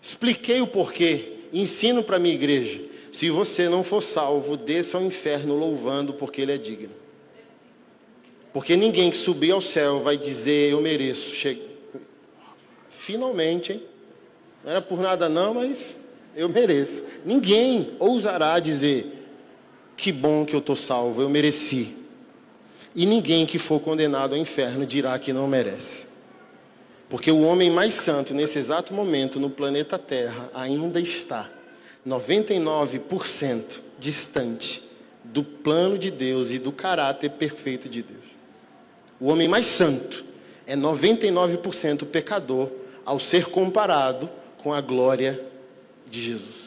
Expliquei 0.00 0.60
o 0.60 0.66
porquê, 0.66 1.34
ensino 1.52 2.02
para 2.02 2.16
a 2.16 2.18
minha 2.18 2.34
igreja. 2.34 2.82
Se 3.12 3.28
você 3.30 3.68
não 3.68 3.84
for 3.84 4.00
salvo, 4.00 4.56
desça 4.56 4.96
ao 4.96 5.04
inferno 5.04 5.54
louvando, 5.54 6.14
porque 6.14 6.40
ele 6.40 6.52
é 6.52 6.58
digno. 6.58 6.94
Porque 8.52 8.74
ninguém 8.74 9.10
que 9.10 9.16
subir 9.16 9.52
ao 9.52 9.60
céu 9.60 10.00
vai 10.00 10.16
dizer, 10.16 10.72
eu 10.72 10.80
mereço. 10.80 11.34
Che... 11.34 11.60
Finalmente, 12.90 13.72
hein? 13.72 13.82
Não 14.64 14.70
era 14.70 14.80
por 14.80 14.98
nada 15.00 15.28
não, 15.28 15.54
mas 15.54 15.96
eu 16.36 16.48
mereço. 16.48 17.04
Ninguém 17.24 17.94
ousará 17.98 18.58
dizer: 18.58 19.06
que 19.96 20.10
bom 20.10 20.44
que 20.44 20.54
eu 20.54 20.60
estou 20.60 20.76
salvo, 20.76 21.22
eu 21.22 21.28
mereci. 21.28 21.96
E 22.94 23.06
ninguém 23.06 23.46
que 23.46 23.58
for 23.58 23.80
condenado 23.80 24.34
ao 24.34 24.38
inferno 24.38 24.84
dirá 24.84 25.18
que 25.18 25.32
não 25.32 25.46
merece. 25.46 26.06
Porque 27.08 27.30
o 27.30 27.42
homem 27.42 27.70
mais 27.70 27.94
santo, 27.94 28.34
nesse 28.34 28.58
exato 28.58 28.94
momento, 28.94 29.38
no 29.38 29.50
planeta 29.50 29.98
Terra, 29.98 30.50
ainda 30.54 31.00
está 31.00 31.48
99% 32.06 33.80
distante 33.98 34.82
do 35.22 35.44
plano 35.44 35.96
de 35.98 36.10
Deus 36.10 36.50
e 36.50 36.58
do 36.58 36.72
caráter 36.72 37.30
perfeito 37.30 37.88
de 37.88 38.02
Deus. 38.02 38.24
O 39.20 39.28
homem 39.28 39.46
mais 39.46 39.66
santo 39.66 40.24
é 40.66 40.76
99% 40.76 42.06
pecador 42.06 42.70
ao 43.04 43.18
ser 43.18 43.46
comparado 43.46 44.28
com 44.58 44.72
a 44.72 44.80
glória 44.80 45.51
de 46.12 46.20
Jesus. 46.20 46.62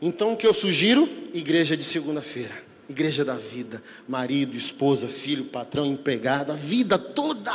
Então 0.00 0.32
o 0.32 0.36
que 0.36 0.46
eu 0.46 0.54
sugiro? 0.54 1.08
Igreja 1.34 1.76
de 1.76 1.84
segunda-feira. 1.84 2.54
Igreja 2.88 3.22
da 3.22 3.34
vida, 3.34 3.82
marido, 4.08 4.56
esposa, 4.56 5.08
filho, 5.08 5.44
patrão, 5.44 5.84
empregado, 5.84 6.52
a 6.52 6.54
vida 6.54 6.98
toda 6.98 7.52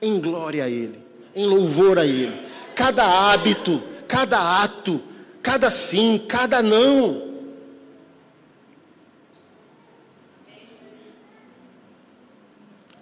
em 0.00 0.20
glória 0.20 0.62
a 0.62 0.68
Ele, 0.68 1.04
em 1.34 1.44
louvor 1.44 1.98
a 1.98 2.06
Ele. 2.06 2.40
Cada 2.76 3.04
hábito, 3.04 3.82
cada 4.06 4.62
ato, 4.62 5.02
cada 5.42 5.68
sim, 5.68 6.24
cada 6.28 6.62
não 6.62 7.27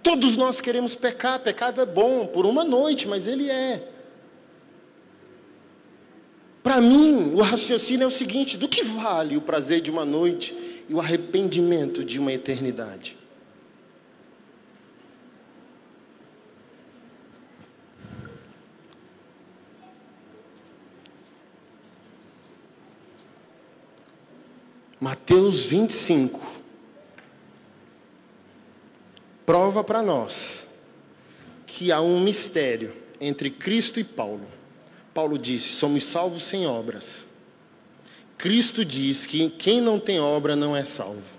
Todos 0.06 0.36
nós 0.36 0.60
queremos 0.60 0.94
pecar, 0.94 1.40
pecado 1.40 1.80
é 1.80 1.84
bom 1.84 2.28
por 2.28 2.46
uma 2.46 2.62
noite, 2.62 3.08
mas 3.08 3.26
ele 3.26 3.50
é. 3.50 3.88
Para 6.62 6.80
mim, 6.80 7.34
o 7.34 7.40
raciocínio 7.40 8.04
é 8.04 8.06
o 8.06 8.10
seguinte: 8.10 8.56
do 8.56 8.68
que 8.68 8.84
vale 8.84 9.36
o 9.36 9.40
prazer 9.40 9.80
de 9.80 9.90
uma 9.90 10.04
noite 10.04 10.84
e 10.88 10.94
o 10.94 11.00
arrependimento 11.00 12.04
de 12.04 12.20
uma 12.20 12.32
eternidade? 12.32 13.18
Mateus 25.00 25.66
25 25.66 26.55
prova 29.46 29.82
para 29.82 30.02
nós 30.02 30.66
que 31.66 31.92
há 31.92 32.00
um 32.00 32.20
mistério 32.20 32.92
entre 33.20 33.48
Cristo 33.48 34.00
e 34.00 34.04
Paulo. 34.04 34.46
Paulo 35.14 35.38
disse: 35.38 35.68
somos 35.68 36.04
salvos 36.04 36.42
sem 36.42 36.66
obras. 36.66 37.26
Cristo 38.36 38.84
diz 38.84 39.24
que 39.26 39.48
quem 39.48 39.80
não 39.80 39.98
tem 39.98 40.20
obra 40.20 40.54
não 40.54 40.76
é 40.76 40.84
salvo. 40.84 41.36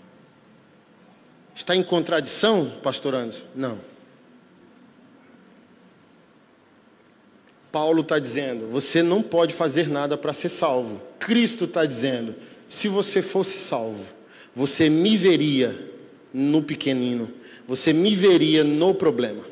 Está 1.53 1.75
em 1.75 1.83
contradição, 1.83 2.71
pastor 2.81 3.13
Anderson? 3.13 3.45
Não. 3.53 3.79
Paulo 7.71 8.01
está 8.01 8.17
dizendo: 8.17 8.67
você 8.69 9.03
não 9.03 9.21
pode 9.21 9.53
fazer 9.53 9.87
nada 9.87 10.17
para 10.17 10.33
ser 10.33 10.49
salvo. 10.49 11.01
Cristo 11.19 11.65
está 11.65 11.85
dizendo: 11.85 12.35
se 12.67 12.87
você 12.87 13.21
fosse 13.21 13.57
salvo, 13.59 14.03
você 14.55 14.89
me 14.89 15.15
veria 15.15 15.91
no 16.33 16.61
pequenino, 16.61 17.31
você 17.67 17.91
me 17.91 18.15
veria 18.15 18.63
no 18.63 18.93
problema. 18.93 19.43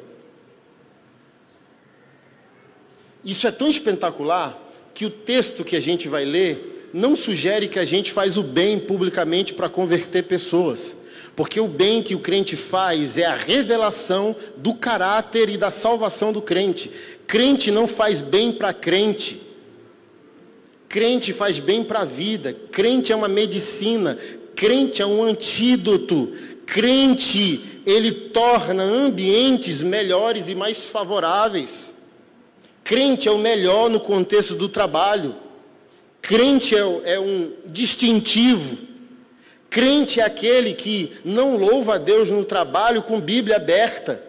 Isso 3.24 3.48
é 3.48 3.52
tão 3.52 3.68
espetacular 3.68 4.62
que 4.94 5.06
o 5.06 5.10
texto 5.10 5.66
que 5.66 5.76
a 5.76 5.80
gente 5.80 6.08
vai 6.08 6.24
ler 6.24 6.90
não 6.94 7.16
sugere 7.16 7.68
que 7.68 7.78
a 7.78 7.84
gente 7.84 8.12
faz 8.12 8.38
o 8.38 8.44
bem 8.44 8.80
publicamente 8.80 9.54
para 9.54 9.68
converter 9.68 10.24
pessoas. 10.24 10.96
Porque 11.36 11.60
o 11.60 11.68
bem 11.68 12.02
que 12.02 12.16
o 12.16 12.20
crente 12.20 12.56
faz 12.56 13.18
é 13.18 13.26
a 13.26 13.36
revelação 13.36 14.34
do 14.56 14.74
caráter 14.74 15.50
e 15.50 15.58
da 15.58 15.70
salvação 15.70 16.32
do 16.32 16.42
crente. 16.42 16.90
Crente 17.28 17.70
não 17.70 17.86
faz 17.88 18.22
bem 18.22 18.54
para 18.54 18.72
crente. 18.72 19.42
Crente 20.88 21.34
faz 21.34 21.60
bem 21.60 21.84
para 21.84 22.02
a 22.02 22.06
vida. 22.06 22.56
Crente 22.72 23.12
é 23.12 23.16
uma 23.16 23.28
medicina. 23.28 24.18
Crente 24.56 25.02
é 25.02 25.06
um 25.06 25.22
antídoto. 25.22 26.32
Crente 26.66 27.82
ele 27.86 28.12
torna 28.12 28.84
ambientes 28.84 29.84
melhores 29.84 30.50
e 30.50 30.56
mais 30.56 30.90
favoráveis. 30.90 31.94
Crente 32.84 33.28
é 33.28 33.32
o 33.32 33.38
melhor 33.38 33.90
no 33.90 34.00
contexto 34.00 34.56
do 34.56 34.68
trabalho. 34.68 35.36
Crente 36.22 36.76
é, 36.76 37.14
é 37.14 37.20
um 37.20 37.52
distintivo. 37.66 38.78
Crente 39.70 40.20
é 40.20 40.24
aquele 40.24 40.74
que 40.74 41.14
não 41.24 41.58
louva 41.58 41.96
a 41.96 41.98
Deus 41.98 42.30
no 42.30 42.44
trabalho 42.44 43.04
com 43.04 43.20
Bíblia 43.20 43.58
aberta. 43.58 44.24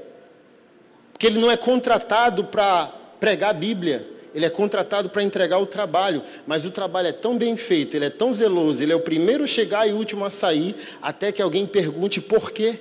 Porque 1.12 1.26
ele 1.26 1.40
não 1.40 1.50
é 1.50 1.56
contratado 1.56 2.44
para 2.44 2.92
pregar 3.18 3.54
Bíblia. 3.54 4.15
Ele 4.36 4.44
é 4.44 4.50
contratado 4.50 5.08
para 5.08 5.22
entregar 5.22 5.56
o 5.56 5.64
trabalho, 5.64 6.22
mas 6.46 6.66
o 6.66 6.70
trabalho 6.70 7.08
é 7.08 7.12
tão 7.12 7.38
bem 7.38 7.56
feito, 7.56 7.96
ele 7.96 8.04
é 8.04 8.10
tão 8.10 8.34
zeloso, 8.34 8.82
ele 8.82 8.92
é 8.92 8.94
o 8.94 9.00
primeiro 9.00 9.44
a 9.44 9.46
chegar 9.46 9.88
e 9.88 9.94
o 9.94 9.96
último 9.96 10.26
a 10.26 10.30
sair, 10.30 10.76
até 11.00 11.32
que 11.32 11.40
alguém 11.40 11.66
pergunte 11.66 12.20
por 12.20 12.50
quê. 12.50 12.78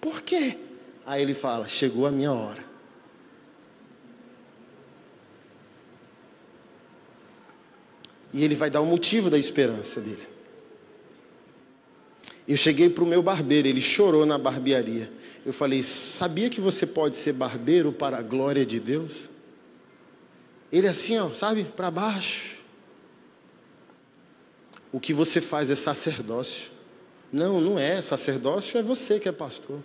Por 0.00 0.22
quê? 0.22 0.56
Aí 1.04 1.20
ele 1.20 1.34
fala: 1.34 1.66
Chegou 1.66 2.06
a 2.06 2.10
minha 2.12 2.32
hora. 2.32 2.64
E 8.32 8.44
ele 8.44 8.54
vai 8.54 8.70
dar 8.70 8.80
o 8.80 8.86
motivo 8.86 9.28
da 9.28 9.36
esperança 9.36 10.00
dele. 10.00 10.22
Eu 12.46 12.56
cheguei 12.56 12.88
para 12.88 13.02
o 13.02 13.06
meu 13.08 13.24
barbeiro, 13.24 13.66
ele 13.66 13.80
chorou 13.80 14.24
na 14.24 14.38
barbearia. 14.38 15.10
Eu 15.44 15.52
falei: 15.52 15.82
Sabia 15.82 16.48
que 16.48 16.60
você 16.60 16.86
pode 16.86 17.16
ser 17.16 17.32
barbeiro 17.32 17.92
para 17.92 18.18
a 18.18 18.22
glória 18.22 18.64
de 18.64 18.78
Deus? 18.78 19.31
Ele 20.72 20.88
assim, 20.88 21.18
ó, 21.18 21.32
sabe, 21.32 21.64
para 21.64 21.90
baixo. 21.90 22.56
O 24.90 24.98
que 24.98 25.12
você 25.12 25.40
faz 25.40 25.70
é 25.70 25.74
sacerdócio. 25.74 26.72
Não, 27.30 27.60
não 27.60 27.78
é. 27.78 28.00
Sacerdócio 28.00 28.78
é 28.78 28.82
você 28.82 29.20
que 29.20 29.28
é 29.28 29.32
pastor. 29.32 29.80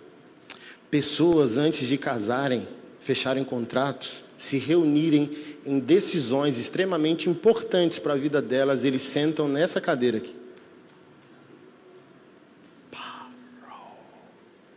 Pessoas, 0.90 1.56
antes 1.56 1.86
de 1.86 1.98
casarem, 1.98 2.66
fecharem 2.98 3.44
contratos, 3.44 4.24
se 4.36 4.56
reunirem 4.56 5.58
em 5.66 5.78
decisões 5.78 6.58
extremamente 6.58 7.28
importantes 7.28 7.98
para 7.98 8.14
a 8.14 8.16
vida 8.16 8.40
delas, 8.40 8.84
eles 8.84 9.02
sentam 9.02 9.48
nessa 9.48 9.80
cadeira 9.80 10.18
aqui. 10.18 10.34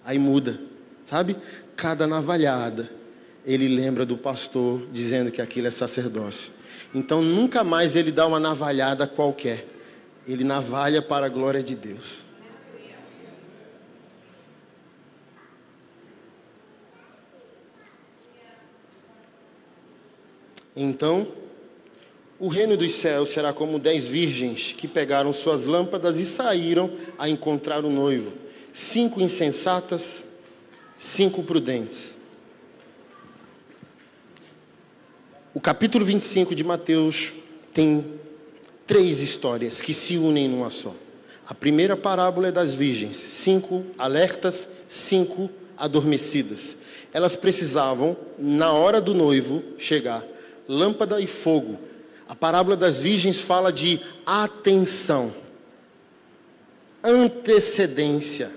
Aí 0.03 0.17
muda, 0.17 0.59
sabe? 1.05 1.37
Cada 1.75 2.07
navalhada, 2.07 2.89
ele 3.45 3.67
lembra 3.67 4.05
do 4.05 4.17
pastor 4.17 4.81
dizendo 4.91 5.31
que 5.31 5.41
aquilo 5.41 5.67
é 5.67 5.71
sacerdócio. 5.71 6.51
Então 6.93 7.21
nunca 7.21 7.63
mais 7.63 7.95
ele 7.95 8.11
dá 8.11 8.27
uma 8.27 8.39
navalhada 8.39 9.07
qualquer. 9.07 9.65
Ele 10.27 10.43
navalha 10.43 11.01
para 11.01 11.25
a 11.25 11.29
glória 11.29 11.63
de 11.63 11.75
Deus. 11.75 12.23
Então, 20.75 21.27
o 22.39 22.47
reino 22.47 22.77
dos 22.77 22.93
céus 22.93 23.29
será 23.29 23.51
como 23.51 23.77
dez 23.77 24.07
virgens 24.07 24.73
que 24.75 24.87
pegaram 24.87 25.33
suas 25.33 25.65
lâmpadas 25.65 26.17
e 26.17 26.25
saíram 26.25 26.91
a 27.17 27.29
encontrar 27.29 27.83
o 27.83 27.89
noivo. 27.89 28.33
Cinco 28.71 29.19
insensatas, 29.21 30.23
cinco 30.97 31.43
prudentes. 31.43 32.17
O 35.53 35.59
capítulo 35.59 36.05
25 36.05 36.55
de 36.55 36.63
Mateus 36.63 37.33
tem 37.73 38.05
três 38.87 39.19
histórias 39.19 39.81
que 39.81 39.93
se 39.93 40.17
unem 40.17 40.47
numa 40.47 40.69
só. 40.69 40.95
A 41.45 41.53
primeira 41.53 41.97
parábola 41.97 42.47
é 42.47 42.51
das 42.53 42.73
virgens, 42.73 43.17
cinco 43.17 43.85
alertas, 43.97 44.69
cinco 44.87 45.49
adormecidas. 45.75 46.77
Elas 47.11 47.35
precisavam, 47.35 48.15
na 48.39 48.71
hora 48.71 49.01
do 49.01 49.13
noivo 49.13 49.61
chegar, 49.77 50.25
lâmpada 50.69 51.19
e 51.19 51.27
fogo. 51.27 51.77
A 52.29 52.35
parábola 52.35 52.77
das 52.77 52.99
virgens 52.99 53.41
fala 53.41 53.73
de 53.73 53.99
atenção, 54.25 55.35
antecedência. 57.03 58.49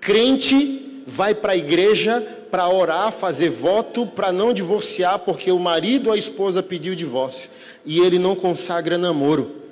Crente 0.00 0.81
vai 1.06 1.34
para 1.34 1.52
a 1.52 1.56
igreja 1.56 2.20
para 2.50 2.68
orar, 2.68 3.10
fazer 3.12 3.50
voto, 3.50 4.06
para 4.06 4.30
não 4.30 4.52
divorciar, 4.52 5.18
porque 5.20 5.50
o 5.50 5.58
marido 5.58 6.08
ou 6.08 6.12
a 6.12 6.18
esposa 6.18 6.62
pediu 6.62 6.94
divórcio. 6.94 7.50
E 7.84 8.00
ele 8.00 8.18
não 8.18 8.34
consagra 8.34 8.98
namoro. 8.98 9.62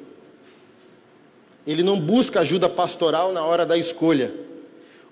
Ele 1.67 1.83
não 1.83 2.01
busca 2.01 2.41
ajuda 2.41 2.69
pastoral 2.69 3.33
na 3.33 3.45
hora 3.45 3.67
da 3.67 3.77
escolha. 3.77 4.35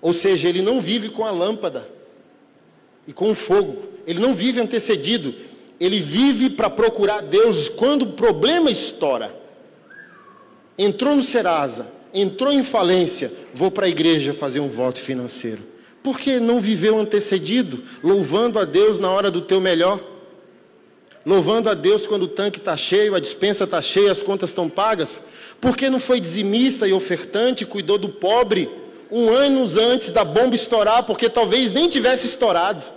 Ou 0.01 0.13
seja, 0.13 0.49
ele 0.49 0.61
não 0.61 0.81
vive 0.81 1.09
com 1.09 1.25
a 1.25 1.31
lâmpada 1.31 1.87
e 3.07 3.13
com 3.13 3.31
o 3.31 3.35
fogo. 3.35 3.83
Ele 4.07 4.19
não 4.19 4.33
vive 4.33 4.59
antecedido 4.59 5.33
ele 5.79 5.99
vive 5.99 6.49
para 6.49 6.69
procurar 6.69 7.21
Deus 7.21 7.69
quando 7.69 8.01
o 8.03 8.11
problema 8.13 8.69
estoura. 8.69 9.33
Entrou 10.77 11.15
no 11.15 11.21
Serasa, 11.21 11.91
entrou 12.13 12.51
em 12.51 12.63
falência, 12.63 13.31
vou 13.53 13.71
para 13.71 13.85
a 13.85 13.89
igreja 13.89 14.33
fazer 14.33 14.59
um 14.59 14.67
voto 14.67 14.99
financeiro. 14.99 15.61
Porque 16.09 16.39
não 16.39 16.59
viveu 16.59 16.97
antecedido, 16.97 17.83
louvando 18.03 18.57
a 18.57 18.65
Deus 18.65 18.97
na 18.97 19.11
hora 19.11 19.29
do 19.29 19.41
teu 19.41 19.61
melhor? 19.61 19.99
Louvando 21.23 21.69
a 21.69 21.75
Deus 21.75 22.07
quando 22.07 22.23
o 22.23 22.27
tanque 22.27 22.57
está 22.57 22.75
cheio, 22.75 23.13
a 23.13 23.19
dispensa 23.19 23.65
está 23.65 23.79
cheia, 23.79 24.11
as 24.11 24.23
contas 24.23 24.49
estão 24.49 24.67
pagas? 24.67 25.21
Porque 25.61 25.87
não 25.87 25.99
foi 25.99 26.19
dizimista 26.19 26.87
e 26.87 26.93
ofertante, 26.93 27.63
cuidou 27.63 27.99
do 27.99 28.09
pobre 28.09 28.67
um 29.11 29.31
ano 29.31 29.69
antes 29.79 30.09
da 30.09 30.25
bomba 30.25 30.55
estourar, 30.55 31.03
porque 31.03 31.29
talvez 31.29 31.71
nem 31.71 31.87
tivesse 31.87 32.25
estourado? 32.25 32.87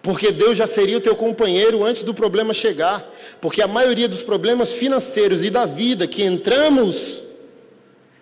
Porque 0.00 0.32
Deus 0.32 0.56
já 0.56 0.66
seria 0.66 0.96
o 0.96 1.02
teu 1.02 1.14
companheiro 1.14 1.84
antes 1.84 2.02
do 2.02 2.14
problema 2.14 2.54
chegar. 2.54 3.06
Porque 3.38 3.60
a 3.60 3.68
maioria 3.68 4.08
dos 4.08 4.22
problemas 4.22 4.72
financeiros 4.72 5.44
e 5.44 5.50
da 5.50 5.66
vida 5.66 6.06
que 6.06 6.22
entramos 6.22 7.22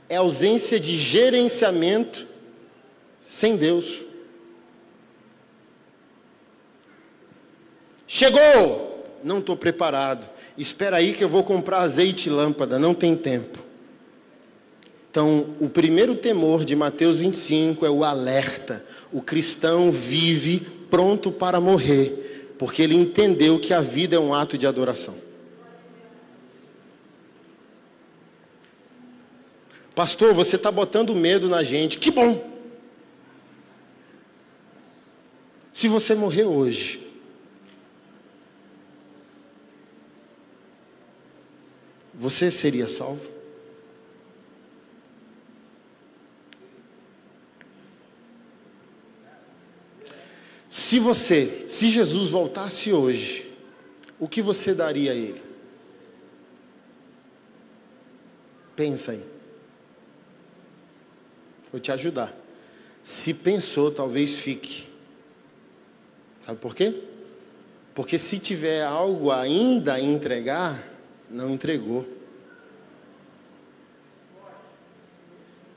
é 0.08 0.16
ausência 0.16 0.80
de 0.80 0.98
gerenciamento 0.98 2.26
sem 3.28 3.56
Deus. 3.56 4.04
Chegou! 8.06 9.04
Não 9.22 9.38
estou 9.38 9.56
preparado. 9.56 10.28
Espera 10.56 10.96
aí 10.96 11.12
que 11.12 11.22
eu 11.22 11.28
vou 11.28 11.42
comprar 11.42 11.82
azeite 11.82 12.28
e 12.28 12.32
lâmpada, 12.32 12.78
não 12.78 12.94
tem 12.94 13.14
tempo. 13.14 13.58
Então, 15.10 15.54
o 15.60 15.68
primeiro 15.68 16.14
temor 16.14 16.64
de 16.64 16.74
Mateus 16.74 17.16
25 17.16 17.84
é 17.84 17.90
o 17.90 18.02
alerta. 18.02 18.84
O 19.12 19.20
cristão 19.20 19.92
vive 19.92 20.60
pronto 20.90 21.30
para 21.30 21.60
morrer, 21.60 22.54
porque 22.58 22.82
ele 22.82 22.94
entendeu 22.94 23.58
que 23.58 23.74
a 23.74 23.80
vida 23.80 24.16
é 24.16 24.18
um 24.18 24.32
ato 24.32 24.56
de 24.56 24.66
adoração. 24.66 25.14
Pastor, 29.94 30.32
você 30.32 30.56
está 30.56 30.70
botando 30.70 31.14
medo 31.14 31.48
na 31.48 31.62
gente. 31.62 31.98
Que 31.98 32.10
bom! 32.10 32.57
Se 35.78 35.86
você 35.86 36.12
morrer 36.12 36.42
hoje, 36.42 37.08
você 42.12 42.50
seria 42.50 42.88
salvo? 42.88 43.24
Se 50.68 50.98
você, 50.98 51.66
se 51.68 51.88
Jesus 51.90 52.30
voltasse 52.30 52.92
hoje, 52.92 53.48
o 54.18 54.26
que 54.26 54.42
você 54.42 54.74
daria 54.74 55.12
a 55.12 55.14
ele? 55.14 55.40
Pensa 58.74 59.12
aí. 59.12 59.24
Vou 61.70 61.80
te 61.80 61.92
ajudar. 61.92 62.36
Se 63.00 63.32
pensou, 63.32 63.92
talvez 63.92 64.40
fique. 64.40 64.87
Sabe 66.48 66.60
por 66.60 66.74
quê? 66.74 66.94
Porque 67.94 68.16
se 68.16 68.38
tiver 68.38 68.82
algo 68.82 69.30
ainda 69.30 69.92
a 69.92 70.00
entregar, 70.00 70.82
não 71.28 71.50
entregou. 71.50 72.08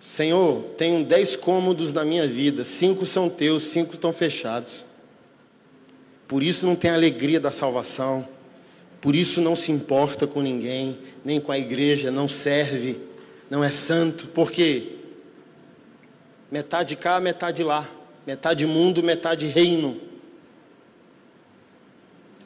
Senhor, 0.08 0.64
tenho 0.78 1.04
dez 1.04 1.36
cômodos 1.36 1.92
na 1.92 2.06
minha 2.06 2.26
vida, 2.26 2.64
cinco 2.64 3.06
são 3.06 3.30
teus, 3.30 3.64
cinco 3.64 3.96
estão 3.96 4.14
fechados. 4.14 4.86
Por 6.26 6.42
isso 6.42 6.66
não 6.66 6.74
tem 6.74 6.90
alegria 6.90 7.38
da 7.38 7.52
salvação, 7.52 8.26
por 9.02 9.14
isso 9.14 9.42
não 9.42 9.58
se 9.58 9.74
importa 9.74 10.26
com 10.26 10.42
ninguém, 10.42 10.98
nem 11.26 11.38
com 11.38 11.52
a 11.52 11.60
igreja, 11.60 12.10
não 12.10 12.30
serve, 12.30 12.98
não 13.50 13.62
é 13.62 13.72
santo, 13.72 14.30
porque 14.30 14.94
metade 16.50 16.96
cá, 16.96 17.20
metade 17.20 17.62
lá, 17.62 17.90
metade 18.26 18.66
mundo, 18.66 19.04
metade 19.04 19.46
reino. 19.48 20.11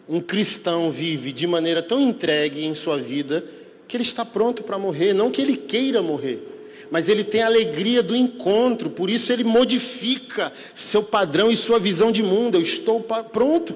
Um 0.08 0.20
cristão 0.20 0.92
vive 0.92 1.32
de 1.32 1.48
maneira 1.48 1.82
tão 1.82 2.00
entregue 2.00 2.66
em 2.66 2.76
sua 2.76 2.98
vida 2.98 3.44
que 3.88 3.98
ele 3.98 4.04
está 4.04 4.24
pronto 4.24 4.64
para 4.64 4.78
morrer, 4.78 5.14
não 5.14 5.32
que 5.32 5.42
ele 5.42 5.58
queira 5.58 6.02
morrer 6.02 6.56
mas 6.92 7.10
ele 7.10 7.24
tem 7.24 7.42
a 7.42 7.48
alegria 7.48 8.04
do 8.04 8.16
encontro, 8.16 8.90
por 8.90 9.10
isso 9.10 9.32
ele 9.32 9.44
modifica 9.44 10.54
seu 10.74 11.04
padrão 11.04 11.52
e 11.52 11.56
sua 11.56 11.80
visão 11.80 12.12
de 12.12 12.24
mundo. 12.24 12.56
Eu 12.56 12.62
estou 12.62 13.02
pronto. 13.02 13.76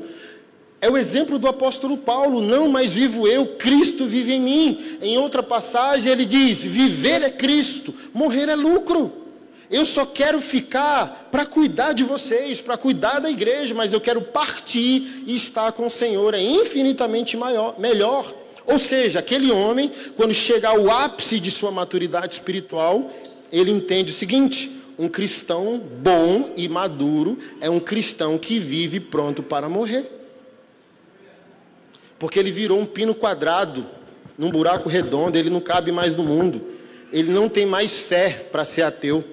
É 0.81 0.89
o 0.89 0.97
exemplo 0.97 1.37
do 1.37 1.47
apóstolo 1.47 1.97
Paulo: 1.97 2.41
não 2.41 2.69
mais 2.69 2.93
vivo 2.93 3.27
eu, 3.27 3.45
Cristo 3.57 4.05
vive 4.05 4.33
em 4.33 4.41
mim. 4.41 4.97
Em 5.01 5.17
outra 5.17 5.43
passagem 5.43 6.11
ele 6.11 6.25
diz: 6.25 6.63
viver 6.63 7.21
é 7.21 7.29
Cristo, 7.29 7.93
morrer 8.13 8.47
é 8.49 8.55
lucro. 8.55 9.11
Eu 9.69 9.85
só 9.85 10.03
quero 10.05 10.41
ficar 10.41 11.29
para 11.31 11.45
cuidar 11.45 11.93
de 11.93 12.03
vocês, 12.03 12.59
para 12.59 12.75
cuidar 12.75 13.19
da 13.19 13.29
igreja, 13.29 13.75
mas 13.75 13.93
eu 13.93 14.01
quero 14.01 14.21
partir 14.21 15.23
e 15.27 15.35
estar 15.35 15.71
com 15.73 15.85
o 15.85 15.91
Senhor. 15.91 16.33
É 16.33 16.41
infinitamente 16.41 17.37
maior, 17.37 17.79
melhor. 17.79 18.33
Ou 18.65 18.79
seja, 18.79 19.19
aquele 19.19 19.51
homem, 19.51 19.91
quando 20.15 20.33
chega 20.33 20.69
ao 20.69 20.89
ápice 20.89 21.39
de 21.39 21.51
sua 21.51 21.71
maturidade 21.71 22.33
espiritual, 22.33 23.11
ele 23.51 23.69
entende 23.69 24.11
o 24.11 24.15
seguinte: 24.15 24.71
Um 24.97 25.07
cristão 25.07 25.79
bom 25.79 26.51
e 26.57 26.67
maduro 26.67 27.37
é 27.61 27.69
um 27.69 27.79
cristão 27.79 28.39
que 28.39 28.57
vive 28.57 28.99
pronto 28.99 29.43
para 29.43 29.69
morrer. 29.69 30.09
Porque 32.17 32.39
ele 32.39 32.51
virou 32.51 32.79
um 32.79 32.85
pino 32.85 33.13
quadrado, 33.13 33.85
num 34.35 34.49
buraco 34.49 34.89
redondo, 34.89 35.37
ele 35.37 35.49
não 35.49 35.61
cabe 35.61 35.91
mais 35.91 36.15
no 36.15 36.23
mundo. 36.23 36.61
Ele 37.11 37.31
não 37.31 37.47
tem 37.47 37.65
mais 37.65 37.99
fé 37.99 38.47
para 38.51 38.65
ser 38.65 38.81
ateu. 38.81 39.23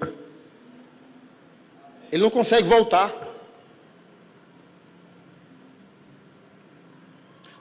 Ele 2.11 2.23
não 2.23 2.29
consegue 2.29 2.67
voltar. 2.67 3.13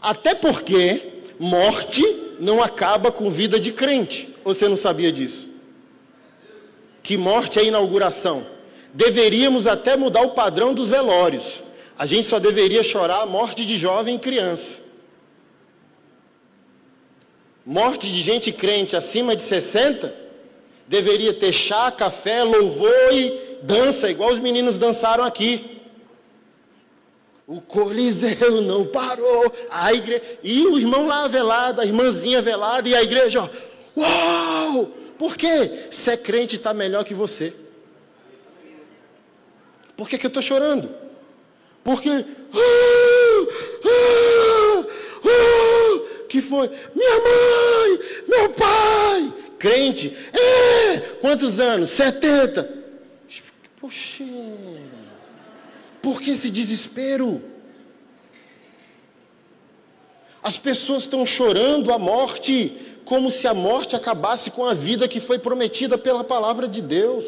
Até 0.00 0.34
porque 0.34 1.22
morte 1.38 2.02
não 2.38 2.62
acaba 2.62 3.10
com 3.10 3.30
vida 3.30 3.58
de 3.58 3.72
crente. 3.72 4.34
Você 4.44 4.68
não 4.68 4.76
sabia 4.76 5.10
disso? 5.10 5.50
Que 7.02 7.16
morte 7.16 7.58
é 7.58 7.64
inauguração. 7.64 8.46
Deveríamos 8.92 9.66
até 9.66 9.96
mudar 9.96 10.22
o 10.22 10.30
padrão 10.30 10.72
dos 10.72 10.90
velórios. 10.90 11.64
A 11.98 12.06
gente 12.06 12.26
só 12.26 12.38
deveria 12.38 12.82
chorar 12.82 13.22
a 13.22 13.26
morte 13.26 13.64
de 13.64 13.76
jovem 13.76 14.16
e 14.16 14.18
criança. 14.18 14.82
Morte 17.64 18.06
de 18.08 18.22
gente 18.22 18.52
crente 18.52 18.94
acima 18.94 19.34
de 19.34 19.42
60 19.42 20.26
deveria 20.86 21.34
ter 21.34 21.52
chá, 21.52 21.90
café, 21.90 22.44
louvor 22.44 23.12
e 23.12 23.45
dança, 23.62 24.10
igual 24.10 24.32
os 24.32 24.38
meninos 24.38 24.78
dançaram 24.78 25.24
aqui. 25.24 25.80
O 27.46 27.60
Coliseu 27.60 28.60
não 28.62 28.86
parou. 28.86 29.52
A 29.70 29.92
igreja... 29.92 30.22
E 30.42 30.66
o 30.66 30.78
irmão 30.78 31.06
lá 31.06 31.28
velado, 31.28 31.80
a 31.80 31.84
irmãzinha 31.84 32.42
velada, 32.42 32.88
e 32.88 32.94
a 32.94 33.02
igreja, 33.02 33.42
ó, 33.42 33.48
uau! 34.00 34.90
Por 35.18 35.36
quê? 35.36 35.86
Se 35.90 36.10
é 36.10 36.16
crente, 36.16 36.56
está 36.56 36.74
melhor 36.74 37.04
que 37.04 37.14
você. 37.14 37.54
Por 39.96 40.08
que, 40.08 40.18
que 40.18 40.26
eu 40.26 40.28
estou 40.28 40.42
chorando? 40.42 40.90
Porque. 41.82 42.10
Uh, 42.10 43.42
uh, 43.84 44.80
uh, 45.24 46.26
que 46.28 46.42
foi? 46.42 46.68
Minha 46.94 47.14
mãe, 47.20 48.00
meu 48.28 48.50
pai, 48.50 49.32
crente. 49.58 50.16
É, 50.32 50.98
quantos 51.20 51.58
anos? 51.58 51.90
70. 51.90 52.85
Poxa. 53.80 54.24
Por 56.02 56.20
que 56.20 56.30
esse 56.30 56.50
desespero? 56.50 57.42
As 60.42 60.58
pessoas 60.58 61.02
estão 61.02 61.26
chorando 61.26 61.92
a 61.92 61.98
morte 61.98 62.76
como 63.04 63.30
se 63.30 63.46
a 63.46 63.54
morte 63.54 63.96
acabasse 63.96 64.50
com 64.50 64.64
a 64.64 64.74
vida 64.74 65.08
que 65.08 65.20
foi 65.20 65.38
prometida 65.38 65.98
pela 65.98 66.24
palavra 66.24 66.68
de 66.68 66.80
Deus. 66.80 67.24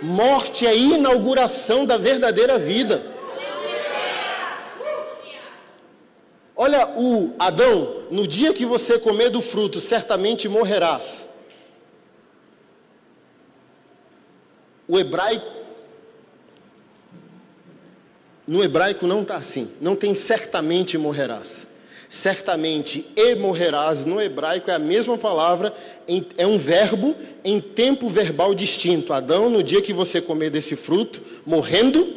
Morte 0.00 0.66
é 0.66 0.76
inauguração 0.76 1.84
da 1.84 1.96
verdadeira 1.96 2.58
vida. 2.58 3.12
Olha 6.54 6.88
o 6.96 7.34
Adão, 7.38 8.02
no 8.10 8.26
dia 8.26 8.52
que 8.52 8.64
você 8.64 8.98
comer 8.98 9.30
do 9.30 9.42
fruto, 9.42 9.80
certamente 9.80 10.48
morrerás. 10.48 11.28
O 14.92 14.98
hebraico 14.98 15.50
no 18.46 18.62
hebraico 18.62 19.06
não 19.06 19.22
está 19.22 19.36
assim. 19.36 19.70
Não 19.80 19.96
tem 19.96 20.14
certamente 20.14 20.98
morrerás. 20.98 21.66
Certamente 22.10 23.06
e 23.16 23.34
morrerás 23.34 24.04
no 24.04 24.20
hebraico 24.20 24.70
é 24.70 24.74
a 24.74 24.78
mesma 24.78 25.16
palavra, 25.16 25.72
é 26.36 26.46
um 26.46 26.58
verbo 26.58 27.16
em 27.42 27.58
tempo 27.58 28.06
verbal 28.06 28.54
distinto. 28.54 29.14
Adão, 29.14 29.48
no 29.48 29.62
dia 29.62 29.80
que 29.80 29.94
você 29.94 30.20
comer 30.20 30.50
desse 30.50 30.76
fruto, 30.76 31.22
morrendo, 31.46 32.12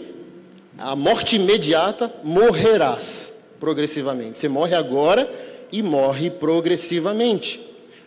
a 0.78 0.98
morte 0.98 1.38
imediata, 1.38 2.14
morrerás 2.26 3.34
progressivamente. 3.58 4.38
Você 4.38 4.50
morre 4.50 4.76
agora 4.76 5.32
e 5.72 5.82
morre 5.82 6.30
progressivamente. 6.30 7.58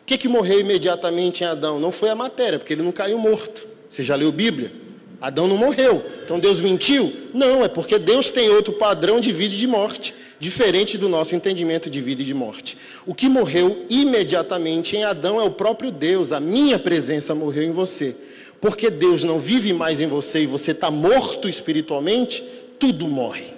O 0.03 0.05
que, 0.05 0.19
que 0.19 0.29
morreu 0.29 0.61
imediatamente 0.61 1.43
em 1.43 1.47
Adão? 1.47 1.81
Não 1.81 1.91
foi 1.91 2.11
a 2.11 2.15
matéria, 2.15 2.59
porque 2.59 2.75
ele 2.75 2.83
não 2.83 2.93
caiu 2.93 3.17
morto. 3.17 3.78
Você 3.91 4.03
já 4.03 4.15
leu 4.15 4.31
Bíblia? 4.31 4.73
Adão 5.21 5.49
não 5.49 5.57
morreu. 5.57 6.05
Então 6.25 6.39
Deus 6.39 6.61
mentiu? 6.61 7.13
Não, 7.35 7.65
é 7.65 7.69
porque 7.69 7.99
Deus 7.99 8.31
tem 8.31 8.49
outro 8.49 8.73
padrão 8.75 9.21
de 9.21 9.33
vida 9.33 9.55
e 9.55 9.59
de 9.59 9.67
morte, 9.67 10.15
diferente 10.39 10.97
do 10.97 11.09
nosso 11.09 11.35
entendimento 11.35 11.91
de 11.91 12.01
vida 12.01 12.23
e 12.23 12.25
de 12.25 12.35
morte. 12.35 12.79
O 13.05 13.15
que 13.15 13.29
morreu 13.29 13.85
imediatamente 13.91 14.97
em 14.97 15.05
Adão 15.05 15.41
é 15.41 15.45
o 15.45 15.51
próprio 15.51 15.91
Deus, 15.91 16.31
a 16.31 16.39
minha 16.39 16.79
presença 16.79 17.35
morreu 17.35 17.65
em 17.65 17.73
você. 17.73 18.17
Porque 18.61 18.91
Deus 18.91 19.25
não 19.25 19.41
vive 19.41 19.73
mais 19.73 20.01
em 20.01 20.07
você 20.07 20.43
e 20.43 20.47
você 20.47 20.73
está 20.73 20.91
morto 20.91 21.49
espiritualmente, 21.49 22.43
tudo 22.79 23.07
morre. 23.09 23.55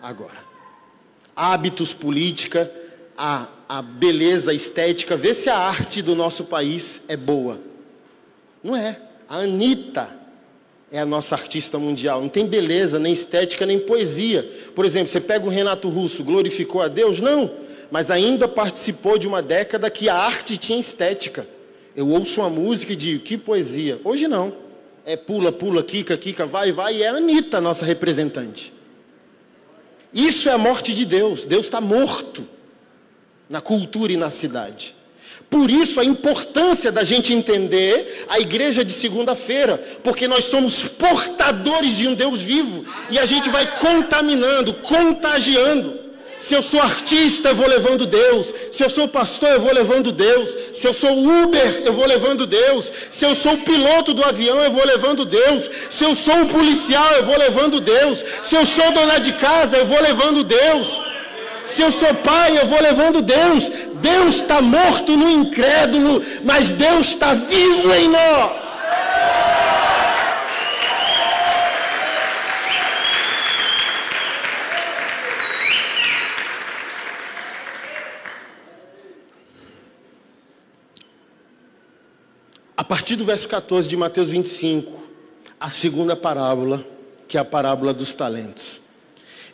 Agora, 0.00 0.38
hábitos, 1.36 1.92
política, 1.92 2.70
a, 3.16 3.48
a 3.68 3.82
beleza 3.82 4.52
estética, 4.52 5.16
vê 5.16 5.32
se 5.32 5.48
a 5.48 5.56
arte 5.56 6.02
do 6.02 6.14
nosso 6.14 6.44
país 6.44 7.02
é 7.06 7.16
boa. 7.16 7.71
Não 8.62 8.76
é. 8.76 8.98
A 9.28 9.38
Anitta 9.38 10.08
é 10.90 11.00
a 11.00 11.06
nossa 11.06 11.34
artista 11.34 11.78
mundial. 11.78 12.20
Não 12.20 12.28
tem 12.28 12.46
beleza, 12.46 12.98
nem 12.98 13.12
estética, 13.12 13.64
nem 13.64 13.78
poesia. 13.78 14.48
Por 14.74 14.84
exemplo, 14.84 15.08
você 15.08 15.20
pega 15.20 15.46
o 15.46 15.48
Renato 15.48 15.88
Russo, 15.88 16.22
glorificou 16.22 16.82
a 16.82 16.88
Deus? 16.88 17.20
Não, 17.20 17.50
mas 17.90 18.10
ainda 18.10 18.46
participou 18.46 19.18
de 19.18 19.26
uma 19.26 19.40
década 19.40 19.90
que 19.90 20.08
a 20.08 20.14
arte 20.14 20.56
tinha 20.56 20.78
estética. 20.78 21.48
Eu 21.96 22.08
ouço 22.08 22.40
uma 22.40 22.50
música 22.50 22.92
e 22.92 22.96
digo, 22.96 23.22
que 23.22 23.36
poesia. 23.38 24.00
Hoje 24.04 24.28
não. 24.28 24.54
É 25.04 25.16
pula, 25.16 25.50
pula, 25.50 25.82
quica, 25.82 26.16
quica, 26.16 26.46
vai, 26.46 26.70
vai, 26.70 26.96
e 26.96 27.02
é 27.02 27.08
a 27.08 27.16
Anitta, 27.16 27.60
nossa 27.60 27.84
representante. 27.84 28.72
Isso 30.12 30.48
é 30.48 30.52
a 30.52 30.58
morte 30.58 30.94
de 30.94 31.04
Deus. 31.04 31.44
Deus 31.44 31.66
está 31.66 31.80
morto 31.80 32.46
na 33.48 33.60
cultura 33.60 34.12
e 34.12 34.16
na 34.16 34.30
cidade. 34.30 34.94
Por 35.52 35.70
isso 35.70 36.00
a 36.00 36.04
importância 36.04 36.90
da 36.90 37.04
gente 37.04 37.34
entender 37.34 38.24
a 38.26 38.40
igreja 38.40 38.82
de 38.82 38.90
segunda-feira, 38.90 39.78
porque 40.02 40.26
nós 40.26 40.44
somos 40.44 40.84
portadores 40.84 41.98
de 41.98 42.08
um 42.08 42.14
Deus 42.14 42.40
vivo 42.40 42.86
e 43.10 43.18
a 43.18 43.26
gente 43.26 43.50
vai 43.50 43.76
contaminando, 43.76 44.72
contagiando. 44.72 46.00
Se 46.38 46.54
eu 46.54 46.62
sou 46.62 46.80
artista, 46.80 47.50
eu 47.50 47.54
vou 47.54 47.68
levando 47.68 48.06
Deus. 48.06 48.46
Se 48.72 48.82
eu 48.82 48.88
sou 48.88 49.06
pastor, 49.06 49.50
eu 49.50 49.60
vou 49.60 49.74
levando 49.74 50.10
Deus. 50.10 50.56
Se 50.72 50.88
eu 50.88 50.94
sou 50.94 51.12
Uber, 51.18 51.82
eu 51.84 51.92
vou 51.92 52.06
levando 52.06 52.46
Deus. 52.46 52.90
Se 53.10 53.26
eu 53.26 53.34
sou 53.34 53.58
piloto 53.58 54.14
do 54.14 54.24
avião, 54.24 54.58
eu 54.58 54.70
vou 54.72 54.84
levando 54.86 55.26
Deus. 55.26 55.70
Se 55.90 56.02
eu 56.02 56.14
sou 56.14 56.34
um 56.34 56.46
policial, 56.46 57.12
eu 57.12 57.26
vou 57.26 57.36
levando 57.36 57.78
Deus. 57.78 58.24
Se 58.40 58.56
eu 58.56 58.64
sou 58.64 58.90
dona 58.90 59.20
de 59.20 59.34
casa, 59.34 59.76
eu 59.76 59.86
vou 59.86 60.00
levando 60.00 60.42
Deus. 60.42 60.88
Se 61.74 61.80
eu 61.80 61.90
sou 61.90 62.14
pai, 62.16 62.58
eu 62.58 62.66
vou 62.66 62.78
levando 62.82 63.22
Deus. 63.22 63.70
Deus 64.02 64.34
está 64.36 64.60
morto 64.60 65.16
no 65.16 65.26
incrédulo, 65.26 66.22
mas 66.44 66.70
Deus 66.70 67.08
está 67.08 67.32
vivo 67.32 67.94
em 67.94 68.10
nós. 68.10 68.60
A 82.76 82.84
partir 82.84 83.16
do 83.16 83.24
verso 83.24 83.48
14 83.48 83.88
de 83.88 83.96
Mateus 83.96 84.28
25, 84.28 84.92
a 85.58 85.70
segunda 85.70 86.14
parábola, 86.14 86.84
que 87.26 87.38
é 87.38 87.40
a 87.40 87.44
parábola 87.46 87.94
dos 87.94 88.12
talentos. 88.12 88.81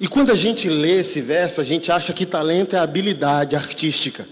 E 0.01 0.07
quando 0.07 0.31
a 0.31 0.35
gente 0.35 0.69
lê 0.69 1.01
esse 1.01 1.21
verso, 1.21 1.61
a 1.61 1.65
gente 1.65 1.91
acha 1.91 2.13
que 2.13 2.25
talento 2.25 2.77
é 2.77 2.79
habilidade 2.79 3.57
artística. 3.57 4.29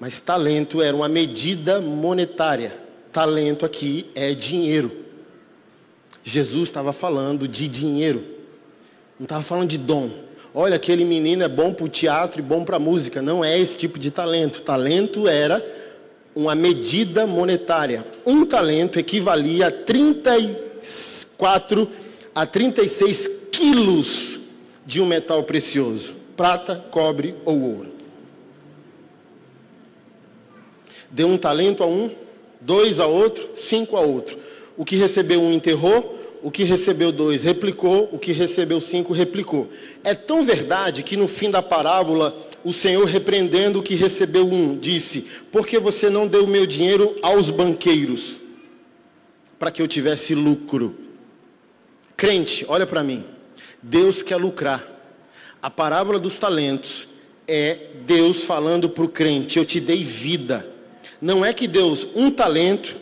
Mas 0.00 0.18
talento 0.20 0.80
era 0.80 0.96
uma 0.96 1.08
medida 1.08 1.78
monetária. 1.80 2.74
Talento 3.12 3.66
aqui 3.66 4.06
é 4.14 4.32
dinheiro. 4.32 5.04
Jesus 6.22 6.70
estava 6.70 6.90
falando 6.92 7.46
de 7.46 7.68
dinheiro. 7.68 8.24
Não 9.18 9.24
estava 9.24 9.42
falando 9.42 9.68
de 9.68 9.76
dom. 9.76 10.10
Olha, 10.54 10.76
aquele 10.76 11.04
menino 11.04 11.42
é 11.42 11.48
bom 11.48 11.74
para 11.74 11.84
o 11.84 11.88
teatro 11.88 12.40
e 12.40 12.42
bom 12.42 12.64
para 12.64 12.76
a 12.76 12.80
música. 12.80 13.20
Não 13.20 13.44
é 13.44 13.58
esse 13.58 13.76
tipo 13.76 13.98
de 13.98 14.10
talento. 14.10 14.62
Talento 14.62 15.28
era 15.28 15.62
uma 16.34 16.54
medida 16.54 17.26
monetária. 17.26 18.06
Um 18.24 18.46
talento 18.46 18.98
equivalia 18.98 19.66
a 19.66 19.70
34 19.70 21.90
a 22.34 22.46
36 22.46 23.30
quilos 23.52 24.33
de 24.86 25.00
um 25.00 25.06
metal 25.06 25.42
precioso: 25.42 26.16
prata, 26.36 26.84
cobre 26.90 27.34
ou 27.44 27.60
ouro. 27.60 27.92
Deu 31.10 31.28
um 31.28 31.38
talento 31.38 31.82
a 31.82 31.86
um, 31.86 32.10
dois 32.60 32.98
a 32.98 33.06
outro, 33.06 33.50
cinco 33.54 33.96
a 33.96 34.00
outro. 34.00 34.38
O 34.76 34.84
que 34.84 34.96
recebeu 34.96 35.40
um 35.40 35.52
enterrou, 35.52 36.18
o 36.42 36.50
que 36.50 36.64
recebeu 36.64 37.12
dois 37.12 37.44
replicou, 37.44 38.08
o 38.12 38.18
que 38.18 38.32
recebeu 38.32 38.80
cinco 38.80 39.12
replicou. 39.12 39.68
É 40.02 40.14
tão 40.14 40.44
verdade 40.44 41.02
que 41.02 41.16
no 41.16 41.28
fim 41.28 41.50
da 41.50 41.62
parábola, 41.62 42.36
o 42.64 42.72
Senhor, 42.72 43.04
repreendendo 43.04 43.78
o 43.78 43.82
que 43.82 43.94
recebeu 43.94 44.46
um, 44.46 44.76
disse: 44.76 45.26
Por 45.52 45.66
que 45.66 45.78
você 45.78 46.10
não 46.10 46.26
deu 46.26 46.44
o 46.44 46.48
meu 46.48 46.66
dinheiro 46.66 47.14
aos 47.22 47.50
banqueiros? 47.50 48.40
para 49.64 49.70
que 49.70 49.80
eu 49.80 49.88
tivesse 49.88 50.34
lucro. 50.34 50.94
Crente, 52.16 52.66
olha 52.68 52.86
para 52.86 53.02
mim. 53.02 53.24
Deus 53.86 54.22
quer 54.22 54.36
lucrar. 54.36 54.82
A 55.60 55.68
parábola 55.68 56.18
dos 56.18 56.38
talentos 56.38 57.06
é 57.46 57.78
Deus 58.06 58.44
falando 58.44 58.88
para 58.88 59.04
o 59.04 59.08
crente: 59.08 59.58
Eu 59.58 59.64
te 59.64 59.78
dei 59.78 60.02
vida. 60.02 60.66
Não 61.20 61.44
é 61.44 61.52
que 61.52 61.68
Deus, 61.68 62.06
um 62.14 62.30
talento, 62.30 62.96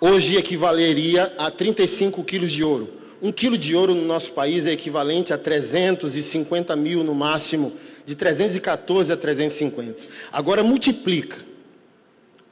hoje 0.00 0.36
equivaleria 0.36 1.34
a 1.36 1.50
35 1.50 2.22
quilos 2.22 2.52
de 2.52 2.62
ouro. 2.62 2.94
Um 3.20 3.32
quilo 3.32 3.58
de 3.58 3.74
ouro 3.74 3.92
no 3.92 4.04
nosso 4.04 4.32
país 4.32 4.66
é 4.66 4.72
equivalente 4.72 5.32
a 5.32 5.38
350 5.38 6.76
mil 6.76 7.02
no 7.02 7.14
máximo, 7.14 7.72
de 8.06 8.14
314 8.14 9.12
a 9.12 9.16
350. 9.16 9.96
Agora 10.30 10.62
multiplica 10.62 11.38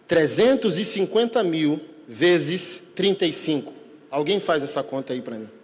350 0.08 1.44
mil 1.44 1.80
vezes 2.08 2.82
35. 2.96 3.72
Alguém 4.10 4.40
faz 4.40 4.64
essa 4.64 4.82
conta 4.82 5.12
aí 5.12 5.20
para 5.20 5.36
mim? 5.36 5.55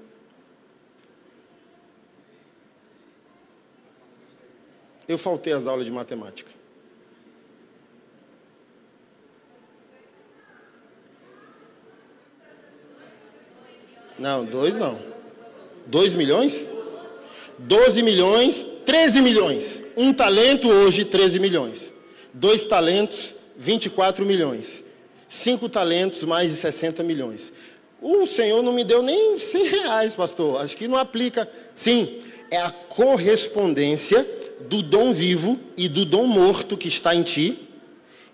Eu 5.13 5.19
faltei 5.19 5.53
as 5.53 5.67
aulas 5.67 5.85
de 5.85 5.93
matemática. 5.93 6.51
Não, 14.19 14.43
dois 14.47 14.79
não. 14.79 14.99
Dois 15.87 16.15
milhões? 16.15 16.67
Doze 17.59 18.03
milhões, 18.03 18.67
treze 18.87 19.21
milhões. 19.21 19.83
Um 19.95 20.15
talento 20.15 20.67
hoje, 20.67 21.05
treze 21.05 21.39
milhões. 21.39 21.93
Dois 22.33 22.65
talentos, 22.65 23.35
24 23.55 24.25
milhões. 24.25 24.83
Cinco 25.29 25.69
talentos, 25.69 26.23
mais 26.23 26.51
de 26.51 26.57
60 26.57 27.03
milhões. 27.03 27.53
O 28.01 28.27
Senhor 28.27 28.63
não 28.63 28.73
me 28.73 28.83
deu 28.83 29.03
nem 29.03 29.37
100 29.37 29.65
reais, 29.65 30.15
pastor. 30.15 30.63
Acho 30.63 30.75
que 30.75 30.89
não 30.89 30.97
aplica. 30.97 31.47
Sim, 31.75 32.19
é 32.51 32.57
a 32.57 32.71
correspondência 32.71 34.27
do 34.69 34.83
dom 34.83 35.13
vivo 35.13 35.61
e 35.77 35.89
do 35.89 36.05
dom 36.05 36.27
morto 36.27 36.77
que 36.77 36.89
está 36.89 37.15
em 37.15 37.23
ti 37.23 37.69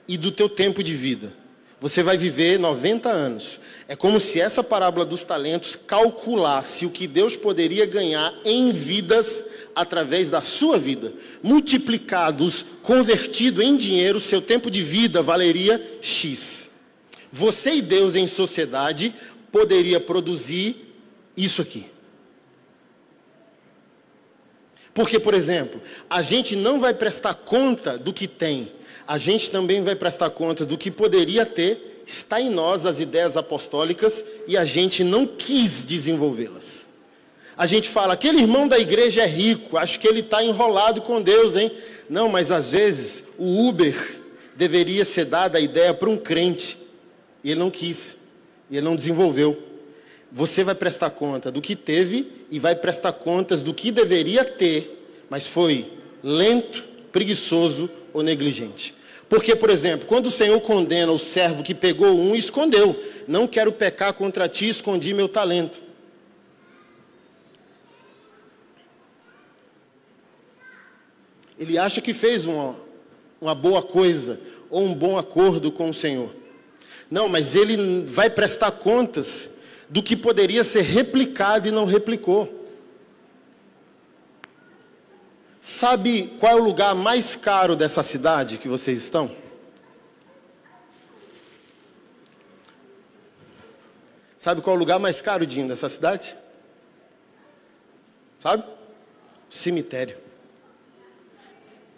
e 0.07 0.17
do 0.17 0.31
teu 0.31 0.49
tempo 0.49 0.83
de 0.83 0.95
vida. 0.95 1.35
Você 1.81 2.03
vai 2.03 2.17
viver 2.17 2.59
90 2.59 3.09
anos. 3.09 3.61
É 3.87 3.95
como 3.95 4.19
se 4.19 4.41
essa 4.41 4.65
parábola 4.65 5.05
dos 5.05 5.25
talentos 5.25 5.77
calculasse 5.77 6.85
o 6.85 6.91
que 6.91 7.07
Deus 7.07 7.37
poderia 7.37 7.87
ganhar 7.87 8.35
em 8.45 8.73
vidas 8.73 9.45
através 9.75 10.29
da 10.29 10.43
sua 10.43 10.77
vida. 10.77 11.15
Multiplicados, 11.43 12.67
convertido 12.83 13.63
em 13.63 13.77
dinheiro, 13.77 14.19
seu 14.19 14.43
tempo 14.43 14.71
de 14.71 14.83
vida 14.83 15.23
valeria 15.23 15.81
X. 16.03 16.71
Você 17.31 17.75
e 17.75 17.83
Deus 17.83 18.15
em 18.15 18.27
sociedade 18.27 19.15
poderia 19.53 20.01
produzir 20.01 20.95
isso 21.37 21.63
aqui. 21.63 21.87
Porque, 24.99 25.21
por 25.21 25.33
exemplo, 25.33 25.81
a 26.11 26.23
gente 26.23 26.57
não 26.57 26.81
vai 26.81 26.93
prestar 26.93 27.33
conta 27.33 27.97
do 27.97 28.13
que 28.13 28.27
tem, 28.27 28.73
a 29.07 29.17
gente 29.17 29.49
também 29.49 29.81
vai 29.81 29.95
prestar 29.95 30.29
conta 30.31 30.67
do 30.67 30.77
que 30.77 30.91
poderia 30.91 31.47
ter, 31.47 32.03
está 32.05 32.41
em 32.41 32.51
nós 32.51 32.85
as 32.85 32.99
ideias 32.99 33.37
apostólicas 33.37 34.25
e 34.49 34.57
a 34.57 34.65
gente 34.65 35.05
não 35.05 35.25
quis 35.25 35.85
desenvolvê-las. 35.85 36.89
A 37.57 37.65
gente 37.65 37.89
fala, 37.89 38.15
aquele 38.15 38.41
irmão 38.41 38.67
da 38.67 38.77
igreja 38.77 39.23
é 39.23 39.27
rico, 39.27 39.79
acho 39.79 40.01
que 40.01 40.09
ele 40.09 40.19
está 40.19 40.43
enrolado 40.43 41.01
com 41.03 41.23
Deus, 41.23 41.55
hein? 41.55 41.71
Não, 42.11 42.29
mas 42.29 42.51
às 42.51 42.73
vezes 42.73 43.23
o 43.39 43.69
Uber 43.69 44.21
deveria 44.57 45.05
ser 45.05 45.27
dada 45.27 45.59
a 45.59 45.61
ideia 45.61 45.95
para 45.95 46.11
um 46.11 46.17
crente, 46.17 46.77
e 47.45 47.53
ele 47.53 47.61
não 47.61 47.71
quis, 47.71 48.17
e 48.69 48.77
ele 48.77 48.85
não 48.85 48.97
desenvolveu. 48.97 49.68
Você 50.31 50.63
vai 50.63 50.75
prestar 50.75 51.11
conta 51.11 51.51
do 51.51 51.61
que 51.61 51.75
teve 51.75 52.45
e 52.51 52.59
vai 52.59 52.75
prestar 52.75 53.13
contas 53.13 53.63
do 53.63 53.73
que 53.73 53.91
deveria 53.91 54.45
ter, 54.45 55.07
mas 55.31 55.47
foi 55.47 55.93
lento, 56.23 56.87
preguiçoso 57.11 57.91
ou 58.13 58.23
negligente. 58.23 58.95
Porque, 59.29 59.55
por 59.55 59.71
exemplo, 59.71 60.07
quando 60.07 60.27
o 60.27 60.31
Senhor 60.31 60.59
condena 60.61 61.13
o 61.13 61.19
servo 61.19 61.63
que 61.63 61.75
pegou 61.75 62.19
um 62.19 62.35
e 62.35 62.39
escondeu, 62.39 62.99
não 63.27 63.47
quero 63.47 63.73
pecar 63.73 64.15
contra 64.15 64.49
ti, 64.49 64.69
escondi 64.69 65.13
meu 65.13 65.29
talento. 65.29 65.83
Ele 71.59 71.77
acha 71.77 72.01
que 72.01 72.15
fez 72.15 72.47
uma, 72.47 72.77
uma 73.41 73.55
boa 73.55 73.83
coisa 73.83 74.41
ou 74.71 74.83
um 74.83 74.95
bom 74.95 75.19
acordo 75.19 75.73
com 75.73 75.91
o 75.91 75.95
Senhor. 75.95 76.35
Não, 77.11 77.29
mas 77.29 77.55
ele 77.55 78.05
vai 78.07 78.31
prestar 78.31 78.71
contas 78.73 79.51
do 79.89 80.03
que 80.03 80.17
poderia 80.17 80.63
ser 80.65 80.83
replicado 80.83 81.67
e 81.67 81.71
não 81.71 81.85
replicou. 81.85 82.55
Sabe 85.63 86.35
qual 86.39 86.53
é 86.53 86.61
o 86.61 86.65
lugar 86.65 86.95
mais 86.95 87.37
caro 87.37 87.75
dessa 87.75 88.03
cidade 88.03 88.59
que 88.59 88.69
vocês 88.69 88.99
estão? 88.99 89.35
Sabe 94.39 94.61
qual 94.61 94.75
é 94.75 94.77
o 94.77 94.81
lugar 94.81 94.99
mais 94.99 95.21
caro, 95.21 95.47
Dinho, 95.47 95.69
dessa 95.69 95.89
cidade? 95.89 96.37
Sabe? 98.39 98.65
Cemitério 99.51 100.28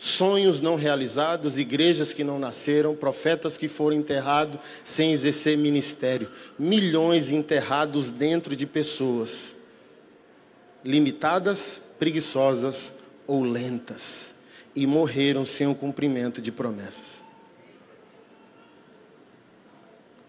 sonhos 0.00 0.62
não 0.62 0.76
realizados, 0.76 1.58
igrejas 1.58 2.14
que 2.14 2.24
não 2.24 2.38
nasceram, 2.38 2.96
profetas 2.96 3.58
que 3.58 3.68
foram 3.68 3.94
enterrados 3.94 4.58
sem 4.82 5.12
exercer 5.12 5.58
ministério, 5.58 6.30
milhões 6.58 7.30
enterrados 7.30 8.10
dentro 8.10 8.56
de 8.56 8.66
pessoas 8.66 9.54
limitadas, 10.82 11.82
preguiçosas 11.98 12.94
ou 13.26 13.42
lentas 13.42 14.34
e 14.74 14.86
morreram 14.86 15.44
sem 15.44 15.66
o 15.66 15.74
cumprimento 15.74 16.40
de 16.40 16.50
promessas. 16.50 17.22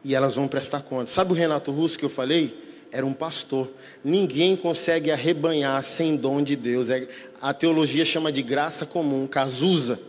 E 0.03 0.13
elas 0.13 0.35
vão 0.35 0.49
prestar 0.49 0.81
conta. 0.81 1.09
Sabe 1.09 1.31
o 1.31 1.35
Renato 1.35 1.71
Russo 1.71 1.97
que 1.97 2.03
eu 2.03 2.09
falei? 2.09 2.70
Era 2.91 3.05
um 3.05 3.13
pastor. 3.13 3.71
Ninguém 4.03 4.55
consegue 4.55 5.11
arrebanhar 5.11 5.81
sem 5.83 6.15
dom 6.17 6.43
de 6.43 6.55
Deus. 6.55 6.89
É, 6.89 7.07
a 7.41 7.53
teologia 7.53 8.03
chama 8.03 8.31
de 8.31 8.41
graça 8.41 8.85
comum. 8.85 9.25
Cazuza 9.25 9.99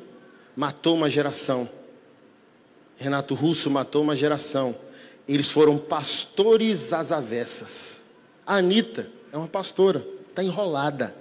matou 0.56 0.96
uma 0.96 1.08
geração. 1.08 1.68
Renato 2.96 3.34
Russo 3.34 3.70
matou 3.70 4.02
uma 4.02 4.16
geração. 4.16 4.74
Eles 5.28 5.50
foram 5.50 5.78
pastores 5.78 6.92
às 6.92 7.12
avessas. 7.12 8.04
A 8.44 8.56
Anitta 8.56 9.08
é 9.32 9.36
uma 9.36 9.48
pastora, 9.48 10.04
está 10.28 10.42
enrolada. 10.42 11.14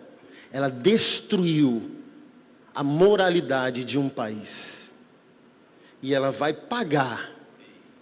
Ela 0.51 0.69
destruiu 0.69 1.91
a 2.73 2.83
moralidade 2.83 3.83
de 3.83 3.99
um 3.99 4.09
país. 4.09 4.91
E 6.01 6.13
ela 6.13 6.31
vai 6.31 6.53
pagar 6.53 7.31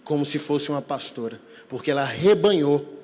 como 0.02 0.24
se 0.24 0.38
fosse 0.38 0.70
uma 0.70 0.80
pastora, 0.80 1.40
porque 1.68 1.90
ela 1.90 2.04
rebanhou 2.04 2.99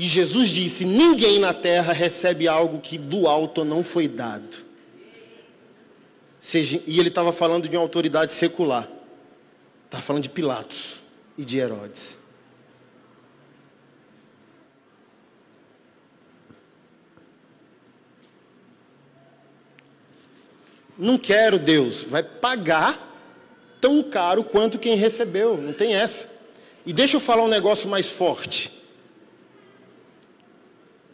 e 0.00 0.08
Jesus 0.08 0.48
disse: 0.48 0.86
Ninguém 0.86 1.38
na 1.38 1.52
terra 1.52 1.92
recebe 1.92 2.48
algo 2.48 2.80
que 2.80 2.96
do 2.96 3.28
alto 3.28 3.66
não 3.66 3.84
foi 3.84 4.08
dado. 4.08 4.64
E 6.86 6.98
ele 6.98 7.10
estava 7.10 7.34
falando 7.34 7.68
de 7.68 7.76
uma 7.76 7.82
autoridade 7.82 8.32
secular. 8.32 8.88
Estava 9.84 10.02
falando 10.02 10.22
de 10.22 10.30
Pilatos 10.30 11.02
e 11.36 11.44
de 11.44 11.58
Herodes. 11.58 12.18
Não 20.96 21.18
quero, 21.18 21.58
Deus. 21.58 22.04
Vai 22.04 22.22
pagar 22.22 22.98
tão 23.82 24.02
caro 24.02 24.44
quanto 24.44 24.78
quem 24.78 24.94
recebeu. 24.94 25.58
Não 25.58 25.74
tem 25.74 25.94
essa. 25.94 26.26
E 26.86 26.92
deixa 26.94 27.18
eu 27.18 27.20
falar 27.20 27.44
um 27.44 27.48
negócio 27.48 27.86
mais 27.86 28.10
forte. 28.10 28.79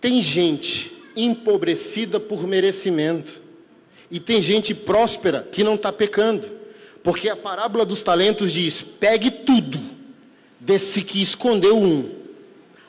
Tem 0.07 0.23
gente 0.23 0.93
empobrecida 1.16 2.20
por 2.20 2.47
merecimento. 2.47 3.43
E 4.09 4.20
tem 4.20 4.41
gente 4.41 4.73
próspera 4.73 5.49
que 5.51 5.65
não 5.65 5.74
está 5.74 5.93
pecando. 5.93 6.49
Porque 7.03 7.28
a 7.28 7.35
parábola 7.35 7.85
dos 7.85 8.05
talentos 8.05 8.53
diz: 8.53 8.83
pegue 8.83 9.33
tudo 9.33 9.81
desse 10.61 11.03
que 11.03 11.20
escondeu 11.20 11.77
um, 11.77 12.09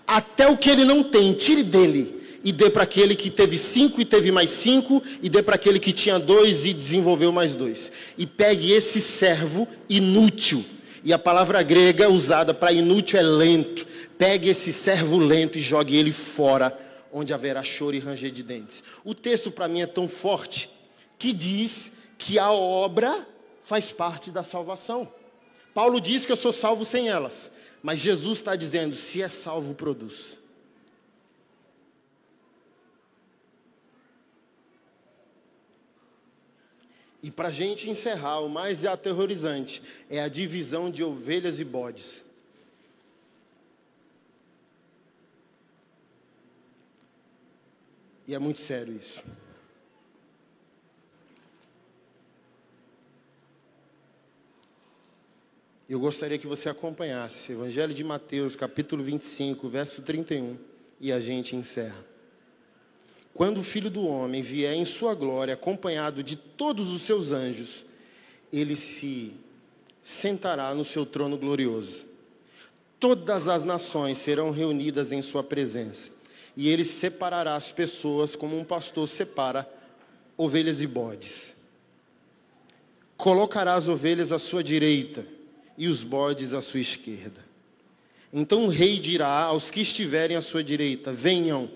até 0.06 0.48
o 0.48 0.56
que 0.56 0.70
ele 0.70 0.86
não 0.86 1.02
tem, 1.02 1.34
tire 1.34 1.64
dele 1.64 2.22
e 2.44 2.52
dê 2.52 2.70
para 2.70 2.84
aquele 2.84 3.16
que 3.16 3.32
teve 3.32 3.58
cinco 3.58 4.00
e 4.00 4.06
teve 4.06 4.32
mais 4.32 4.52
cinco, 4.52 5.02
e 5.20 5.28
dê 5.28 5.42
para 5.42 5.56
aquele 5.56 5.80
que 5.80 5.92
tinha 5.92 6.20
dois 6.20 6.66
e 6.66 6.72
desenvolveu 6.72 7.32
mais 7.32 7.56
dois. 7.56 7.92
E 8.16 8.28
pegue 8.28 8.74
esse 8.74 9.02
servo 9.02 9.68
inútil. 9.90 10.64
E 11.04 11.12
a 11.12 11.18
palavra 11.18 11.64
grega 11.64 12.12
usada 12.12 12.54
para 12.54 12.72
inútil 12.72 13.18
é 13.18 13.24
lento. 13.24 13.88
Pegue 14.20 14.50
esse 14.50 14.72
servo 14.72 15.18
lento 15.18 15.58
e 15.58 15.62
jogue 15.62 15.98
ele 15.98 16.12
fora 16.12 16.86
onde 17.12 17.34
haverá 17.34 17.64
choro 17.64 17.96
e 17.96 18.00
ranger 18.00 18.32
de 18.32 18.44
dentes. 18.44 18.84
O 19.04 19.14
texto 19.14 19.52
para 19.52 19.68
mim 19.68 19.82
é 19.82 19.88
tão 19.88 20.08
forte 20.08 20.70
que 21.18 21.34
diz 21.34 21.92
que 22.18 22.38
a 22.40 22.52
obra 22.52 23.28
faz 23.64 23.92
parte 23.92 24.32
da 24.32 24.44
salvação. 24.44 25.12
Paulo 25.74 26.02
diz 26.02 26.26
que 26.26 26.32
eu 26.32 26.36
sou 26.36 26.52
salvo 26.52 26.84
sem 26.84 27.10
elas, 27.10 27.52
mas 27.84 28.00
Jesus 28.00 28.40
está 28.40 28.56
dizendo: 28.56 28.96
se 28.96 29.22
é 29.22 29.30
salvo, 29.30 29.76
produz. 29.76 30.40
E 37.22 37.32
para 37.32 37.50
a 37.50 37.52
gente 37.52 37.90
encerrar, 37.90 38.40
o 38.40 38.50
mais 38.50 38.86
aterrorizante 38.86 39.82
é 40.10 40.22
a 40.22 40.30
divisão 40.30 40.90
de 40.90 41.04
ovelhas 41.04 41.60
e 41.60 41.66
bodes. 41.66 42.24
E 48.28 48.36
é 48.36 48.40
muito 48.40 48.60
sério 48.60 48.94
isso. 48.94 49.24
Eu 55.90 56.02
gostaria 56.02 56.38
que 56.38 56.46
você 56.46 56.68
acompanhasse 56.68 57.54
Evangelho 57.54 57.94
de 57.94 58.04
Mateus, 58.04 58.58
capítulo 58.58 59.02
25, 59.02 59.70
verso 59.70 60.02
31, 60.02 60.58
e 61.00 61.14
a 61.14 61.20
gente 61.22 61.56
encerra. 61.56 62.06
Quando 63.34 63.60
o 63.60 63.64
Filho 63.64 63.90
do 63.90 64.06
Homem 64.06 64.42
vier 64.42 64.74
em 64.74 64.84
sua 64.84 65.16
glória, 65.16 65.54
acompanhado 65.54 66.22
de 66.22 66.36
todos 66.36 66.90
os 66.90 67.04
seus 67.04 67.32
anjos, 67.32 67.86
ele 68.52 68.76
se 68.76 69.34
sentará 70.04 70.74
no 70.76 70.84
seu 70.84 71.06
trono 71.06 71.38
glorioso. 71.38 72.06
Todas 73.00 73.48
as 73.48 73.64
nações 73.64 74.18
serão 74.18 74.52
reunidas 74.52 75.14
em 75.14 75.22
sua 75.22 75.44
presença, 75.44 76.12
e 76.58 76.68
ele 76.70 76.84
separará 76.84 77.54
as 77.56 77.72
pessoas 77.72 78.36
como 78.36 78.58
um 78.58 78.64
pastor 78.64 79.08
separa 79.08 79.72
ovelhas 80.36 80.82
e 80.82 80.88
bodes. 80.88 81.56
Colocará 83.16 83.76
as 83.76 83.88
ovelhas 83.88 84.32
à 84.32 84.40
sua 84.40 84.64
direita 84.64 85.24
e 85.78 85.88
os 85.88 86.04
bodes 86.04 86.54
à 86.54 86.62
sua 86.62 86.80
esquerda. 86.80 87.46
Então 88.34 88.66
o 88.66 88.70
rei 88.70 88.98
dirá 88.98 89.44
aos 89.44 89.70
que 89.70 89.82
estiverem 89.82 90.36
à 90.36 90.42
sua 90.42 90.64
direita: 90.64 91.14
Venham, 91.14 91.70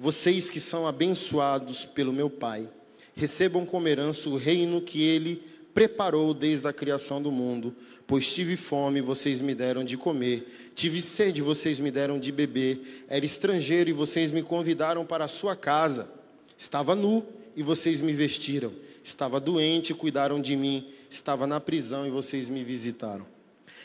vocês 0.00 0.50
que 0.50 0.58
são 0.58 0.84
abençoados 0.84 1.86
pelo 1.86 2.12
meu 2.12 2.28
Pai, 2.28 2.68
recebam 3.14 3.64
como 3.64 3.86
herança 3.86 4.28
o 4.28 4.36
reino 4.36 4.82
que 4.82 5.00
ele 5.00 5.44
preparou 5.74 6.32
desde 6.32 6.66
a 6.68 6.72
criação 6.72 7.20
do 7.20 7.32
mundo. 7.32 7.74
Pois 8.06 8.32
tive 8.32 8.56
fome, 8.56 9.00
vocês 9.00 9.40
me 9.40 9.54
deram 9.54 9.82
de 9.82 9.96
comer, 9.96 10.70
tive 10.74 11.00
sede, 11.02 11.42
vocês 11.42 11.80
me 11.80 11.90
deram 11.90 12.18
de 12.18 12.30
beber, 12.30 13.04
era 13.08 13.24
estrangeiro 13.24 13.90
e 13.90 13.92
vocês 13.92 14.30
me 14.30 14.42
convidaram 14.42 15.04
para 15.04 15.24
a 15.24 15.28
sua 15.28 15.56
casa. 15.56 16.08
Estava 16.56 16.94
nu 16.94 17.26
e 17.56 17.62
vocês 17.62 18.00
me 18.00 18.12
vestiram, 18.12 18.72
estava 19.02 19.40
doente 19.40 19.90
e 19.90 19.94
cuidaram 19.94 20.40
de 20.40 20.54
mim, 20.54 20.86
estava 21.10 21.46
na 21.46 21.60
prisão 21.60 22.06
e 22.06 22.10
vocês 22.10 22.48
me 22.48 22.62
visitaram. 22.62 23.26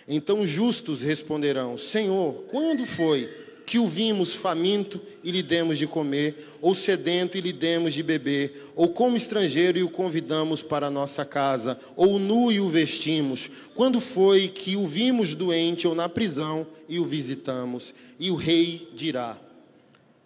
Então 0.08 0.46
justos 0.46 1.02
responderão: 1.02 1.78
Senhor, 1.78 2.44
quando 2.48 2.86
foi 2.86 3.39
que 3.70 3.78
o 3.78 3.88
vimos 3.88 4.34
faminto 4.34 5.00
e 5.24 5.30
lhe 5.30 5.44
demos 5.44 5.78
de 5.78 5.86
comer, 5.86 6.56
ou 6.60 6.74
sedento 6.74 7.38
e 7.38 7.42
lhe 7.42 7.54
demos 7.54 7.94
de 7.94 8.02
beber, 8.02 8.72
ou 8.76 8.90
como 8.90 9.16
estrangeiro 9.16 9.78
e 9.78 9.84
o 9.84 9.90
convidamos 9.92 10.64
para 10.64 10.88
a 10.88 10.90
nossa 10.90 11.24
casa, 11.24 11.80
ou 11.96 12.18
nu 12.18 12.52
e 12.52 12.60
o 12.60 12.68
vestimos? 12.68 13.48
Quando 13.76 14.02
foi 14.02 14.48
que 14.48 14.76
o 14.76 14.88
vimos 14.88 15.36
doente 15.36 15.88
ou 15.88 15.94
na 15.94 16.10
prisão 16.10 16.66
e 16.88 16.98
o 16.98 17.06
visitamos? 17.06 17.94
E 18.20 18.32
o 18.32 18.36
rei 18.36 18.90
dirá: 18.96 19.40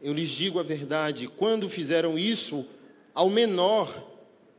Eu 0.02 0.14
lhes 0.14 0.30
digo 0.30 0.58
a 0.58 0.64
verdade, 0.64 1.28
quando 1.28 1.68
fizeram 1.68 2.18
isso 2.18 2.66
ao 3.14 3.30
menor 3.30 4.10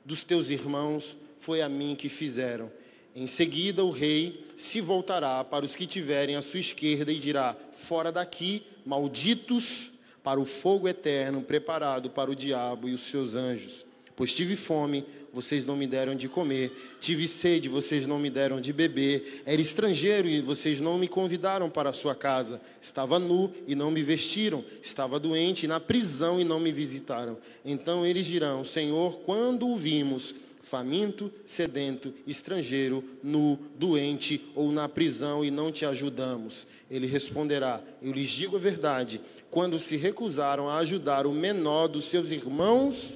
dos 0.05 0.25
teus 0.25 0.51
irmãos, 0.51 1.17
foi 1.39 1.63
a 1.63 1.71
mim 1.71 1.95
que 1.97 2.11
fizeram. 2.11 2.71
Em 3.17 3.27
seguida, 3.27 3.83
o 3.83 3.91
rei 3.91 4.44
se 4.57 4.81
voltará 4.81 5.43
para 5.45 5.65
os 5.65 5.75
que 5.75 5.87
tiverem 5.87 6.37
à 6.37 6.43
sua 6.43 6.61
esquerda 6.61 7.13
e 7.13 7.19
dirá: 7.19 7.57
Fora 7.73 8.11
daqui, 8.11 8.63
malditos, 8.85 9.93
para 10.23 10.41
o 10.41 10.45
fogo 10.45 10.89
eterno 10.89 11.43
preparado 11.43 12.09
para 12.11 12.31
o 12.31 12.35
diabo 12.35 12.89
e 12.89 12.95
os 12.95 13.01
seus 13.01 13.35
anjos. 13.35 13.85
Pois 14.17 14.33
tive 14.33 14.57
fome, 14.57 15.05
vocês 15.35 15.67
não 15.67 15.77
me 15.77 15.87
deram 15.87 16.15
de 16.15 16.29
comer, 16.29 16.97
tive 17.01 17.27
sede, 17.27 17.69
vocês 17.69 18.07
não 18.07 18.21
me 18.21 18.31
deram 18.31 18.61
de 18.61 18.73
beber, 18.73 19.43
era 19.45 19.61
estrangeiro 19.61 20.29
e 20.29 20.41
vocês 20.41 20.81
não 20.81 20.97
me 20.97 21.09
convidaram 21.09 21.69
para 21.69 21.91
a 21.91 21.93
sua 21.93 22.15
casa, 22.15 22.61
estava 22.81 23.19
nu 23.19 23.53
e 23.67 23.75
não 23.75 23.91
me 23.91 24.03
vestiram, 24.03 24.65
estava 24.81 25.19
doente 25.19 25.67
na 25.67 25.81
prisão 25.81 26.41
e 26.41 26.45
não 26.45 26.61
me 26.61 26.71
visitaram. 26.71 27.37
Então 27.65 28.07
eles 28.07 28.25
dirão: 28.25 28.63
Senhor, 28.63 29.19
quando 29.27 29.69
o 29.69 29.77
vimos, 29.77 30.33
faminto, 30.65 31.31
sedento, 31.47 32.13
estrangeiro, 32.27 33.05
nu, 33.23 33.59
doente 33.79 34.51
ou 34.55 34.73
na 34.73 34.89
prisão 34.89 35.45
e 35.45 35.51
não 35.51 35.71
te 35.71 35.85
ajudamos? 35.85 36.67
Ele 36.91 37.07
responderá: 37.07 37.83
Eu 38.03 38.13
lhes 38.13 38.31
digo 38.31 38.57
a 38.57 38.59
verdade, 38.59 39.21
quando 39.51 39.79
se 39.79 39.97
recusaram 39.97 40.69
a 40.69 40.79
ajudar 40.79 41.27
o 41.27 41.33
menor 41.33 41.87
dos 41.87 42.07
seus 42.07 42.33
irmãos, 42.33 43.15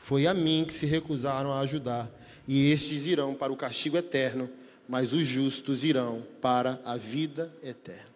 foi 0.00 0.26
a 0.26 0.32
mim 0.32 0.64
que 0.66 0.72
se 0.72 0.86
recusaram 0.86 1.52
a 1.52 1.60
ajudar, 1.60 2.10
e 2.46 2.70
estes 2.70 3.06
irão 3.06 3.34
para 3.34 3.52
o 3.52 3.56
castigo 3.56 3.96
eterno, 3.96 4.48
mas 4.88 5.12
os 5.12 5.26
justos 5.26 5.84
irão 5.84 6.24
para 6.40 6.80
a 6.84 6.96
vida 6.96 7.52
eterna. 7.62 8.12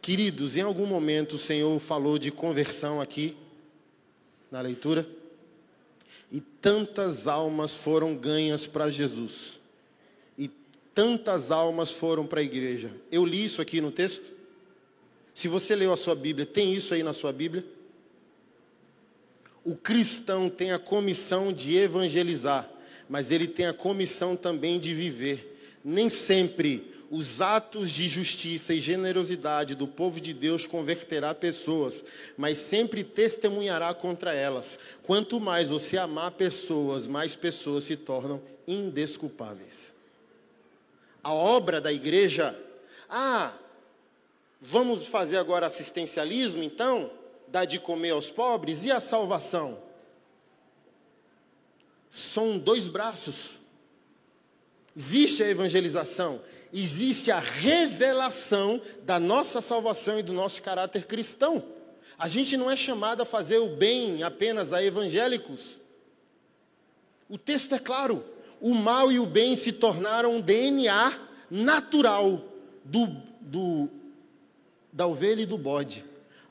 Queridos, 0.00 0.56
em 0.56 0.60
algum 0.60 0.86
momento 0.86 1.34
o 1.34 1.38
Senhor 1.38 1.78
falou 1.80 2.18
de 2.18 2.30
conversão 2.30 3.00
aqui 3.00 3.36
na 4.50 4.60
leitura? 4.60 5.06
E 6.36 6.40
tantas 6.60 7.26
almas 7.26 7.74
foram 7.74 8.14
ganhas 8.14 8.66
para 8.66 8.90
Jesus. 8.90 9.58
E 10.36 10.50
tantas 10.94 11.50
almas 11.50 11.92
foram 11.92 12.26
para 12.26 12.40
a 12.40 12.42
igreja. 12.42 12.92
Eu 13.10 13.24
li 13.24 13.42
isso 13.42 13.62
aqui 13.62 13.80
no 13.80 13.90
texto. 13.90 14.34
Se 15.34 15.48
você 15.48 15.74
leu 15.74 15.94
a 15.94 15.96
sua 15.96 16.14
Bíblia, 16.14 16.44
tem 16.44 16.74
isso 16.74 16.92
aí 16.92 17.02
na 17.02 17.14
sua 17.14 17.32
Bíblia? 17.32 17.64
O 19.64 19.74
cristão 19.74 20.50
tem 20.50 20.72
a 20.72 20.78
comissão 20.78 21.54
de 21.54 21.74
evangelizar, 21.74 22.70
mas 23.08 23.30
ele 23.30 23.46
tem 23.46 23.64
a 23.64 23.72
comissão 23.72 24.36
também 24.36 24.78
de 24.78 24.92
viver. 24.92 25.58
Nem 25.82 26.10
sempre 26.10 26.95
os 27.10 27.40
atos 27.40 27.90
de 27.90 28.08
justiça 28.08 28.74
e 28.74 28.80
generosidade 28.80 29.74
do 29.74 29.86
povo 29.86 30.20
de 30.20 30.32
Deus 30.32 30.66
converterá 30.66 31.34
pessoas, 31.34 32.04
mas 32.36 32.58
sempre 32.58 33.04
testemunhará 33.04 33.94
contra 33.94 34.34
elas. 34.34 34.78
Quanto 35.02 35.40
mais 35.40 35.68
você 35.68 35.96
amar 35.96 36.32
pessoas, 36.32 37.06
mais 37.06 37.36
pessoas 37.36 37.84
se 37.84 37.96
tornam 37.96 38.42
indesculpáveis. 38.66 39.94
A 41.22 41.32
obra 41.32 41.80
da 41.80 41.92
igreja, 41.92 42.58
ah, 43.08 43.52
vamos 44.60 45.06
fazer 45.06 45.38
agora 45.38 45.66
assistencialismo 45.66 46.62
então? 46.62 47.10
Dar 47.48 47.64
de 47.64 47.78
comer 47.78 48.10
aos 48.10 48.30
pobres 48.30 48.84
e 48.84 48.90
a 48.90 48.98
salvação? 48.98 49.78
São 52.10 52.58
dois 52.58 52.88
braços. 52.88 53.60
Existe 54.96 55.42
a 55.42 55.48
evangelização, 55.48 56.40
existe 56.82 57.30
a 57.30 57.38
revelação 57.38 58.80
da 59.02 59.18
nossa 59.18 59.60
salvação 59.60 60.18
e 60.18 60.22
do 60.22 60.32
nosso 60.32 60.62
caráter 60.62 61.06
cristão. 61.06 61.64
A 62.18 62.28
gente 62.28 62.56
não 62.56 62.70
é 62.70 62.76
chamado 62.76 63.22
a 63.22 63.24
fazer 63.24 63.58
o 63.58 63.76
bem 63.76 64.22
apenas 64.22 64.72
a 64.72 64.82
evangélicos. 64.82 65.80
O 67.28 67.38
texto 67.38 67.74
é 67.74 67.78
claro: 67.78 68.24
o 68.60 68.74
mal 68.74 69.10
e 69.10 69.18
o 69.18 69.26
bem 69.26 69.54
se 69.54 69.72
tornaram 69.72 70.36
um 70.36 70.40
DNA 70.40 71.18
natural 71.50 72.42
do, 72.84 73.06
do, 73.40 73.88
da 74.92 75.06
ovelha 75.06 75.42
e 75.42 75.46
do 75.46 75.58
bode 75.58 76.04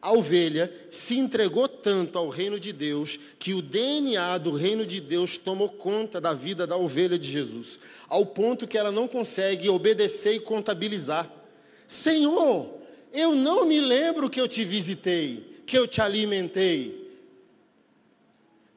a 0.05 0.11
ovelha 0.11 0.71
se 0.91 1.17
entregou 1.17 1.67
tanto 1.67 2.19
ao 2.19 2.29
reino 2.29 2.59
de 2.59 2.71
Deus 2.71 3.19
que 3.39 3.55
o 3.55 3.61
DNA 3.61 4.37
do 4.37 4.51
reino 4.51 4.85
de 4.85 5.01
Deus 5.01 5.35
tomou 5.35 5.67
conta 5.67 6.21
da 6.21 6.31
vida 6.31 6.67
da 6.67 6.77
ovelha 6.77 7.17
de 7.17 7.31
Jesus, 7.31 7.79
ao 8.07 8.23
ponto 8.23 8.67
que 8.67 8.77
ela 8.77 8.91
não 8.91 9.07
consegue 9.07 9.67
obedecer 9.67 10.33
e 10.33 10.39
contabilizar. 10.39 11.27
Senhor, 11.87 12.71
eu 13.11 13.33
não 13.33 13.65
me 13.65 13.81
lembro 13.81 14.29
que 14.29 14.39
eu 14.39 14.47
te 14.47 14.63
visitei, 14.63 15.61
que 15.65 15.75
eu 15.75 15.87
te 15.87 15.99
alimentei. 15.99 17.03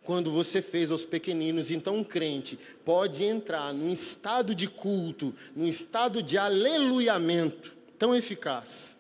Quando 0.03 0.31
você 0.31 0.63
fez 0.63 0.91
aos 0.91 1.05
pequeninos, 1.05 1.71
então 1.71 1.99
um 1.99 2.05
crente 2.05 2.59
pode 2.87 3.23
entrar 3.23 3.75
num 3.75 3.93
estado 3.93 4.55
de 4.55 4.67
culto, 4.67 5.35
num 5.55 5.67
estado 5.67 6.23
de 6.23 6.39
aleluiamento 6.39 7.77
tão 7.99 8.15
eficaz, 8.15 8.97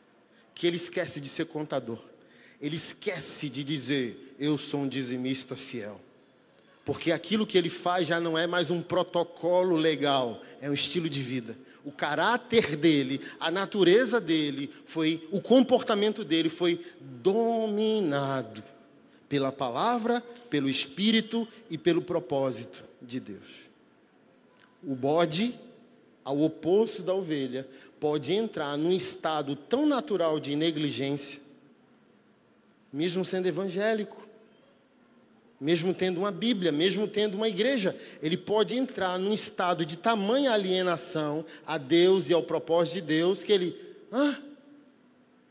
que 0.55 0.67
ele 0.67 0.77
esquece 0.77 1.23
de 1.23 1.29
ser 1.31 1.47
contador 1.47 2.08
ele 2.61 2.77
esquece 2.77 3.49
de 3.49 3.63
dizer: 3.65 4.35
Eu 4.39 4.57
sou 4.59 4.81
um 4.81 4.89
dizimista 4.89 5.57
fiel. 5.57 6.01
Porque 6.85 7.13
aquilo 7.13 7.47
que 7.47 7.59
ele 7.59 7.69
faz 7.69 8.07
já 8.07 8.19
não 8.19 8.39
é 8.39 8.47
mais 8.47 8.71
um 8.71 8.81
protocolo 8.81 9.77
legal, 9.77 10.43
é 10.61 10.71
um 10.71 10.75
estilo 10.75 11.09
de 11.09 11.21
vida. 11.21 11.59
O 11.85 11.93
caráter 11.93 12.77
dele, 12.77 13.21
a 13.39 13.51
natureza 13.51 14.21
dele, 14.21 14.73
foi 14.87 15.27
o 15.31 15.41
comportamento 15.41 16.25
dele 16.25 16.49
foi 16.49 16.85
dominado 17.01 18.65
pela 19.29 19.53
palavra, 19.53 20.23
pelo 20.49 20.69
espírito 20.69 21.47
e 21.69 21.77
pelo 21.77 22.01
propósito 22.01 22.83
de 23.03 23.21
Deus. 23.21 23.69
O 24.83 24.95
bode 24.95 25.55
ao 26.29 26.43
oposto 26.43 27.03
da 27.03 27.15
ovelha, 27.15 27.67
pode 27.99 28.35
entrar 28.35 28.77
num 28.77 28.93
estado 28.93 29.57
tão 29.57 29.87
natural 29.87 30.39
de 30.39 30.55
negligência, 30.55 31.41
mesmo 32.93 33.25
sendo 33.25 33.47
evangélico, 33.47 34.29
mesmo 35.61 35.93
tendo 35.93 36.19
uma 36.19 36.31
Bíblia, 36.31 36.71
mesmo 36.71 37.09
tendo 37.09 37.35
uma 37.35 37.49
igreja, 37.49 37.97
ele 38.23 38.37
pode 38.37 38.77
entrar 38.77 39.19
num 39.19 39.35
estado 39.35 39.85
de 39.85 39.97
tamanha 39.97 40.53
alienação 40.53 41.45
a 41.67 41.77
Deus 41.77 42.29
e 42.29 42.33
ao 42.33 42.43
propósito 42.43 42.95
de 42.95 43.01
Deus 43.01 43.43
que 43.43 43.53
ele, 43.53 43.77
ah, 44.13 44.39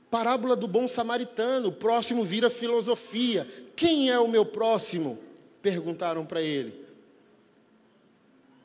parábola 0.09 0.55
do 0.55 0.67
bom 0.67 0.87
samaritano, 0.87 1.67
o 1.69 1.73
próximo 1.73 2.23
vira 2.23 2.49
filosofia. 2.49 3.45
Quem 3.75 4.09
é 4.09 4.17
o 4.17 4.29
meu 4.29 4.45
próximo? 4.45 5.19
Perguntaram 5.61 6.25
para 6.25 6.41
ele. 6.41 6.73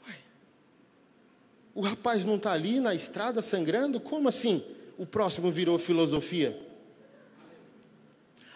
Ué, 0.07 0.15
o 1.75 1.81
rapaz 1.81 2.25
não 2.25 2.37
está 2.37 2.53
ali 2.53 2.79
na 2.79 2.95
estrada 2.95 3.43
sangrando? 3.43 3.99
Como 3.99 4.29
assim? 4.29 4.65
O 4.97 5.05
próximo 5.05 5.51
virou 5.51 5.77
filosofia? 5.77 6.57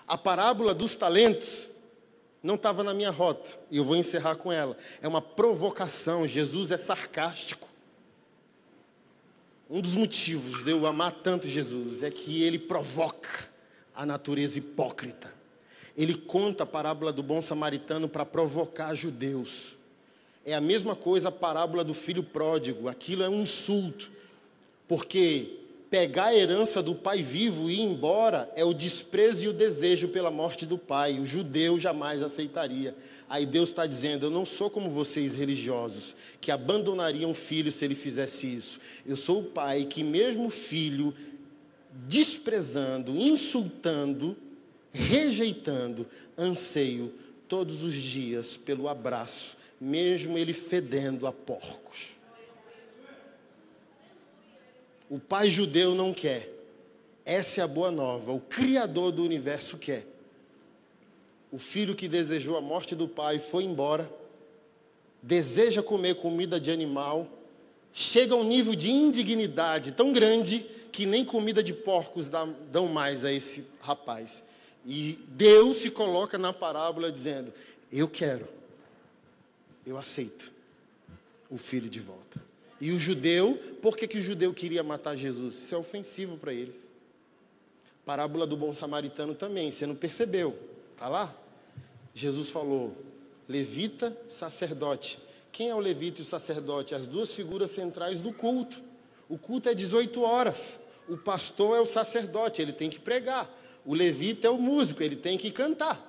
A 0.06 0.16
parábola 0.16 0.72
dos 0.72 0.94
talentos 0.94 1.68
não 2.42 2.54
estava 2.54 2.84
na 2.84 2.94
minha 2.94 3.10
rota, 3.10 3.58
e 3.70 3.78
eu 3.78 3.84
vou 3.84 3.96
encerrar 3.96 4.36
com 4.36 4.52
ela. 4.52 4.76
É 5.02 5.08
uma 5.08 5.20
provocação, 5.20 6.26
Jesus 6.26 6.70
é 6.70 6.76
sarcástico. 6.76 7.68
Um 9.68 9.80
dos 9.80 9.94
motivos 9.94 10.62
de 10.62 10.70
eu 10.70 10.86
amar 10.86 11.10
tanto 11.10 11.48
Jesus 11.48 12.04
é 12.04 12.10
que 12.10 12.42
ele 12.42 12.58
provoca 12.58 13.48
a 13.92 14.06
natureza 14.06 14.58
hipócrita. 14.58 15.34
Ele 15.96 16.14
conta 16.14 16.62
a 16.62 16.66
parábola 16.66 17.12
do 17.12 17.22
bom 17.22 17.42
samaritano 17.42 18.08
para 18.08 18.24
provocar 18.24 18.94
judeus. 18.94 19.76
É 20.44 20.54
a 20.54 20.60
mesma 20.60 20.94
coisa 20.94 21.30
a 21.30 21.32
parábola 21.32 21.82
do 21.82 21.94
filho 21.94 22.22
pródigo, 22.22 22.88
aquilo 22.88 23.24
é 23.24 23.28
um 23.28 23.42
insulto, 23.42 24.12
porque 24.86 25.65
pegar 25.90 26.26
a 26.26 26.34
herança 26.34 26.82
do 26.82 26.94
pai 26.94 27.22
vivo 27.22 27.70
e 27.70 27.74
ir 27.74 27.80
embora 27.80 28.50
é 28.56 28.64
o 28.64 28.74
desprezo 28.74 29.44
e 29.44 29.48
o 29.48 29.52
desejo 29.52 30.08
pela 30.08 30.30
morte 30.30 30.66
do 30.66 30.76
pai. 30.76 31.18
O 31.18 31.24
judeu 31.24 31.78
jamais 31.78 32.22
aceitaria. 32.22 32.94
Aí 33.28 33.46
Deus 33.46 33.68
está 33.68 33.86
dizendo: 33.86 34.26
Eu 34.26 34.30
não 34.30 34.44
sou 34.44 34.68
como 34.70 34.90
vocês 34.90 35.34
religiosos, 35.34 36.16
que 36.40 36.50
abandonariam 36.50 37.30
o 37.30 37.34
filho 37.34 37.70
se 37.70 37.84
ele 37.84 37.94
fizesse 37.94 38.46
isso. 38.54 38.80
Eu 39.04 39.16
sou 39.16 39.40
o 39.40 39.44
pai 39.44 39.84
que, 39.84 40.02
mesmo 40.02 40.46
o 40.46 40.50
filho 40.50 41.14
desprezando, 42.06 43.12
insultando, 43.16 44.36
rejeitando, 44.92 46.06
anseio 46.36 47.12
todos 47.48 47.82
os 47.82 47.94
dias 47.94 48.56
pelo 48.56 48.88
abraço, 48.88 49.56
mesmo 49.80 50.36
ele 50.36 50.52
fedendo 50.52 51.26
a 51.26 51.32
porcos. 51.32 52.15
O 55.08 55.18
pai 55.18 55.48
judeu 55.48 55.94
não 55.94 56.12
quer. 56.12 56.52
Essa 57.24 57.60
é 57.60 57.64
a 57.64 57.68
boa 57.68 57.90
nova. 57.90 58.32
O 58.32 58.40
Criador 58.40 59.12
do 59.12 59.22
universo 59.22 59.78
quer. 59.78 60.06
O 61.50 61.58
filho 61.58 61.94
que 61.94 62.08
desejou 62.08 62.56
a 62.56 62.60
morte 62.60 62.94
do 62.94 63.08
pai 63.08 63.38
foi 63.38 63.64
embora, 63.64 64.10
deseja 65.22 65.82
comer 65.82 66.16
comida 66.16 66.60
de 66.60 66.70
animal, 66.70 67.28
chega 67.92 68.34
a 68.34 68.36
um 68.36 68.44
nível 68.44 68.74
de 68.74 68.90
indignidade 68.90 69.92
tão 69.92 70.12
grande 70.12 70.66
que 70.92 71.06
nem 71.06 71.24
comida 71.24 71.62
de 71.62 71.72
porcos 71.72 72.30
dão 72.70 72.88
mais 72.88 73.24
a 73.24 73.32
esse 73.32 73.64
rapaz. 73.80 74.42
E 74.84 75.18
Deus 75.28 75.78
se 75.78 75.90
coloca 75.90 76.36
na 76.38 76.52
parábola 76.52 77.10
dizendo: 77.10 77.52
Eu 77.90 78.08
quero, 78.08 78.48
eu 79.86 79.96
aceito 79.96 80.52
o 81.50 81.56
filho 81.56 81.88
de 81.88 82.00
volta. 82.00 82.40
E 82.80 82.90
o 82.90 83.00
judeu, 83.00 83.58
por 83.80 83.96
que, 83.96 84.06
que 84.06 84.18
o 84.18 84.22
judeu 84.22 84.52
queria 84.52 84.82
matar 84.82 85.16
Jesus? 85.16 85.54
Isso 85.54 85.74
é 85.74 85.78
ofensivo 85.78 86.36
para 86.36 86.52
eles. 86.52 86.90
Parábola 88.04 88.46
do 88.46 88.56
bom 88.56 88.72
samaritano 88.74 89.34
também, 89.34 89.70
você 89.70 89.86
não 89.86 89.94
percebeu? 89.94 90.58
Está 90.92 91.08
lá? 91.08 91.34
Jesus 92.14 92.50
falou: 92.50 92.96
levita, 93.48 94.16
sacerdote. 94.28 95.18
Quem 95.50 95.70
é 95.70 95.74
o 95.74 95.80
levita 95.80 96.20
e 96.20 96.22
o 96.22 96.26
sacerdote? 96.26 96.94
As 96.94 97.06
duas 97.06 97.32
figuras 97.32 97.70
centrais 97.70 98.20
do 98.20 98.32
culto. 98.32 98.82
O 99.28 99.38
culto 99.38 99.68
é 99.68 99.74
18 99.74 100.20
horas. 100.22 100.78
O 101.08 101.16
pastor 101.16 101.76
é 101.76 101.80
o 101.80 101.86
sacerdote, 101.86 102.60
ele 102.60 102.72
tem 102.72 102.90
que 102.90 103.00
pregar. 103.00 103.50
O 103.84 103.94
levita 103.94 104.48
é 104.48 104.50
o 104.50 104.58
músico, 104.58 105.02
ele 105.02 105.16
tem 105.16 105.38
que 105.38 105.50
cantar. 105.50 106.04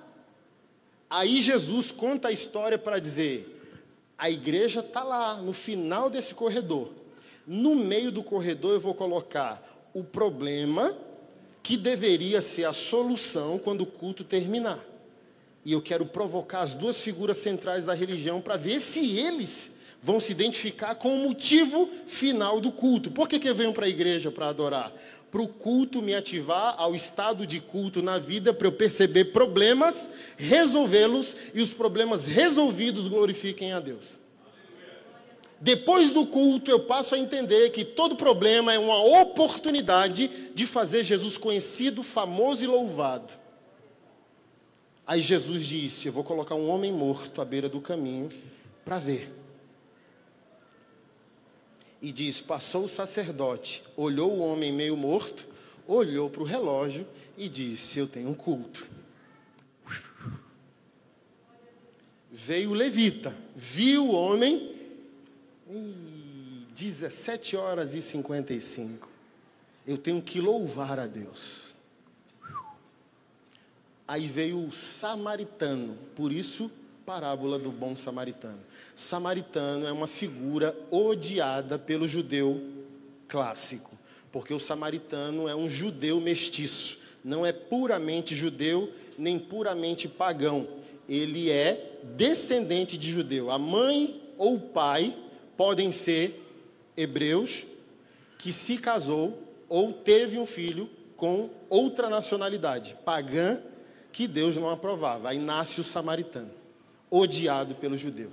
Aí 1.08 1.40
Jesus 1.40 1.90
conta 1.90 2.28
a 2.28 2.32
história 2.32 2.78
para 2.78 2.98
dizer: 2.98 3.57
a 4.18 4.28
igreja 4.28 4.80
está 4.80 5.04
lá, 5.04 5.36
no 5.36 5.52
final 5.52 6.10
desse 6.10 6.34
corredor. 6.34 6.90
No 7.46 7.76
meio 7.76 8.10
do 8.10 8.22
corredor 8.22 8.72
eu 8.74 8.80
vou 8.80 8.92
colocar 8.92 9.88
o 9.94 10.02
problema 10.02 10.94
que 11.62 11.76
deveria 11.76 12.40
ser 12.40 12.64
a 12.64 12.72
solução 12.72 13.58
quando 13.58 13.82
o 13.82 13.86
culto 13.86 14.24
terminar. 14.24 14.84
E 15.64 15.72
eu 15.72 15.80
quero 15.80 16.04
provocar 16.04 16.62
as 16.62 16.74
duas 16.74 16.98
figuras 16.98 17.36
centrais 17.36 17.84
da 17.84 17.94
religião 17.94 18.40
para 18.40 18.56
ver 18.56 18.80
se 18.80 19.18
eles 19.18 19.70
vão 20.00 20.18
se 20.18 20.32
identificar 20.32 20.94
com 20.94 21.14
o 21.14 21.28
motivo 21.28 21.88
final 22.06 22.60
do 22.60 22.72
culto. 22.72 23.10
Por 23.10 23.28
que, 23.28 23.38
que 23.38 23.48
eu 23.48 23.54
venho 23.54 23.72
para 23.72 23.86
a 23.86 23.88
igreja 23.88 24.30
para 24.30 24.48
adorar? 24.48 24.92
Para 25.30 25.42
o 25.42 25.48
culto 25.48 26.00
me 26.00 26.14
ativar 26.14 26.74
ao 26.78 26.94
estado 26.94 27.46
de 27.46 27.60
culto 27.60 28.00
na 28.02 28.18
vida, 28.18 28.52
para 28.52 28.66
eu 28.66 28.72
perceber 28.72 29.26
problemas, 29.26 30.08
resolvê-los 30.36 31.36
e 31.52 31.60
os 31.60 31.74
problemas 31.74 32.26
resolvidos 32.26 33.08
glorifiquem 33.08 33.72
a 33.72 33.80
Deus. 33.80 34.18
Depois 35.60 36.10
do 36.10 36.24
culto, 36.24 36.70
eu 36.70 36.80
passo 36.80 37.14
a 37.14 37.18
entender 37.18 37.70
que 37.70 37.84
todo 37.84 38.16
problema 38.16 38.72
é 38.72 38.78
uma 38.78 39.02
oportunidade 39.20 40.30
de 40.54 40.66
fazer 40.66 41.02
Jesus 41.02 41.36
conhecido, 41.36 42.02
famoso 42.02 42.62
e 42.62 42.66
louvado. 42.66 43.34
Aí 45.04 45.20
Jesus 45.20 45.66
disse: 45.66 46.06
Eu 46.06 46.12
vou 46.12 46.22
colocar 46.22 46.54
um 46.54 46.68
homem 46.68 46.92
morto 46.92 47.42
à 47.42 47.44
beira 47.44 47.68
do 47.68 47.80
caminho 47.80 48.28
para 48.84 48.98
ver 48.98 49.37
e 52.00 52.12
diz: 52.12 52.40
Passou 52.40 52.84
o 52.84 52.88
sacerdote, 52.88 53.82
olhou 53.96 54.32
o 54.32 54.40
homem 54.40 54.72
meio 54.72 54.96
morto, 54.96 55.46
olhou 55.86 56.30
para 56.30 56.42
o 56.42 56.46
relógio 56.46 57.06
e 57.36 57.48
disse: 57.48 57.98
Eu 57.98 58.06
tenho 58.06 58.28
um 58.28 58.34
culto. 58.34 58.88
Veio 62.30 62.70
o 62.70 62.74
levita, 62.74 63.36
viu 63.56 64.08
o 64.08 64.12
homem, 64.12 64.74
e 65.68 66.66
17 66.74 67.56
horas 67.56 67.94
e 67.94 68.00
55. 68.00 69.08
Eu 69.86 69.96
tenho 69.96 70.22
que 70.22 70.40
louvar 70.40 70.98
a 70.98 71.06
Deus. 71.06 71.74
Aí 74.06 74.26
veio 74.26 74.64
o 74.64 74.72
samaritano, 74.72 75.96
por 76.14 76.32
isso 76.32 76.70
parábola 77.08 77.58
do 77.58 77.72
bom 77.72 77.96
samaritano. 77.96 78.60
Samaritano 78.94 79.86
é 79.86 79.92
uma 79.92 80.06
figura 80.06 80.78
odiada 80.90 81.78
pelo 81.78 82.06
judeu 82.06 82.62
clássico, 83.26 83.98
porque 84.30 84.52
o 84.52 84.58
samaritano 84.58 85.48
é 85.48 85.56
um 85.56 85.70
judeu 85.70 86.20
mestiço, 86.20 86.98
não 87.24 87.46
é 87.46 87.50
puramente 87.50 88.34
judeu 88.34 88.92
nem 89.16 89.38
puramente 89.38 90.06
pagão. 90.06 90.68
Ele 91.08 91.50
é 91.50 91.98
descendente 92.14 92.98
de 92.98 93.10
judeu. 93.10 93.50
A 93.50 93.58
mãe 93.58 94.22
ou 94.36 94.56
o 94.56 94.60
pai 94.60 95.16
podem 95.56 95.90
ser 95.90 96.44
hebreus 96.94 97.64
que 98.36 98.52
se 98.52 98.76
casou 98.76 99.42
ou 99.66 99.94
teve 99.94 100.38
um 100.38 100.44
filho 100.44 100.90
com 101.16 101.48
outra 101.70 102.10
nacionalidade, 102.10 102.98
pagã, 103.02 103.62
que 104.12 104.28
Deus 104.28 104.56
não 104.56 104.68
aprovava. 104.68 105.30
Aí 105.30 105.38
nasce 105.38 105.80
o 105.80 105.84
samaritano 105.84 106.57
odiado 107.10 107.74
pelo 107.74 107.96
judeu. 107.96 108.30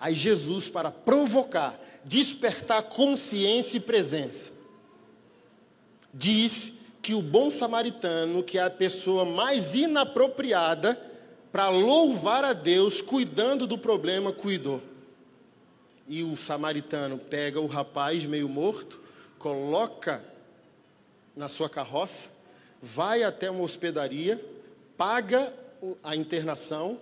Aí 0.00 0.14
Jesus, 0.14 0.68
para 0.68 0.90
provocar, 0.90 1.78
despertar 2.04 2.82
consciência 2.84 3.78
e 3.78 3.80
presença, 3.80 4.52
diz 6.12 6.72
que 7.02 7.14
o 7.14 7.22
bom 7.22 7.50
samaritano, 7.50 8.42
que 8.42 8.58
é 8.58 8.62
a 8.62 8.70
pessoa 8.70 9.24
mais 9.24 9.74
inapropriada 9.74 11.00
para 11.50 11.68
louvar 11.68 12.44
a 12.44 12.52
Deus, 12.52 13.00
cuidando 13.00 13.66
do 13.66 13.78
problema, 13.78 14.32
cuidou. 14.32 14.82
E 16.06 16.22
o 16.22 16.36
samaritano 16.36 17.18
pega 17.18 17.60
o 17.60 17.66
rapaz 17.66 18.24
meio 18.24 18.48
morto, 18.48 19.00
coloca 19.38 20.24
na 21.34 21.48
sua 21.48 21.68
carroça, 21.68 22.30
vai 22.80 23.22
até 23.22 23.50
uma 23.50 23.62
hospedaria, 23.62 24.44
paga 24.96 25.52
a 26.02 26.14
internação 26.14 26.98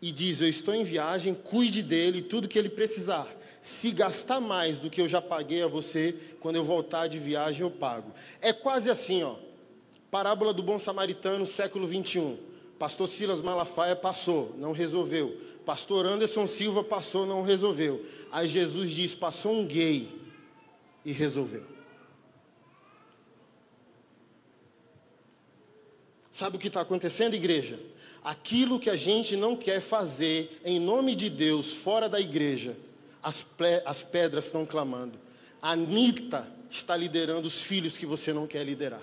e 0.00 0.10
diz: 0.10 0.40
Eu 0.40 0.48
estou 0.48 0.74
em 0.74 0.84
viagem, 0.84 1.34
cuide 1.34 1.82
dele, 1.82 2.22
tudo 2.22 2.48
que 2.48 2.58
ele 2.58 2.68
precisar. 2.68 3.26
Se 3.60 3.90
gastar 3.90 4.40
mais 4.40 4.78
do 4.78 4.88
que 4.88 5.00
eu 5.00 5.08
já 5.08 5.20
paguei 5.20 5.62
a 5.62 5.66
você, 5.66 6.16
quando 6.40 6.56
eu 6.56 6.64
voltar 6.64 7.08
de 7.08 7.18
viagem 7.18 7.62
eu 7.62 7.70
pago. 7.70 8.12
É 8.40 8.52
quase 8.52 8.90
assim, 8.90 9.22
ó. 9.22 9.36
Parábola 10.10 10.52
do 10.54 10.62
bom 10.62 10.78
samaritano, 10.78 11.44
século 11.44 11.86
21. 11.86 12.38
Pastor 12.78 13.06
Silas 13.06 13.42
Malafaia 13.42 13.94
passou, 13.94 14.54
não 14.56 14.72
resolveu. 14.72 15.38
Pastor 15.66 16.06
Anderson 16.06 16.46
Silva 16.46 16.82
passou, 16.82 17.26
não 17.26 17.42
resolveu. 17.42 18.04
Aí 18.32 18.48
Jesus 18.48 18.90
diz: 18.90 19.14
passou 19.14 19.52
um 19.52 19.66
gay. 19.66 20.18
e 21.04 21.12
resolveu. 21.12 21.64
Sabe 26.30 26.56
o 26.56 26.58
que 26.58 26.68
está 26.68 26.80
acontecendo, 26.80 27.34
igreja? 27.34 27.78
Aquilo 28.22 28.78
que 28.78 28.90
a 28.90 28.96
gente 28.96 29.34
não 29.36 29.56
quer 29.56 29.80
fazer 29.80 30.60
em 30.64 30.78
nome 30.78 31.14
de 31.14 31.30
Deus 31.30 31.72
fora 31.72 32.08
da 32.08 32.20
igreja, 32.20 32.76
as, 33.22 33.46
as 33.84 34.02
pedras 34.02 34.46
estão 34.46 34.66
clamando. 34.66 35.18
Anitta 35.62 36.46
está 36.70 36.96
liderando 36.96 37.48
os 37.48 37.62
filhos 37.62 37.96
que 37.98 38.06
você 38.06 38.32
não 38.32 38.46
quer 38.46 38.64
liderar. 38.64 39.02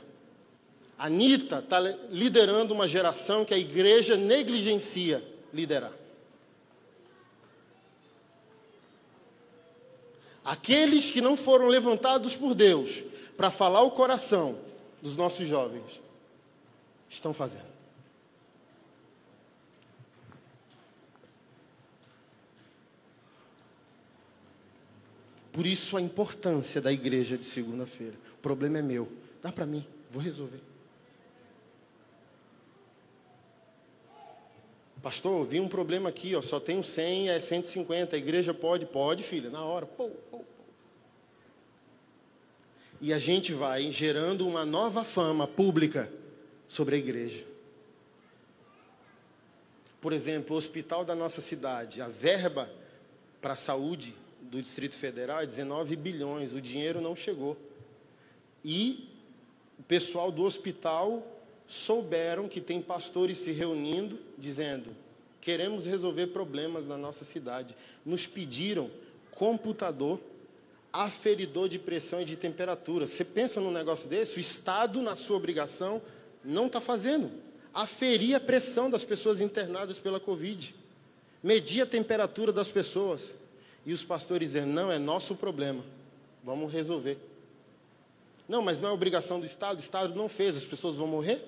Anitta 0.98 1.60
está 1.60 1.80
liderando 2.10 2.74
uma 2.74 2.88
geração 2.88 3.46
que 3.46 3.54
a 3.54 3.58
igreja 3.58 4.16
negligencia 4.16 5.24
liderar. 5.54 5.94
Aqueles 10.44 11.12
que 11.12 11.20
não 11.20 11.36
foram 11.36 11.68
levantados 11.68 12.36
por 12.36 12.56
Deus 12.56 13.04
para 13.36 13.52
falar 13.52 13.82
o 13.82 13.92
coração 13.92 14.58
dos 15.02 15.18
nossos 15.18 15.48
jovens 15.48 16.02
estão 17.10 17.34
fazendo. 17.34 17.67
Por 25.58 25.66
isso 25.66 25.98
a 25.98 26.02
importância 26.02 26.80
da 26.80 26.94
igreja 26.94 27.36
de 27.36 27.44
segunda-feira. 27.44 28.14
O 28.36 28.42
problema 28.44 28.78
é 28.78 28.82
meu. 28.84 29.12
Dá 29.42 29.52
para 29.52 29.66
mim, 29.66 29.84
vou 30.12 30.22
resolver. 30.22 30.62
Pastor, 35.02 35.44
vi 35.48 35.60
um 35.60 35.68
problema 35.68 36.10
aqui, 36.10 36.36
ó, 36.36 36.44
só 36.44 36.60
tenho 36.60 36.84
100, 36.84 37.30
é 37.30 37.40
150. 37.40 38.16
A 38.16 38.20
igreja 38.20 38.54
pode? 38.54 38.86
Pode, 38.86 39.24
filha, 39.24 39.50
na 39.50 39.66
hora. 39.66 39.90
E 43.02 43.12
a 43.12 43.18
gente 43.18 43.52
vai 43.52 43.92
gerando 43.92 44.48
uma 44.48 44.64
nova 44.64 45.04
fama 45.04 45.48
pública 45.48 46.08
sobre 46.68 46.98
a 46.98 47.00
igreja. 47.00 47.44
Por 50.00 50.14
exemplo, 50.14 50.54
o 50.54 50.60
hospital 50.60 51.04
da 51.04 51.16
nossa 51.16 51.42
cidade, 51.42 52.00
a 52.00 52.08
verba 52.08 52.72
para 53.42 53.54
a 53.54 53.56
saúde 53.56 54.14
do 54.50 54.62
Distrito 54.62 54.96
Federal 54.96 55.42
é 55.42 55.46
19 55.46 55.96
bilhões, 55.96 56.54
o 56.54 56.62
dinheiro 56.62 57.02
não 57.02 57.16
chegou. 57.16 57.58
E 58.64 59.10
o 59.78 59.84
pessoal 59.84 60.32
do 60.32 60.44
hospital 60.44 61.26
souberam 61.68 62.48
que 62.48 62.62
tem 62.62 62.82
pastores 62.82 63.38
se 63.38 63.52
reunindo, 63.52 64.18
dizendo: 64.38 64.96
queremos 65.42 65.86
resolver 65.86 66.28
problemas 66.28 66.88
na 66.88 66.98
nossa 66.98 67.26
cidade. 67.26 67.76
Nos 68.06 68.26
pediram 68.26 68.90
computador, 69.32 70.20
aferidor 70.92 71.68
de 71.68 71.78
pressão 71.78 72.22
e 72.22 72.26
de 72.26 72.36
temperatura. 72.36 73.08
Você 73.08 73.24
pensa 73.24 73.60
num 73.60 73.72
negócio 73.72 74.10
desse? 74.10 74.38
O 74.38 74.40
Estado, 74.40 75.02
na 75.02 75.16
sua 75.16 75.38
obrigação, 75.38 76.02
não 76.44 76.68
está 76.68 76.80
fazendo. 76.80 77.30
Aferir 77.74 78.36
a 78.36 78.40
pressão 78.40 78.90
das 78.90 79.04
pessoas 79.04 79.42
internadas 79.42 80.00
pela 80.00 80.20
Covid. 80.20 80.74
Medir 81.44 81.82
a 81.82 81.86
temperatura 81.86 82.52
das 82.52 82.72
pessoas. 82.72 83.36
E 83.88 83.94
os 83.94 84.04
pastores 84.04 84.50
dizendo: 84.50 84.74
não, 84.74 84.92
é 84.92 85.00
nosso 85.00 85.34
problema. 85.34 85.84
Vamos 86.44 86.74
resolver. 86.74 87.18
Não, 88.46 88.62
mas 88.62 88.82
não 88.82 88.90
é 88.90 88.92
obrigação 88.92 89.40
do 89.40 89.46
Estado, 89.46 89.78
o 89.78 89.82
Estado 89.82 90.14
não 90.14 90.28
fez, 90.28 90.58
as 90.58 90.66
pessoas 90.66 90.98
vão 90.98 91.08
morrer? 91.08 91.44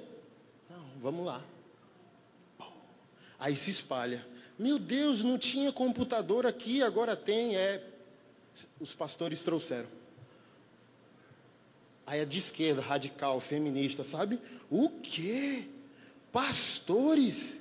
vamos 1.02 1.26
lá. 1.26 1.42
Aí 3.38 3.56
se 3.56 3.72
espalha. 3.72 4.26
Meu 4.58 4.78
Deus, 4.78 5.24
não 5.24 5.38
tinha 5.38 5.72
computador 5.72 6.46
aqui, 6.46 6.82
agora 6.82 7.16
tem. 7.16 7.58
É, 7.58 7.86
os 8.80 8.94
pastores 8.94 9.44
trouxeram. 9.44 9.88
Aí 12.06 12.22
é 12.22 12.26
de 12.26 12.40
esquerda, 12.40 12.82
radical, 12.82 13.40
feminista, 13.40 14.04
sabe? 14.04 14.40
O 14.70 14.90
quê? 14.90 15.68
Pastores? 16.32 17.59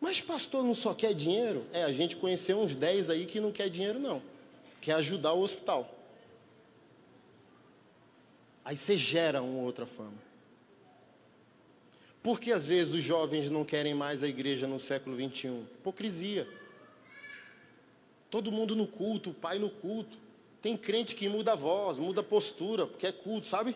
Mas 0.00 0.20
pastor 0.20 0.64
não 0.64 0.74
só 0.74 0.94
quer 0.94 1.12
dinheiro? 1.12 1.66
É, 1.72 1.84
a 1.84 1.92
gente 1.92 2.16
conheceu 2.16 2.58
uns 2.58 2.74
10 2.74 3.10
aí 3.10 3.26
que 3.26 3.38
não 3.38 3.52
quer 3.52 3.68
dinheiro, 3.68 3.98
não. 3.98 4.22
Quer 4.80 4.94
ajudar 4.94 5.34
o 5.34 5.42
hospital. 5.42 5.94
Aí 8.64 8.76
você 8.76 8.96
gera 8.96 9.42
uma 9.42 9.62
outra 9.62 9.84
fama. 9.84 10.30
Por 12.22 12.40
que 12.40 12.52
às 12.52 12.66
vezes 12.66 12.94
os 12.94 13.02
jovens 13.02 13.50
não 13.50 13.64
querem 13.64 13.94
mais 13.94 14.22
a 14.22 14.28
igreja 14.28 14.66
no 14.66 14.78
século 14.78 15.16
21? 15.16 15.62
Hipocrisia. 15.62 16.48
Todo 18.30 18.52
mundo 18.52 18.76
no 18.76 18.86
culto, 18.86 19.30
o 19.30 19.34
pai 19.34 19.58
no 19.58 19.68
culto. 19.68 20.18
Tem 20.62 20.76
crente 20.76 21.14
que 21.14 21.28
muda 21.28 21.52
a 21.52 21.56
voz, 21.56 21.98
muda 21.98 22.20
a 22.20 22.24
postura, 22.24 22.86
porque 22.86 23.06
é 23.06 23.12
culto, 23.12 23.46
sabe? 23.46 23.74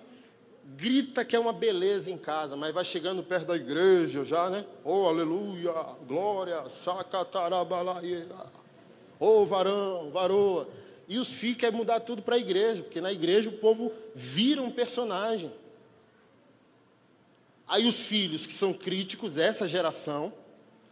Grita 0.67 1.25
que 1.25 1.37
é 1.37 1.39
uma 1.39 1.53
beleza 1.53 2.11
em 2.11 2.17
casa, 2.17 2.57
mas 2.57 2.75
vai 2.75 2.85
chegando 2.85 3.23
perto 3.23 3.47
da 3.47 3.57
igreja 3.57 4.25
já, 4.25 4.49
né? 4.49 4.65
Oh, 4.83 5.07
aleluia, 5.07 5.73
glória, 6.07 6.69
sacatarabalaieira. 6.69 8.47
Oh, 9.21 9.45
varão, 9.45 10.11
varoa. 10.11 10.69
E 11.07 11.19
os 11.19 11.29
filhos 11.29 11.59
querem 11.59 11.77
mudar 11.77 12.01
tudo 12.01 12.23
para 12.23 12.37
a 12.37 12.39
igreja, 12.39 12.83
porque 12.83 13.01
na 13.01 13.13
igreja 13.13 13.51
o 13.51 13.59
povo 13.59 13.93
vira 14.15 14.63
um 14.63 14.71
personagem. 14.71 15.53
Aí 17.67 17.87
os 17.87 18.01
filhos 18.01 18.47
que 18.47 18.53
são 18.53 18.73
críticos, 18.73 19.37
essa 19.37 19.69
geração, 19.69 20.33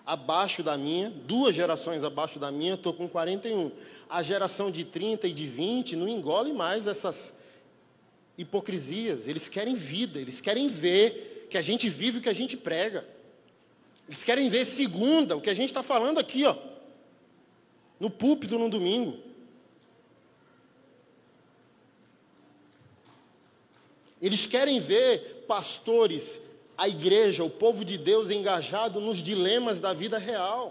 abaixo 0.04 0.62
da 0.62 0.76
minha, 0.76 1.10
duas 1.10 1.54
gerações 1.54 2.04
abaixo 2.04 2.38
da 2.38 2.50
minha, 2.50 2.74
estou 2.74 2.92
com 2.92 3.08
41. 3.08 3.70
A 4.08 4.22
geração 4.22 4.70
de 4.70 4.84
30 4.84 5.28
e 5.28 5.32
de 5.32 5.46
20 5.46 5.96
não 5.96 6.08
engole 6.08 6.52
mais 6.52 6.86
essas 6.86 7.34
hipocrisias. 8.36 9.28
Eles 9.28 9.48
querem 9.48 9.74
vida, 9.74 10.20
eles 10.20 10.40
querem 10.40 10.68
ver 10.68 11.46
que 11.50 11.58
a 11.58 11.62
gente 11.62 11.88
vive 11.88 12.18
o 12.18 12.20
que 12.22 12.28
a 12.28 12.34
gente 12.34 12.56
prega. 12.56 13.06
Eles 14.08 14.24
querem 14.24 14.48
ver 14.48 14.64
segunda, 14.64 15.36
o 15.36 15.40
que 15.40 15.50
a 15.50 15.54
gente 15.54 15.68
está 15.68 15.82
falando 15.82 16.18
aqui, 16.18 16.44
ó, 16.44 16.56
no 18.00 18.10
púlpito 18.10 18.58
no 18.58 18.68
domingo. 18.68 19.18
Eles 24.20 24.46
querem 24.46 24.80
ver 24.80 25.44
pastores 25.48 26.40
a 26.76 26.88
igreja, 26.88 27.44
o 27.44 27.50
povo 27.50 27.84
de 27.84 27.98
Deus 27.98 28.30
engajado 28.30 29.00
nos 29.00 29.22
dilemas 29.22 29.78
da 29.78 29.92
vida 29.92 30.18
real. 30.18 30.70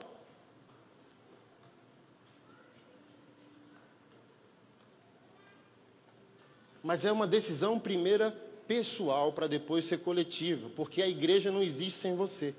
Mas 6.84 7.06
é 7.06 7.12
uma 7.12 7.28
decisão 7.28 7.80
primeira 7.80 8.32
pessoal 8.68 9.34
para 9.34 9.48
depois 9.48 9.86
ser 9.86 10.00
coletiva, 10.00 10.70
porque 10.76 11.02
a 11.02 11.08
igreja 11.08 11.52
não 11.52 11.62
existe 11.62 12.00
sem 12.00 12.16
você. 12.16 12.56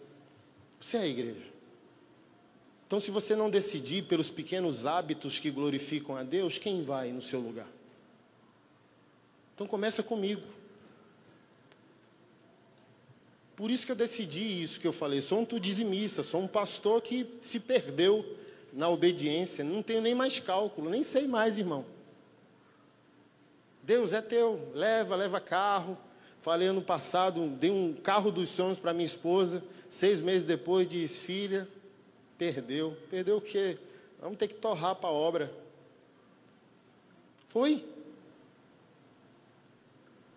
Você 0.78 0.96
é 0.96 1.00
a 1.00 1.06
igreja. 1.06 1.52
Então, 2.86 3.00
se 3.00 3.10
você 3.10 3.34
não 3.34 3.48
decidir 3.48 4.02
pelos 4.02 4.28
pequenos 4.28 4.84
hábitos 4.84 5.38
que 5.40 5.50
glorificam 5.50 6.14
a 6.14 6.22
Deus, 6.22 6.58
quem 6.58 6.84
vai 6.84 7.10
no 7.10 7.22
seu 7.22 7.40
lugar? 7.40 7.68
Então, 9.54 9.66
começa 9.66 10.02
comigo. 10.02 10.42
Por 13.56 13.70
isso 13.70 13.86
que 13.86 13.92
eu 13.92 13.96
decidi 13.96 14.62
isso 14.62 14.80
que 14.80 14.86
eu 14.86 14.92
falei. 14.92 15.20
Sou 15.20 15.38
um 15.40 15.58
dizimista, 15.58 16.22
sou 16.22 16.42
um 16.42 16.46
pastor 16.46 17.00
que 17.00 17.26
se 17.40 17.60
perdeu 17.60 18.36
na 18.72 18.88
obediência. 18.88 19.64
Não 19.64 19.82
tenho 19.82 20.02
nem 20.02 20.14
mais 20.14 20.38
cálculo, 20.38 20.90
nem 20.90 21.02
sei 21.02 21.26
mais, 21.26 21.56
irmão. 21.56 21.86
Deus 23.82 24.12
é 24.12 24.22
teu, 24.22 24.70
leva, 24.74 25.16
leva 25.16 25.40
carro. 25.40 25.98
Falei 26.40 26.68
ano 26.68 26.82
passado, 26.82 27.48
dei 27.48 27.70
um 27.70 27.94
carro 27.94 28.30
dos 28.30 28.48
sonhos 28.48 28.78
para 28.78 28.92
minha 28.92 29.04
esposa. 29.04 29.62
Seis 29.90 30.20
meses 30.20 30.44
depois, 30.44 30.88
diz: 30.88 31.18
Filha, 31.18 31.68
perdeu. 32.38 32.96
Perdeu 33.10 33.36
o 33.36 33.40
quê? 33.40 33.78
Vamos 34.20 34.38
ter 34.38 34.48
que 34.48 34.54
torrar 34.54 34.94
para 34.96 35.08
a 35.08 35.12
obra. 35.12 35.52
Foi. 37.48 37.84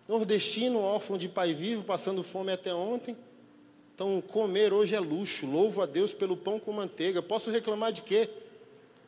Nordestino, 0.08 0.78
órfão 0.78 1.18
de 1.18 1.28
pai 1.28 1.54
vivo, 1.54 1.84
passando 1.84 2.22
fome 2.22 2.52
até 2.52 2.72
ontem. 2.74 3.16
Então, 3.94 4.20
comer 4.20 4.72
hoje 4.72 4.94
é 4.94 5.00
luxo. 5.00 5.46
Louvo 5.46 5.82
a 5.82 5.86
Deus 5.86 6.12
pelo 6.12 6.36
pão 6.36 6.60
com 6.60 6.72
manteiga. 6.72 7.22
Posso 7.22 7.50
reclamar 7.50 7.92
de 7.92 8.02
quê? 8.02 8.28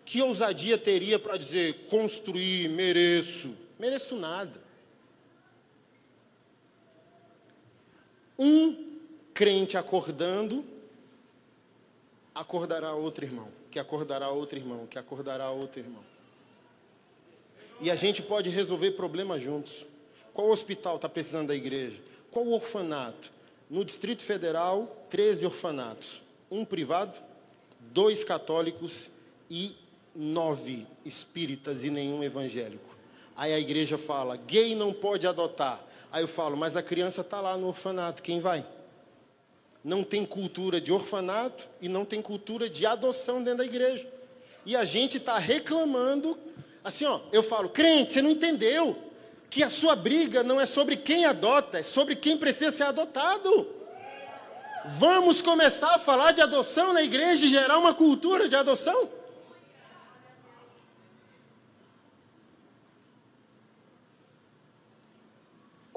Que 0.04 0.22
ousadia 0.22 0.78
teria 0.78 1.18
para 1.18 1.36
dizer 1.36 1.86
construir, 1.90 2.68
mereço? 2.70 3.54
Mereço 3.78 4.16
nada. 4.16 4.60
Um 8.38 8.98
crente 9.34 9.76
acordando, 9.76 10.64
acordará 12.34 12.92
outro 12.92 13.24
irmão, 13.24 13.48
que 13.70 13.78
acordará 13.78 14.30
outro 14.30 14.58
irmão, 14.58 14.86
que 14.86 14.98
acordará 14.98 15.50
outro 15.50 15.80
irmão. 15.80 16.04
E 17.80 17.90
a 17.90 17.94
gente 17.94 18.22
pode 18.22 18.50
resolver 18.50 18.92
problemas 18.92 19.42
juntos. 19.42 19.86
Qual 20.32 20.50
hospital 20.50 20.96
está 20.96 21.08
precisando 21.08 21.48
da 21.48 21.54
igreja? 21.54 22.00
Qual 22.30 22.48
orfanato? 22.48 23.32
No 23.70 23.84
Distrito 23.84 24.22
Federal, 24.22 25.06
13 25.10 25.46
orfanatos. 25.46 26.22
Um 26.50 26.64
privado, 26.64 27.20
dois 27.80 28.24
católicos 28.24 29.10
e 29.50 29.76
nove 30.14 30.86
espíritas 31.04 31.84
e 31.84 31.90
nenhum 31.90 32.22
evangélico. 32.22 32.87
Aí 33.38 33.54
a 33.54 33.58
igreja 33.60 33.96
fala: 33.96 34.36
gay 34.36 34.74
não 34.74 34.92
pode 34.92 35.24
adotar. 35.24 35.80
Aí 36.10 36.24
eu 36.24 36.28
falo: 36.28 36.56
mas 36.56 36.76
a 36.76 36.82
criança 36.82 37.20
está 37.20 37.40
lá 37.40 37.56
no 37.56 37.68
orfanato, 37.68 38.20
quem 38.20 38.40
vai? 38.40 38.66
Não 39.84 40.02
tem 40.02 40.26
cultura 40.26 40.80
de 40.80 40.92
orfanato 40.92 41.68
e 41.80 41.88
não 41.88 42.04
tem 42.04 42.20
cultura 42.20 42.68
de 42.68 42.84
adoção 42.84 43.40
dentro 43.40 43.58
da 43.58 43.64
igreja. 43.64 44.10
E 44.66 44.74
a 44.74 44.84
gente 44.84 45.18
está 45.18 45.38
reclamando, 45.38 46.36
assim, 46.82 47.04
ó, 47.04 47.20
eu 47.32 47.42
falo, 47.42 47.68
crente, 47.68 48.10
você 48.10 48.20
não 48.20 48.30
entendeu 48.30 48.98
que 49.48 49.62
a 49.62 49.70
sua 49.70 49.94
briga 49.94 50.42
não 50.42 50.60
é 50.60 50.66
sobre 50.66 50.96
quem 50.96 51.24
adota, 51.24 51.78
é 51.78 51.82
sobre 51.82 52.16
quem 52.16 52.36
precisa 52.36 52.72
ser 52.72 52.84
adotado. 52.84 53.68
Vamos 54.84 55.40
começar 55.40 55.94
a 55.94 55.98
falar 55.98 56.32
de 56.32 56.42
adoção 56.42 56.92
na 56.92 57.02
igreja 57.02 57.46
e 57.46 57.50
gerar 57.50 57.78
uma 57.78 57.94
cultura 57.94 58.48
de 58.48 58.56
adoção? 58.56 59.08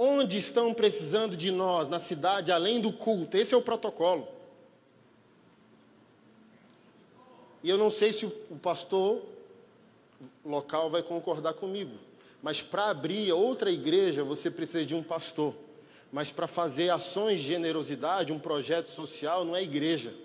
Onde 0.04 0.36
estão 0.36 0.74
precisando 0.74 1.38
de 1.38 1.52
nós 1.52 1.88
na 1.88 2.00
cidade, 2.00 2.52
além 2.52 2.82
do 2.82 2.92
culto? 2.92 3.38
Esse 3.38 3.54
é 3.54 3.58
o 3.58 3.62
protocolo. 3.62 4.28
E 7.62 7.70
eu 7.70 7.78
não 7.78 7.92
sei 7.92 8.12
se 8.12 8.26
o 8.26 8.58
pastor 8.60 9.22
local 10.44 10.90
vai 10.90 11.04
concordar 11.04 11.54
comigo, 11.54 11.96
mas 12.42 12.64
para 12.64 12.90
abrir 12.90 13.32
outra 13.32 13.70
igreja 13.70 14.24
você 14.24 14.50
precisa 14.50 14.84
de 14.84 14.96
um 14.96 15.04
pastor. 15.04 15.54
Mas 16.12 16.32
para 16.32 16.48
fazer 16.48 16.90
ações 16.90 17.40
de 17.40 17.46
generosidade, 17.46 18.34
um 18.34 18.40
projeto 18.40 18.90
social, 18.90 19.46
não 19.46 19.56
é 19.56 19.62
igreja. 19.62 20.16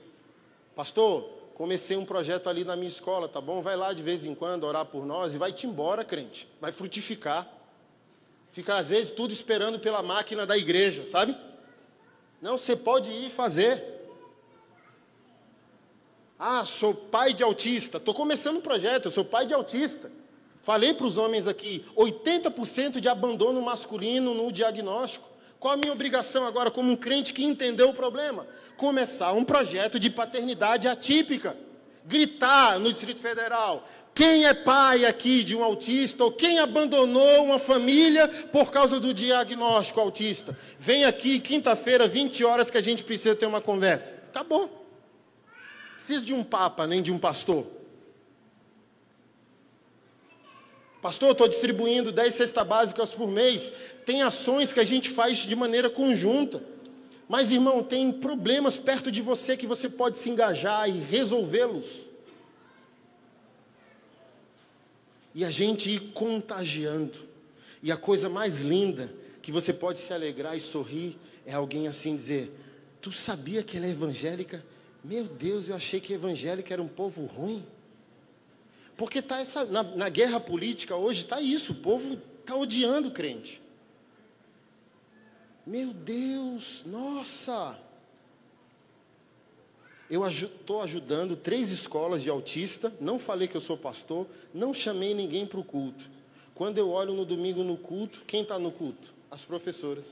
Pastor, 0.74 1.28
comecei 1.52 1.98
um 1.98 2.04
projeto 2.06 2.48
ali 2.48 2.64
na 2.64 2.76
minha 2.76 2.88
escola, 2.88 3.28
tá 3.28 3.42
bom? 3.42 3.60
Vai 3.60 3.76
lá 3.76 3.92
de 3.92 4.02
vez 4.02 4.24
em 4.24 4.34
quando 4.34 4.64
orar 4.64 4.86
por 4.86 5.04
nós 5.04 5.34
e 5.34 5.38
vai-te 5.38 5.66
embora, 5.66 6.02
crente. 6.02 6.48
Vai 6.62 6.72
frutificar. 6.72 7.55
Fica, 8.52 8.74
às 8.74 8.90
vezes, 8.90 9.10
tudo 9.10 9.32
esperando 9.32 9.78
pela 9.78 10.02
máquina 10.02 10.46
da 10.46 10.56
igreja, 10.56 11.06
sabe? 11.06 11.36
Não, 12.40 12.56
você 12.56 12.76
pode 12.76 13.10
ir 13.10 13.30
fazer. 13.30 13.96
Ah, 16.38 16.64
sou 16.64 16.94
pai 16.94 17.32
de 17.32 17.42
autista. 17.42 17.98
Estou 17.98 18.14
começando 18.14 18.58
um 18.58 18.60
projeto, 18.60 19.06
eu 19.06 19.10
sou 19.10 19.24
pai 19.24 19.46
de 19.46 19.54
autista. 19.54 20.10
Falei 20.62 20.92
para 20.92 21.06
os 21.06 21.16
homens 21.16 21.46
aqui: 21.46 21.84
80% 21.96 23.00
de 23.00 23.08
abandono 23.08 23.62
masculino 23.62 24.34
no 24.34 24.50
diagnóstico. 24.50 25.28
Qual 25.58 25.72
a 25.72 25.76
minha 25.76 25.92
obrigação 25.92 26.46
agora, 26.46 26.70
como 26.70 26.90
um 26.90 26.96
crente 26.96 27.32
que 27.32 27.44
entendeu 27.44 27.88
o 27.88 27.94
problema? 27.94 28.46
Começar 28.76 29.32
um 29.32 29.44
projeto 29.44 29.98
de 29.98 30.10
paternidade 30.10 30.86
atípica. 30.86 31.56
Gritar 32.04 32.78
no 32.78 32.92
Distrito 32.92 33.20
Federal: 33.20 33.86
quem 34.16 34.46
é 34.46 34.54
pai 34.54 35.04
aqui 35.04 35.44
de 35.44 35.54
um 35.54 35.62
autista 35.62 36.24
ou 36.24 36.32
quem 36.32 36.58
abandonou 36.58 37.44
uma 37.44 37.58
família 37.58 38.26
por 38.50 38.70
causa 38.70 38.98
do 38.98 39.12
diagnóstico 39.12 40.00
autista? 40.00 40.58
Vem 40.78 41.04
aqui 41.04 41.38
quinta-feira, 41.38 42.08
20 42.08 42.42
horas, 42.42 42.70
que 42.70 42.78
a 42.78 42.80
gente 42.80 43.04
precisa 43.04 43.36
ter 43.36 43.44
uma 43.44 43.60
conversa. 43.60 44.16
Acabou. 44.30 44.86
Precisa 45.96 46.24
de 46.24 46.32
um 46.32 46.42
papa, 46.42 46.86
nem 46.86 47.02
de 47.02 47.12
um 47.12 47.18
pastor. 47.18 47.66
Pastor, 51.02 51.32
estou 51.32 51.46
distribuindo 51.46 52.10
10 52.10 52.34
cestas 52.34 52.66
básicas 52.66 53.14
por 53.14 53.28
mês. 53.28 53.70
Tem 54.06 54.22
ações 54.22 54.72
que 54.72 54.80
a 54.80 54.84
gente 54.84 55.10
faz 55.10 55.40
de 55.40 55.54
maneira 55.54 55.90
conjunta. 55.90 56.64
Mas, 57.28 57.52
irmão, 57.52 57.82
tem 57.82 58.10
problemas 58.10 58.78
perto 58.78 59.12
de 59.12 59.20
você 59.20 59.58
que 59.58 59.66
você 59.66 59.90
pode 59.90 60.16
se 60.16 60.30
engajar 60.30 60.88
e 60.88 61.00
resolvê-los. 61.00 62.05
E 65.36 65.44
a 65.44 65.50
gente 65.50 65.90
ir 65.90 66.00
contagiando. 66.12 67.18
E 67.82 67.92
a 67.92 67.96
coisa 67.96 68.26
mais 68.26 68.62
linda 68.62 69.14
que 69.42 69.52
você 69.52 69.70
pode 69.70 69.98
se 69.98 70.14
alegrar 70.14 70.56
e 70.56 70.60
sorrir 70.60 71.18
é 71.44 71.52
alguém 71.52 71.86
assim 71.86 72.16
dizer: 72.16 72.50
Tu 73.02 73.12
sabia 73.12 73.62
que 73.62 73.76
ela 73.76 73.84
é 73.84 73.90
evangélica? 73.90 74.64
Meu 75.04 75.24
Deus, 75.24 75.68
eu 75.68 75.76
achei 75.76 76.00
que 76.00 76.14
evangélica 76.14 76.72
era 76.72 76.82
um 76.82 76.88
povo 76.88 77.26
ruim. 77.26 77.62
Porque 78.96 79.20
tá 79.20 79.40
essa, 79.40 79.66
na, 79.66 79.82
na 79.82 80.08
guerra 80.08 80.40
política 80.40 80.96
hoje 80.96 81.24
está 81.24 81.38
isso, 81.38 81.72
o 81.72 81.76
povo 81.76 82.18
está 82.40 82.56
odiando 82.56 83.08
o 83.08 83.12
crente. 83.12 83.60
Meu 85.66 85.92
Deus, 85.92 86.82
nossa! 86.86 87.78
Eu 90.08 90.26
estou 90.26 90.82
ajudando 90.82 91.36
três 91.36 91.70
escolas 91.70 92.22
de 92.22 92.30
autista, 92.30 92.94
não 93.00 93.18
falei 93.18 93.48
que 93.48 93.56
eu 93.56 93.60
sou 93.60 93.76
pastor, 93.76 94.26
não 94.54 94.72
chamei 94.72 95.14
ninguém 95.14 95.44
para 95.46 95.58
o 95.58 95.64
culto. 95.64 96.08
Quando 96.54 96.78
eu 96.78 96.88
olho 96.90 97.12
no 97.12 97.24
domingo 97.24 97.64
no 97.64 97.76
culto, 97.76 98.22
quem 98.26 98.42
está 98.42 98.58
no 98.58 98.70
culto? 98.70 99.12
As 99.30 99.44
professoras. 99.44 100.06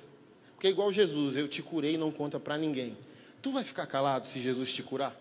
Porque 0.54 0.66
é 0.66 0.70
igual 0.70 0.90
Jesus, 0.90 1.36
eu 1.36 1.46
te 1.46 1.62
curei 1.62 1.94
e 1.94 1.98
não 1.98 2.10
conta 2.10 2.40
para 2.40 2.58
ninguém. 2.58 2.96
Tu 3.40 3.50
vai 3.52 3.62
ficar 3.62 3.86
calado 3.86 4.26
se 4.26 4.40
Jesus 4.40 4.72
te 4.72 4.82
curar? 4.82 5.14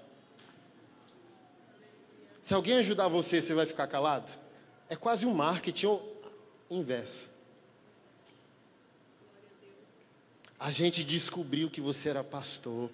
Se 2.42 2.54
alguém 2.54 2.74
ajudar 2.74 3.08
você, 3.08 3.42
você 3.42 3.54
vai 3.54 3.66
ficar 3.66 3.88
calado? 3.88 4.32
É 4.90 4.96
quase 4.96 5.26
um 5.26 5.34
marketing 5.34 6.00
inverso. 6.70 7.30
A 10.60 10.72
gente 10.72 11.04
descobriu 11.04 11.70
que 11.70 11.80
você 11.80 12.10
era 12.10 12.24
pastor. 12.24 12.90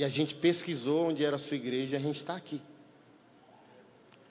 E 0.00 0.04
a 0.04 0.08
gente 0.08 0.34
pesquisou 0.34 1.08
onde 1.08 1.22
era 1.22 1.36
a 1.36 1.38
sua 1.38 1.58
igreja 1.58 1.94
e 1.94 1.98
a 1.98 2.02
gente 2.02 2.16
está 2.16 2.34
aqui. 2.34 2.62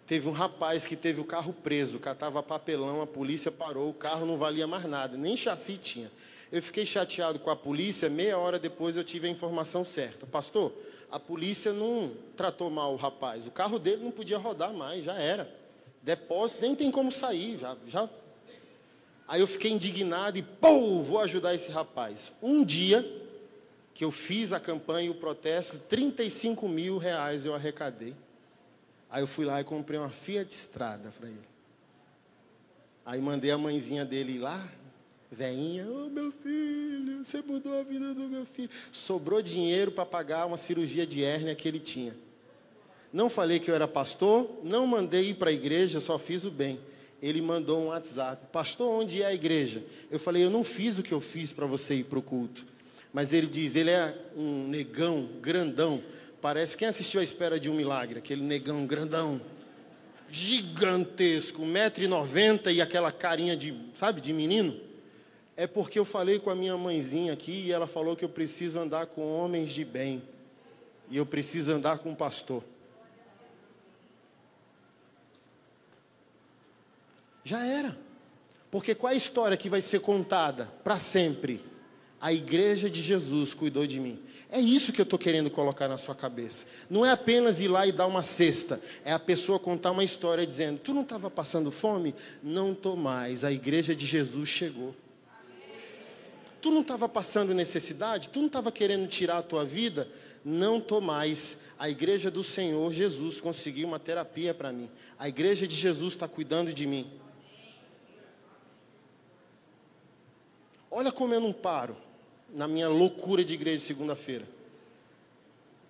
Teve 0.08 0.28
um 0.28 0.32
rapaz 0.32 0.88
que 0.88 0.96
teve 0.96 1.22
o 1.22 1.24
carro 1.24 1.54
preso, 1.54 2.00
catava 2.00 2.42
papelão, 2.42 3.04
a 3.04 3.06
polícia 3.06 3.52
parou, 3.52 3.92
o 3.92 3.94
carro 3.94 4.26
não 4.26 4.36
valia 4.36 4.66
mais 4.66 4.86
nada, 4.86 5.16
nem 5.16 5.38
chassi 5.38 5.78
tinha. 5.78 6.12
Eu 6.52 6.60
fiquei 6.60 6.88
chateado 6.88 7.38
com 7.38 7.52
a 7.52 7.56
polícia, 7.56 8.10
meia 8.10 8.36
hora 8.36 8.58
depois 8.58 8.98
eu 8.98 9.04
tive 9.04 9.28
a 9.28 9.30
informação 9.30 9.84
certa. 9.84 10.26
Pastor, 10.26 10.74
a 11.12 11.20
polícia 11.20 11.72
não 11.72 12.14
tratou 12.36 12.72
mal 12.72 12.94
o 12.94 12.98
rapaz, 12.98 13.46
o 13.46 13.52
carro 13.52 13.78
dele 13.78 14.04
não 14.04 14.10
podia 14.10 14.40
rodar 14.40 14.74
mais, 14.74 15.06
já 15.06 15.20
era. 15.20 15.56
Depósito, 16.02 16.62
nem 16.64 16.74
tem 16.74 16.90
como 16.90 17.12
sair, 17.12 17.58
já, 17.58 17.78
já. 17.86 18.10
Aí 19.28 19.40
eu 19.40 19.46
fiquei 19.46 19.70
indignado 19.70 20.36
e, 20.36 20.42
pô, 20.42 21.04
vou 21.04 21.20
ajudar 21.20 21.54
esse 21.54 21.70
rapaz. 21.70 22.34
Um 22.42 22.66
dia, 22.66 23.29
que 23.94 24.04
eu 24.06 24.12
fiz 24.12 24.54
a 24.54 24.60
campanha 24.60 25.08
e 25.08 25.10
o 25.10 25.16
protesto, 25.16 25.78
35 25.78 26.68
mil 26.68 26.98
reais 26.98 27.46
eu 27.46 27.54
arrecadei. 27.54 28.16
Aí 29.10 29.24
eu 29.24 29.28
fui 29.28 29.46
lá 29.46 29.60
e 29.60 29.64
comprei 29.64 30.00
uma 30.00 30.10
Fiat 30.10 30.54
Estrada 30.54 31.12
para 31.18 31.28
ele. 31.28 31.50
Aí 33.06 33.20
mandei 33.20 33.50
a 33.50 33.58
mãezinha 33.58 34.06
dele 34.06 34.34
ir 34.34 34.38
lá, 34.38 34.70
veinha, 35.32 35.88
ô 35.88 36.06
oh, 36.06 36.10
meu 36.10 36.32
filho, 36.32 37.24
você 37.24 37.42
mudou 37.42 37.80
a 37.80 37.84
vida 37.84 38.14
do 38.14 38.30
meu 38.30 38.46
filho. 38.46 38.70
Sobrou 38.92 39.42
dinheiro 39.42 39.92
para 39.92 40.06
pagar 40.06 40.46
uma 40.46 40.58
cirurgia 40.58 41.08
de 41.08 41.24
hérnia 41.24 41.56
que 41.56 41.68
ele 41.68 41.80
tinha. 41.80 42.16
Não 43.12 43.30
falei 43.30 43.60
que 43.60 43.72
eu 43.72 43.76
era 43.76 43.88
pastor, 43.88 44.60
não 44.64 44.86
mandei 44.86 45.30
ir 45.30 45.34
para 45.36 45.50
a 45.50 45.54
igreja, 45.54 46.00
só 46.00 46.20
fiz 46.20 46.46
o 46.46 46.52
bem. 46.52 46.80
Ele 47.22 47.42
mandou 47.42 47.80
um 47.80 47.88
WhatsApp, 47.88 48.48
pastor, 48.52 48.88
onde 48.90 49.22
é 49.22 49.26
a 49.26 49.34
igreja? 49.34 49.84
Eu 50.10 50.20
falei, 50.20 50.44
eu 50.44 50.50
não 50.50 50.64
fiz 50.64 51.00
o 51.00 51.04
que 51.04 51.14
eu 51.14 51.20
fiz 51.20 51.52
para 51.52 51.66
você 51.66 51.96
ir 51.96 52.04
para 52.06 52.20
o 52.20 52.22
culto. 52.22 52.66
Mas 53.12 53.34
ele 53.34 53.48
diz, 53.48 53.76
ele 53.76 53.90
é 53.90 54.16
um 54.36 54.68
negão 54.68 55.28
grandão. 55.42 56.04
Parece 56.42 56.78
quem 56.78 56.88
assistiu 56.88 57.20
à 57.20 57.24
espera 57.24 57.60
de 57.60 57.70
um 57.70 57.74
milagre, 57.74 58.20
aquele 58.20 58.44
negão 58.44 58.86
grandão, 58.86 59.42
gigantesco, 60.30 61.62
1,90m 61.62 62.74
e 62.74 62.82
aquela 62.82 63.12
carinha 63.12 63.58
de, 63.58 63.76
sabe, 63.96 64.22
de 64.22 64.32
menino. 64.32 64.80
É 65.58 65.68
porque 65.68 66.00
eu 66.00 66.06
falei 66.06 66.40
com 66.40 66.50
a 66.50 66.56
minha 66.56 66.78
mãezinha 66.78 67.34
aqui 67.34 67.66
e 67.66 67.72
ela 67.72 67.88
falou 67.88 68.16
que 68.16 68.24
eu 68.24 68.30
preciso 68.30 68.80
andar 68.80 69.08
com 69.08 69.34
homens 69.34 69.74
de 69.74 69.84
bem. 69.84 70.24
E 71.10 71.18
eu 71.18 71.26
preciso 71.26 71.72
andar 71.72 71.98
com 71.98 72.12
um 72.12 72.16
pastor. 72.16 72.64
Já 77.44 77.66
era. 77.66 77.98
Porque 78.70 78.94
qual 78.94 79.10
é 79.10 79.16
a 79.16 79.18
história 79.18 79.58
que 79.58 79.70
vai 79.70 79.82
ser 79.82 80.00
contada 80.00 80.72
para 80.84 81.00
sempre? 81.00 81.62
A 82.22 82.34
igreja 82.34 82.90
de 82.90 83.02
Jesus 83.02 83.54
cuidou 83.54 83.88
de 83.88 84.00
mim. 84.00 84.20
É 84.52 84.60
isso 84.60 84.92
que 84.92 85.00
eu 85.00 85.04
estou 85.04 85.18
querendo 85.18 85.50
colocar 85.50 85.88
na 85.88 85.98
sua 85.98 86.16
cabeça. 86.16 86.66
Não 86.90 87.06
é 87.06 87.12
apenas 87.12 87.62
ir 87.62 87.68
lá 87.70 87.88
e 87.88 87.92
dar 87.92 88.08
uma 88.08 88.24
cesta. 88.24 88.82
É 89.06 89.14
a 89.14 89.20
pessoa 89.20 89.60
contar 89.60 89.92
uma 89.92 90.04
história 90.04 90.46
dizendo: 90.46 90.80
Tu 90.80 90.94
não 90.94 91.04
estava 91.04 91.30
passando 91.30 91.72
fome? 91.72 92.14
Não 92.44 92.72
estou 92.72 92.98
mais. 92.98 93.44
A 93.44 93.52
igreja 93.52 93.96
de 93.96 94.06
Jesus 94.06 94.50
chegou. 94.50 94.94
Tu 96.62 96.72
não 96.72 96.82
estava 96.82 97.08
passando 97.08 97.54
necessidade? 97.54 98.28
Tu 98.28 98.40
não 98.40 98.48
estava 98.48 98.70
querendo 98.70 99.08
tirar 99.08 99.38
a 99.38 99.44
tua 99.44 99.64
vida? 99.64 100.10
Não 100.44 100.80
estou 100.80 101.00
mais. 101.00 101.58
A 101.78 101.90
igreja 101.90 102.30
do 102.30 102.44
Senhor 102.44 102.92
Jesus 102.92 103.40
conseguiu 103.40 103.88
uma 103.88 104.00
terapia 104.00 104.54
para 104.54 104.74
mim. 104.74 104.90
A 105.18 105.30
igreja 105.30 105.66
de 105.66 105.76
Jesus 105.76 106.16
está 106.16 106.28
cuidando 106.28 106.74
de 106.74 106.86
mim. 106.86 107.10
Olha 110.92 111.14
como 111.14 111.34
eu 111.34 111.40
não 111.40 111.54
paro 111.54 112.09
na 112.54 112.68
minha 112.68 112.90
loucura 112.90 113.44
de 113.44 113.54
igreja 113.54 113.84
segunda-feira. 113.86 114.46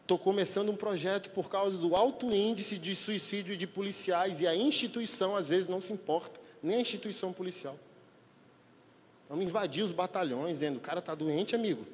Estou 0.02 0.18
começando 0.18 0.70
um 0.70 0.76
projeto 0.76 1.30
por 1.30 1.50
causa 1.50 1.78
do 1.78 1.96
alto 1.96 2.34
índice 2.34 2.78
de 2.78 2.96
suicídio 2.96 3.56
de 3.56 3.68
policiais 3.68 4.42
e 4.42 4.48
a 4.48 4.56
instituição 4.56 5.36
às 5.36 5.50
vezes 5.50 5.68
não 5.68 5.80
se 5.80 5.94
importa, 5.94 6.40
nem 6.64 6.78
a 6.78 6.82
instituição 6.82 7.32
policial. 7.32 7.78
Vamos 9.30 9.46
invadir 9.46 9.84
os 9.84 9.92
batalhões, 9.92 10.54
dizendo: 10.54 10.78
o 10.78 10.82
cara 10.82 10.98
está 10.98 11.14
doente, 11.14 11.56
amigo. 11.56 11.86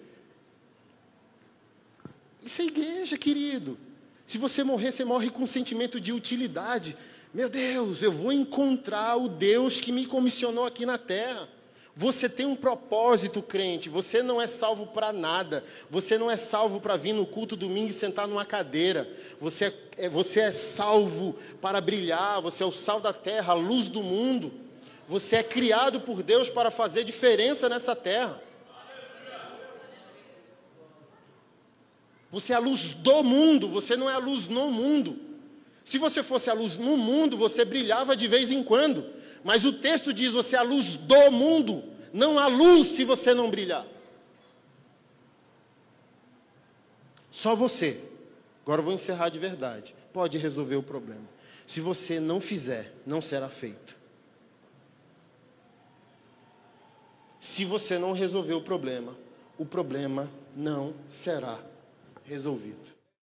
Isso 2.42 2.62
é 2.62 2.66
igreja, 2.66 3.18
querido. 3.18 3.78
Se 4.26 4.38
você 4.38 4.64
morrer, 4.64 4.92
você 4.92 5.04
morre 5.04 5.30
com 5.30 5.44
um 5.44 5.48
sentimento 5.48 6.00
de 6.00 6.14
utilidade. 6.14 6.96
Meu 7.34 7.50
Deus, 7.50 8.02
eu 8.02 8.12
vou 8.12 8.32
encontrar 8.32 9.18
o 9.18 9.28
Deus 9.28 9.82
que 9.82 9.92
me 9.92 10.06
comissionou 10.06 10.66
aqui 10.66 10.86
na 10.86 10.98
terra. 10.98 11.50
Você 11.96 12.28
tem 12.28 12.46
um 12.46 12.58
propósito, 12.58 13.42
crente. 13.42 13.88
Você 13.88 14.22
não 14.22 14.42
é 14.42 14.48
salvo 14.48 14.88
para 14.88 15.14
nada. 15.14 15.64
Você 15.90 16.18
não 16.18 16.30
é 16.30 16.36
salvo 16.36 16.82
para 16.82 16.98
vir 16.98 17.14
no 17.14 17.26
culto 17.26 17.56
domingo 17.56 17.90
e 17.90 17.94
sentar 17.94 18.28
numa 18.28 18.44
cadeira. 18.44 19.10
Você 19.40 19.74
é, 19.98 20.10
você 20.10 20.42
é 20.42 20.52
salvo 20.52 21.38
para 21.62 21.80
brilhar. 21.80 22.42
Você 22.42 22.64
é 22.64 22.66
o 22.66 22.72
sal 22.72 23.00
da 23.00 23.14
terra, 23.14 23.54
a 23.54 23.56
luz 23.56 23.88
do 23.88 24.04
mundo. 24.04 24.52
Você 25.08 25.38
é 25.38 25.44
criado 25.44 26.02
por 26.02 26.22
Deus 26.22 26.50
para 26.50 26.70
fazer 26.70 27.06
diferença 27.06 27.70
nessa 27.70 27.96
terra. 27.96 28.42
Você 32.30 32.52
é 32.52 32.58
a 32.58 32.60
luz 32.60 32.94
do 32.94 33.24
mundo, 33.24 33.70
você 33.70 33.96
não 33.96 34.10
é 34.10 34.14
a 34.14 34.18
luz 34.18 34.50
no 34.50 34.70
mundo. 34.70 35.18
Se 35.86 35.98
você 35.98 36.22
fosse 36.22 36.50
a 36.50 36.54
luz 36.54 36.76
no 36.76 36.98
mundo, 36.98 37.38
você 37.38 37.64
brilhava 37.64 38.14
de 38.18 38.28
vez 38.28 38.52
em 38.52 38.62
quando. 38.62 39.06
Mas 39.46 39.64
o 39.64 39.72
texto 39.72 40.12
diz: 40.12 40.34
você 40.34 40.56
é 40.56 40.60
a 40.60 40.64
luz 40.64 40.96
do 40.96 41.32
mundo, 41.32 41.84
não 42.12 42.40
há 42.40 42.48
luz 42.48 42.88
se 42.88 43.06
você 43.06 43.32
não 43.32 43.52
brilhar. 43.52 43.86
Só 47.30 47.54
você, 47.54 48.02
agora 48.64 48.82
eu 48.82 48.86
vou 48.86 48.94
encerrar 48.94 49.30
de 49.30 49.38
verdade, 49.38 49.94
pode 50.12 50.40
resolver 50.40 50.78
o 50.78 50.82
problema. 50.82 51.30
Se 51.68 51.80
você 51.80 52.20
não 52.20 52.42
fizer, 52.42 52.92
não 53.06 53.22
será 53.22 53.48
feito. 53.48 54.00
Se 57.40 57.66
você 57.66 58.00
não 58.00 58.14
resolver 58.14 58.56
o 58.56 58.62
problema, 58.62 59.16
o 59.60 59.66
problema 59.66 60.32
não 60.56 60.96
será 61.08 61.60
resolvido. 62.24 62.95